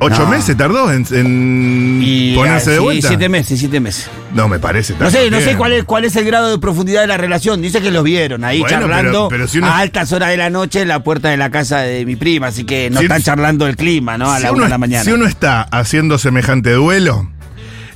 Ocho 0.00 0.24
No. 0.24 0.28
meses 0.30 0.56
tardó 0.56 0.92
en, 0.92 1.06
en 1.12 2.00
Y, 2.02 2.34
ponerse 2.34 2.70
de 2.72 2.76
sí, 2.78 2.82
vuelta. 2.82 3.08
Siete 3.08 3.28
meses, 3.28 3.58
siete 3.58 3.80
meses. 3.80 4.10
No 4.34 4.48
me 4.48 4.58
parece. 4.58 4.94
No 4.98 5.08
sé, 5.08 5.30
no 5.30 5.40
sé 5.40 5.56
cuál 5.56 5.72
es, 5.72 5.84
cuál 5.84 6.04
es 6.04 6.14
el 6.16 6.24
grado 6.24 6.50
de 6.50 6.58
profundidad 6.58 7.00
de 7.02 7.06
la 7.06 7.16
relación. 7.16 7.62
Dice 7.62 7.80
que 7.80 7.90
los 7.92 8.02
vieron 8.02 8.44
ahí 8.44 8.58
Bueno, 8.60 8.80
charlando 8.80 9.28
pero- 9.28 9.28
pero 9.28 9.48
si 9.48 9.58
uno- 9.58 9.68
a 9.68 9.78
altas 9.78 10.12
horas 10.12 10.30
de 10.30 10.36
la 10.36 10.50
noche 10.50 10.82
en 10.82 10.88
la 10.88 11.02
puerta 11.04 11.30
de 11.30 11.36
la 11.36 11.50
casa 11.50 11.78
de 11.78 12.04
mi 12.04 12.16
prima. 12.16 12.48
Así 12.48 12.64
que 12.64 12.90
no 12.90 12.98
Si- 12.98 13.04
están 13.06 13.22
charlando 13.22 13.66
el 13.68 13.76
clima, 13.76 14.18
¿no? 14.18 14.30
A 14.30 14.38
Si 14.38 14.42
la 14.42 14.52
una 14.52 14.64
de 14.64 14.70
la 14.70 14.78
mañana. 14.78 15.04
si 15.04 15.12
uno 15.12 15.26
está 15.26 15.62
haciendo 15.62 16.18
semejante 16.18 16.72
duelo, 16.72 17.30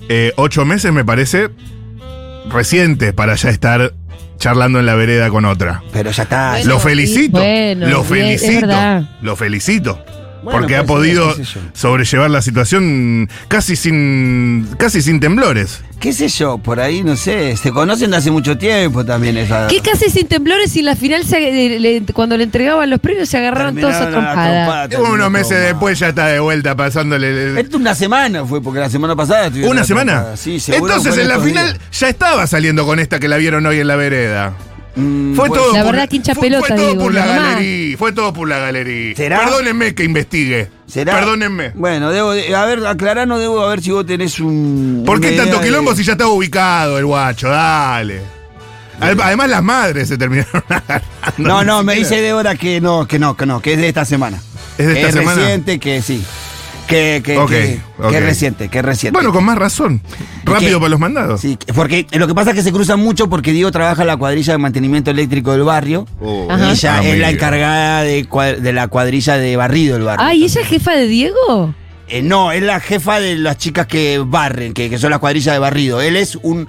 eh, 0.09 0.33
ocho 0.37 0.65
meses 0.65 0.93
me 0.93 1.05
parece 1.05 1.49
reciente 2.49 3.13
para 3.13 3.35
ya 3.35 3.51
estar 3.51 3.93
charlando 4.39 4.81
en 4.81 4.87
la 4.87 4.95
vereda 4.95 5.29
con 5.29 5.45
otra. 5.45 5.83
Pero 5.93 6.11
ya 6.11 6.23
está. 6.23 6.53
Bueno, 6.53 6.71
lo 6.71 6.81
felicito. 6.81 7.39
sí, 7.39 7.45
bueno, 7.45 7.89
lo 7.89 8.05
felicito. 8.05 9.07
Lo 9.21 9.37
felicito. 9.37 10.05
Bueno, 10.43 10.61
porque 10.61 10.77
ha 10.77 10.85
podido 10.85 11.35
sobrellevar 11.73 12.31
la 12.31 12.43
situación 12.43 13.29
casi 13.49 13.75
sin 13.77 14.69
casi 14.79 15.03
sin 15.03 15.19
temblores. 15.21 15.81
¿Qué 15.99 16.13
sé 16.13 16.29
yo? 16.29 16.59
Por 16.59 16.79
ahí, 16.79 17.03
no 17.03 17.17
sé. 17.17 17.57
Se 17.57 17.73
conocen 17.73 18.13
de 18.13 18.19
hace 18.19 18.31
mucho 18.31 18.57
tiempo 18.57 19.05
también 19.05 19.37
esa. 19.37 19.67
¿Qué 19.67 19.81
casi 19.81 20.11
sin 20.11 20.29
temblores 20.29 20.75
y 20.77 20.79
en 20.79 20.85
la 20.85 20.95
final 20.97 21.25
se- 21.25 21.67
eh, 21.77 21.81
le- 21.81 22.03
cuando 22.13 22.37
le 22.37 22.45
entregaban 22.45 22.89
los 22.89 23.01
premios 23.01 23.29
se 23.29 23.37
agarraron 23.39 23.75
todos 23.77 23.95
a 23.95 23.99
Terminaron 24.01 24.25
la 24.25 24.31
trompada? 24.33 24.55
trompada, 24.65 24.85
Y 24.85 24.89
terminó 24.91 25.13
unos 25.15 25.31
meses 25.31 25.61
después 25.61 25.99
ya 25.99 26.09
está 26.11 26.27
de 26.29 26.39
vuelta 26.41 26.77
pasándole. 26.77 27.61
Esto 27.61 27.77
una 27.79 27.95
semana 27.97 28.45
fue, 28.45 28.63
porque 28.63 28.79
la 28.81 28.91
semana 28.91 29.17
pasada. 29.17 29.51
¿Una 29.67 29.83
semana? 29.85 30.37
Sí, 30.37 30.59
Entonces 30.69 31.19
en 31.19 31.29
la 31.29 31.41
final 31.41 31.73
días. 31.73 31.81
ya 31.99 32.09
estaba 32.09 32.47
saliendo 32.47 32.87
con 32.87 33.01
esta 33.01 33.19
que 33.19 33.27
la 33.27 33.37
vieron 33.39 33.67
hoy 33.67 33.81
en 33.81 33.89
la 33.89 33.97
vereda. 33.97 34.55
Mm, 35.01 35.35
Fue 35.37 35.49
pues, 35.49 35.61
todo 35.61 35.73
La 35.73 35.83
por, 35.85 35.93
verdad 35.93 36.09
fue, 36.11 36.35
pelota, 36.35 36.67
fue 36.67 36.77
todo 36.77 36.89
digo, 36.91 37.03
por 37.03 37.15
la 37.15 37.27
galería. 37.27 37.97
Fue 37.99 38.13
todo 38.13 38.33
por 38.33 38.49
la 38.49 38.59
galería. 38.59 39.15
¿Será? 39.17 39.39
Perdónenme 39.45 39.95
que 39.95 40.05
investigue. 40.05 40.69
¿Será? 40.87 41.15
Perdónenme. 41.15 41.71
Bueno, 41.75 42.11
debo, 42.11 42.33
de- 42.33 42.55
a 42.55 42.65
ver, 42.65 42.85
aclaranos, 42.87 43.39
debo 43.39 43.61
a 43.63 43.69
ver 43.69 43.81
si 43.83 43.91
vos 43.93 44.05
tenés 44.05 44.41
un. 44.41 45.05
¿Por 45.07 45.21
qué 45.21 45.33
tanto 45.33 45.51
idea 45.53 45.59
de- 45.61 45.67
quilombo 45.67 45.95
si 45.95 46.03
ya 46.03 46.13
estaba 46.13 46.31
ubicado 46.33 46.99
el 46.99 47.07
guacho? 47.07 47.49
Dale. 47.49 48.21
Ad- 49.01 49.21
Además 49.21 49.49
las 49.49 49.63
madres 49.63 50.09
se 50.09 50.19
terminaron. 50.19 50.63
No, 51.37 51.63
no, 51.63 51.85
me 51.85 51.95
dice 51.95 52.21
Débora 52.21 52.57
que 52.57 52.81
no, 52.81 53.07
que 53.07 53.19
no, 53.21 53.37
que 53.37 53.47
no, 53.47 53.61
que 53.61 53.75
es 53.75 53.79
de 53.79 53.87
esta 53.89 54.05
semana. 54.05 54.41
¿Es 54.79 54.87
de 54.87 55.01
esta 55.01 55.13
semana? 55.13 55.41
reciente, 55.41 55.79
que 55.79 56.03
sí. 56.03 56.25
Que, 56.89 57.21
que, 57.23 57.35
que, 57.49 57.81
que 58.11 58.21
reciente, 58.21 58.69
que 58.71 58.81
reciente. 58.83 59.15
Bueno, 59.17 59.33
con 59.33 59.45
más 59.45 59.59
razón. 59.59 60.01
Rápido 60.45 60.79
que- 60.79 60.81
para 60.81 60.89
los 60.89 60.99
mandados. 60.99 61.41
Sí, 61.43 61.59
porque 61.75 62.07
lo 62.13 62.27
que 62.27 62.35
pasa 62.35 62.51
es 62.51 62.57
que 62.57 62.63
se 62.63 62.73
cruzan 62.73 62.99
mucho 62.99 63.29
porque 63.29 63.53
Diego 63.53 63.71
trabaja 63.71 64.01
en 64.03 64.09
la 64.09 64.17
cuadrilla 64.17 64.55
de 64.55 64.59
mantenimiento 64.59 65.11
eléctrico 65.11 65.53
del 65.53 65.65
barrio. 65.65 66.07
Oh. 66.21 66.49
Y 66.59 66.71
ella 66.71 67.03
es 67.03 67.19
la 67.19 67.31
encargada 67.31 68.03
de, 68.03 68.27
de 68.61 68.73
la 68.73 68.89
cuadrilla 68.89 69.37
de 69.37 69.57
barrido 69.57 69.95
del 69.97 70.05
barrio. 70.05 70.27
Ay, 70.27 70.45
¿ella 70.45 70.61
es 70.63 70.67
jefa 70.67 70.93
de 70.93 71.07
Diego? 71.07 71.75
Eh, 72.09 72.23
no, 72.23 72.53
es 72.53 72.63
la 72.63 72.81
jefa 72.81 73.21
de 73.21 73.37
las 73.37 73.59
chicas 73.59 73.87
que 73.87 74.19
barren, 74.25 74.73
que, 74.73 74.89
que 74.89 74.97
son 74.97 75.11
las 75.11 75.19
cuadrillas 75.19 75.55
de 75.55 75.59
barrido. 75.59 76.01
Él 76.01 76.17
es 76.17 76.37
un 76.43 76.67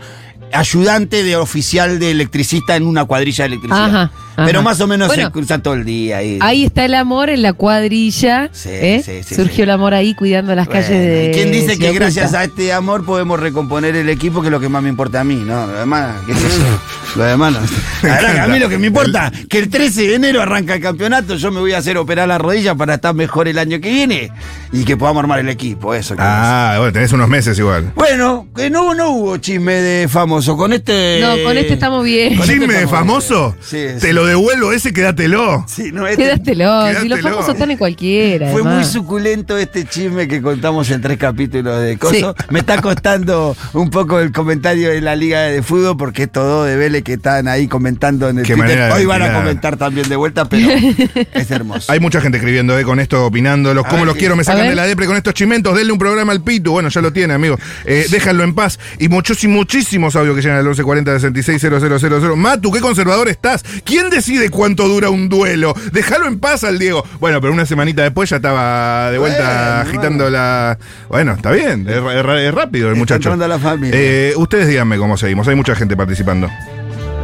ayudante 0.51 1.23
de 1.23 1.37
oficial 1.37 1.99
de 1.99 2.11
electricista 2.11 2.75
en 2.75 2.85
una 2.87 3.05
cuadrilla 3.05 3.43
de 3.45 3.47
electricidad. 3.47 3.85
Ajá, 3.85 4.11
ajá. 4.39 4.45
Pero 4.47 4.61
más 4.61 4.79
o 4.81 4.87
menos 4.87 5.07
Bueno. 5.07 5.25
se 5.27 5.31
cruzan 5.31 5.61
todo 5.61 5.73
el 5.75 5.85
día 5.85 6.17
ahí. 6.17 6.39
Ahí 6.41 6.65
está 6.65 6.85
el 6.85 6.93
amor 6.95 7.29
en 7.29 7.41
la 7.41 7.53
cuadrilla. 7.53 8.49
Sí, 8.51 8.69
¿eh? 8.71 9.01
sí, 9.05 9.21
sí, 9.23 9.35
Surgió 9.35 9.55
sí. 9.57 9.61
el 9.63 9.69
amor 9.71 9.93
ahí 9.93 10.13
cuidando 10.13 10.53
las 10.55 10.67
Bueno, 10.67 10.81
calles 10.81 10.99
de. 10.99 11.29
¿y 11.31 11.33
¿Quién 11.33 11.51
dice 11.51 11.77
que 11.77 11.91
gracias 11.93 12.33
a 12.33 12.43
este 12.43 12.73
amor 12.73 13.05
podemos 13.05 13.39
recomponer 13.39 13.95
el 13.95 14.09
equipo, 14.09 14.41
que 14.41 14.47
es 14.47 14.51
lo 14.51 14.59
que 14.59 14.69
más 14.69 14.81
me 14.83 14.89
importa 14.89 15.21
a 15.21 15.23
mí, 15.23 15.35
¿no? 15.35 15.67
Lo 15.67 15.73
demás, 15.73 16.15
qué 16.27 16.33
sé 16.33 16.41
yo. 16.47 16.79
Lo 17.15 17.23
demás 17.23 17.53
no. 17.53 17.59
A 18.43 18.47
mí 18.47 18.59
lo 18.59 18.69
que 18.69 18.77
me 18.77 18.87
importa, 18.87 19.31
que 19.49 19.57
el 19.57 19.69
13 19.69 20.01
de 20.09 20.15
enero 20.15 20.41
arranca 20.41 20.75
el 20.75 20.81
campeonato, 20.81 21.35
yo 21.35 21.51
me 21.51 21.59
voy 21.59 21.73
a 21.73 21.79
hacer 21.79 21.97
operar 21.97 22.27
la 22.27 22.37
rodilla 22.37 22.75
para 22.75 22.95
estar 22.95 23.13
mejor 23.15 23.47
el 23.47 23.57
año 23.57 23.81
que 23.81 23.89
viene 23.91 24.31
y 24.71 24.83
que 24.85 24.95
podamos 24.95 25.21
armar 25.21 25.39
el 25.39 25.49
equipo, 25.49 25.93
eso. 25.95 26.15
que 26.15 26.21
Ah, 26.23 26.75
bueno, 26.77 26.93
tenés 26.93 27.11
unos 27.11 27.27
meses 27.27 27.57
igual. 27.57 27.91
Bueno, 27.95 28.47
que 28.55 28.69
no, 28.69 28.93
no 28.93 29.09
hubo 29.09 29.37
chisme 29.37 29.73
de 29.73 30.07
famoso. 30.07 30.55
Con 30.55 30.71
este. 30.71 31.19
No, 31.21 31.35
con 31.43 31.57
este 31.57 31.73
estamos 31.73 32.03
bien. 32.05 32.33
Este 32.33 32.45
Chisme 32.53 32.73
de 32.75 32.87
famoso. 32.87 33.55
bien. 33.59 33.63
Sí, 33.95 33.99
Te 33.99 34.07
sí. 34.07 34.13
lo 34.13 34.25
devuelvo 34.29 34.71
ese, 34.73 34.93
quédatelo. 34.93 35.65
Sí, 35.67 35.91
no, 35.91 36.07
este- 36.07 36.23
Quédatelo. 36.23 36.87
Si 36.87 36.93
los 36.93 37.01
Quédatelo. 37.03 37.29
famosos 37.29 37.53
están 37.53 37.71
en 37.71 37.77
cualquiera. 37.77 38.51
Fue 38.51 38.61
muy 38.63 38.71
además. 38.71 38.91
suculento 38.91 39.57
este 39.57 39.85
chisme 39.85 40.27
que 40.27 40.41
contamos 40.41 40.89
en 40.91 41.01
tres 41.01 41.17
capítulos 41.17 41.81
de 41.81 41.97
Coso. 41.97 42.13
Sí. 42.37 42.45
Me 42.49 42.59
está 42.59 42.81
costando 42.81 43.55
un 43.73 43.89
poco 43.89 44.19
el 44.19 44.31
comentario 44.31 44.89
de 44.89 45.01
la 45.01 45.15
Liga 45.15 45.41
de 45.41 45.61
Fútbol 45.61 45.97
porque 45.97 46.23
estos 46.23 46.45
dos 46.45 46.67
de 46.67 46.75
Vélez 46.77 47.03
que 47.03 47.13
están 47.13 47.47
ahí 47.47 47.67
comentando 47.67 48.29
en 48.29 48.39
el 48.39 48.45
Qué 48.45 48.55
Twitter. 48.55 48.77
de 48.79 48.91
Hoy 48.91 49.05
van 49.05 49.21
a 49.21 49.33
comentar 49.33 49.77
también 49.77 50.07
de 50.07 50.15
vuelta, 50.15 50.45
pero 50.47 50.69
es 51.33 51.51
hermoso. 51.51 51.91
Hay 51.91 51.99
mucha 51.99 52.21
gente 52.21 52.37
escribiendo 52.37 52.77
eh, 52.79 52.83
con 52.83 52.99
esto, 52.99 53.25
opinando. 53.25 53.73
Los, 53.73 53.85
A 53.85 53.89
¿Cómo 53.89 54.01
ver 54.01 54.07
los 54.07 54.15
quiero? 54.17 54.35
Me 54.35 54.43
sacan 54.43 54.67
de 54.69 54.75
la 54.75 54.85
depre 54.85 55.05
con 55.05 55.15
estos 55.17 55.33
chimentos. 55.33 55.75
Denle 55.75 55.91
un 55.93 55.99
programa 55.99 56.31
al 56.31 56.41
Pitu. 56.43 56.71
Bueno, 56.71 56.89
ya 56.89 57.01
lo 57.01 57.11
tiene, 57.11 57.33
amigo. 57.33 57.57
Eh, 57.85 58.05
déjanlo 58.09 58.43
en 58.43 58.53
paz. 58.53 58.79
Y 58.99 59.09
muchos 59.09 59.43
y 59.43 59.47
muchísimos 59.47 60.15
audios 60.15 60.35
que 60.35 60.41
llegan 60.41 60.57
al 60.57 60.63
1140 60.65 61.19
660000. 61.19 62.35
Matu, 62.35 62.71
qué 62.71 62.79
conservador 62.79 63.27
estás. 63.27 63.63
¿Quién 63.83 64.09
decide 64.19 64.49
cuánto 64.49 64.87
dura 64.87 65.09
un 65.09 65.27
duelo? 65.29 65.73
Déjalo 65.91 66.27
en 66.27 66.39
paz 66.39 66.63
al 66.63 66.79
Diego. 66.79 67.03
Bueno, 67.19 67.41
pero 67.41 67.53
una 67.53 67.65
semanita 67.65 68.03
después 68.03 68.29
ya 68.29 68.37
estaba 68.37 69.11
de 69.11 69.17
vuelta 69.17 69.83
Bueno, 69.83 69.89
agitando 69.89 70.23
bueno. 70.25 70.37
la. 70.37 70.77
Bueno, 71.09 71.31
está 71.33 71.51
bien. 71.51 71.87
Es, 71.89 71.97
es- 71.97 72.39
es 72.39 72.53
rápido 72.53 72.89
el 72.89 72.95
muchacho. 72.95 73.31
a 73.33 73.35
la 73.47 73.59
familia. 73.59 73.99
Eh, 73.99 74.33
ustedes 74.37 74.67
díganme 74.67 74.97
cómo 74.97 75.17
seguimos. 75.17 75.47
Hay 75.47 75.55
mucha 75.55 75.75
gente 75.75 75.95
participando. 75.97 76.49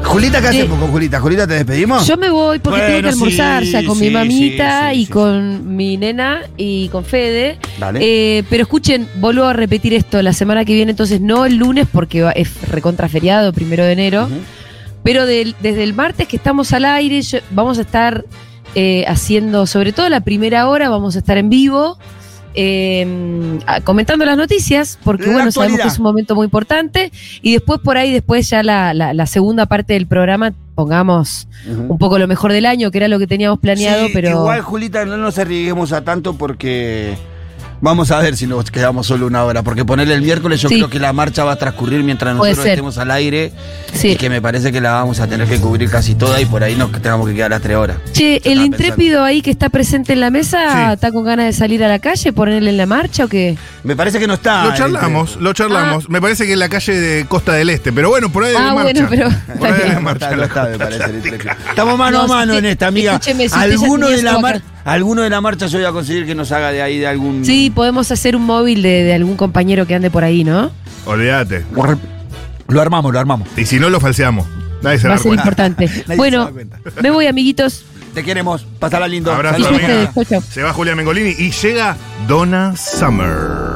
Julita, 0.03 0.39
¿qué 0.39 0.47
hace 0.49 0.61
Sí. 0.61 0.67
poco, 0.67 0.85
Julita? 0.87 1.19
¿Julita 1.19 1.47
te 1.47 1.55
despedimos? 1.55 2.05
Yo 2.05 2.15
me 2.15 2.29
voy 2.29 2.59
porque 2.59 2.79
tengo 2.81 3.01
que 3.01 3.09
almorzar 3.09 3.63
sí, 3.63 3.71
ya 3.71 3.83
con 3.83 3.97
sí, 3.97 4.03
mi 4.05 4.09
mamita 4.11 4.89
sí, 4.91 4.95
sí, 4.95 5.01
y 5.01 5.05
sí, 5.07 5.11
con 5.11 5.75
mi 5.75 5.97
nena 5.97 6.41
y 6.57 6.89
con 6.89 7.03
Fede. 7.03 7.57
Dale. 7.79 7.99
Eh, 8.03 8.43
pero 8.47 8.61
escuchen, 8.63 9.07
vuelvo 9.15 9.45
a 9.45 9.53
repetir 9.53 9.95
esto 9.95 10.21
la 10.21 10.31
semana 10.33 10.63
que 10.63 10.73
viene, 10.75 10.91
entonces 10.91 11.21
no 11.21 11.45
el 11.45 11.55
lunes 11.55 11.87
porque 11.91 12.21
va- 12.21 12.31
es 12.33 12.49
recontraferiado, 12.69 13.51
primero 13.51 13.83
de 13.83 13.93
enero. 13.93 14.29
Pero 15.05 15.25
del- 15.25 15.55
desde 15.61 15.83
el 15.83 15.93
martes 15.93 16.27
que 16.27 16.35
estamos 16.35 16.73
al 16.73 16.83
aire, 16.83 17.21
yo- 17.21 17.39
vamos 17.51 17.77
a 17.77 17.81
estar 17.81 18.25
eh, 18.77 19.05
haciendo, 19.07 19.65
sobre 19.67 19.93
todo 19.93 20.09
la 20.09 20.19
primera 20.19 20.67
hora, 20.67 20.89
vamos 20.89 21.15
a 21.15 21.19
estar 21.19 21.37
en 21.37 21.49
vivo. 21.49 21.97
eh, 22.57 23.59
comentando 23.83 24.23
las 24.23 24.37
noticias, 24.37 24.97
porque 25.03 25.27
La 25.27 25.33
bueno, 25.33 25.51
sabemos 25.51 25.79
que 25.81 25.87
es 25.89 25.97
un 25.99 26.03
momento 26.03 26.35
muy 26.35 26.45
importante. 26.45 27.11
Y 27.41 27.51
después 27.51 27.81
por 27.81 27.97
ahí, 27.97 28.13
después 28.13 28.49
ya 28.49 28.63
la, 28.63 28.93
la- 28.93 29.13
la 29.13 29.25
segunda 29.25 29.65
parte 29.65 29.91
del 29.93 30.07
programa, 30.07 30.53
pongamos 30.73 31.47
un 31.89 31.97
poco 31.97 32.17
lo 32.17 32.27
mejor 32.29 32.53
del 32.53 32.65
año, 32.65 32.91
que 32.91 32.97
era 32.99 33.07
lo 33.09 33.19
que 33.19 33.27
teníamos 33.27 33.59
planeado, 33.59 34.05
Sí, 34.07 34.11
pero. 34.13 34.29
Igual, 34.29 34.61
Julita, 34.61 35.03
no 35.05 35.17
nos 35.17 35.37
arriesguemos 35.37 35.91
a 35.91 36.03
tanto 36.05 36.37
porque 36.37 37.17
vamos 37.81 38.11
a 38.11 38.19
ver 38.19 38.35
si 38.37 38.47
nos 38.47 38.69
quedamos 38.71 39.07
solo 39.07 39.27
una 39.27 39.43
hora. 39.43 39.63
Porque 39.63 39.85
ponerle 39.85 40.13
el 40.15 40.21
miércoles, 40.21 40.61
yo 40.61 40.69
Sí. 40.69 40.75
creo 40.75 40.89
que 40.89 40.99
la 40.99 41.13
marcha 41.13 41.43
va 41.43 41.53
a 41.53 41.55
transcurrir 41.55 42.03
mientras 42.03 42.35
Puede 42.37 42.51
nosotros 42.51 42.63
ser. 42.63 42.73
estemos 42.73 42.97
al 42.97 43.11
aire. 43.11 43.51
Sí. 43.93 44.09
Y 44.09 44.15
que 44.17 44.29
me 44.29 44.41
parece 44.41 44.71
que 44.71 44.81
la 44.81 44.91
vamos 44.93 45.19
a 45.19 45.27
tener 45.27 45.47
que 45.47 45.59
cubrir 45.59 45.89
casi 45.89 46.15
toda 46.15 46.39
y 46.41 46.45
por 46.45 46.63
ahí 46.63 46.75
nos 46.75 46.91
tengamos 46.91 47.27
que 47.27 47.35
quedar 47.35 47.51
las 47.51 47.61
tres 47.61 47.77
horas. 47.77 47.97
Che, 48.11 48.41
el 48.43 48.61
intrépido 48.61 49.23
ahí 49.23 49.41
que 49.41 49.51
está 49.51 49.69
presente 49.69 50.13
en 50.13 50.19
la 50.19 50.29
mesa, 50.29 50.87
Sí. 50.87 50.93
¿está 50.93 51.11
con 51.11 51.23
ganas 51.23 51.45
de 51.45 51.53
salir 51.53 51.83
a 51.83 51.87
la 51.87 51.99
calle, 51.99 52.33
ponerle 52.33 52.69
en 52.71 52.77
la 52.77 52.85
marcha 52.85 53.25
o 53.25 53.27
qué? 53.27 53.57
Me 53.83 53.95
parece 53.95 54.19
que 54.19 54.27
no 54.27 54.33
está. 54.35 54.65
Lo 54.65 54.73
charlamos, 54.75 55.37
lo 55.37 55.53
charlamos. 55.53 56.09
Me 56.09 56.19
parece 56.21 56.45
que 56.45 56.53
en 56.53 56.59
la 56.59 56.69
calle 56.69 56.93
de 56.99 57.25
Costa 57.25 57.53
del 57.53 57.69
Este, 57.69 57.91
pero 57.93 58.09
bueno, 58.09 58.31
por 58.31 58.43
ahí 58.43 58.53
Ah, 58.57 58.73
marcha. 58.73 58.83
bueno, 58.83 59.07
pero- 59.09 59.29
Por 59.59 59.67
ahí 59.67 59.73
No 59.79 59.87
está, 59.87 59.99
marcha 59.99 60.35
la 60.35 60.45
está, 60.45 60.63
me 60.65 60.77
parece, 60.77 61.09
intrépido. 61.11 61.53
Estamos 61.69 61.97
mano 61.97 62.17
No, 62.19 62.23
a 62.23 62.27
mano 62.27 62.53
si 62.53 62.59
en 62.59 62.65
esta, 62.65 62.87
amiga. 62.87 63.19
alguno, 63.53 64.09
de 64.09 64.21
la 64.23 64.31
vaca- 64.33 64.41
mar- 64.41 64.61
alguno 64.85 65.21
de 65.23 65.29
la 65.29 65.41
marcha 65.41 65.67
yo 65.67 65.79
voy 65.79 65.85
a 65.87 65.91
conseguir 65.91 66.25
que 66.25 66.33
nos 66.35 66.51
haga 66.53 66.71
de 66.71 66.81
ahí 66.81 66.97
de 66.99 67.07
algún. 67.07 67.43
Sí, 67.43 67.69
podemos 67.73 68.09
hacer 68.11 68.35
un 68.35 68.43
móvil 68.45 68.81
de, 68.81 69.03
de 69.03 69.13
algún 69.13 69.35
compañero 69.35 69.85
que 69.85 69.95
ande 69.95 70.09
por 70.09 70.23
ahí, 70.23 70.43
¿no? 70.43 70.71
Olvídate. 71.05 71.65
Lo 72.67 72.81
armamos, 72.81 73.13
lo 73.13 73.19
armamos. 73.19 73.47
Y 73.57 73.65
si 73.65 73.79
no, 73.79 73.89
lo 73.89 73.99
falseamos. 73.99 74.47
Nadie 74.81 74.99
se 74.99 75.07
Va 75.07 75.15
a 75.15 75.17
ser 75.17 75.27
cuenta. 75.27 75.43
importante. 75.43 75.85
Nadie 76.07 76.17
bueno, 76.17 76.51
me 77.01 77.11
voy, 77.11 77.27
amiguitos. 77.27 77.83
Te 78.13 78.23
queremos. 78.23 78.65
Pásala 78.79 79.07
lindo. 79.07 79.31
Abrazo, 79.31 79.61
Saludos. 79.63 79.83
amiga. 79.83 80.41
Se 80.41 80.63
va 80.63 80.71
Julia 80.71 80.95
Mengolini 80.95 81.31
y 81.37 81.51
llega 81.51 81.97
Donna 82.27 82.75
Summer. 82.77 83.74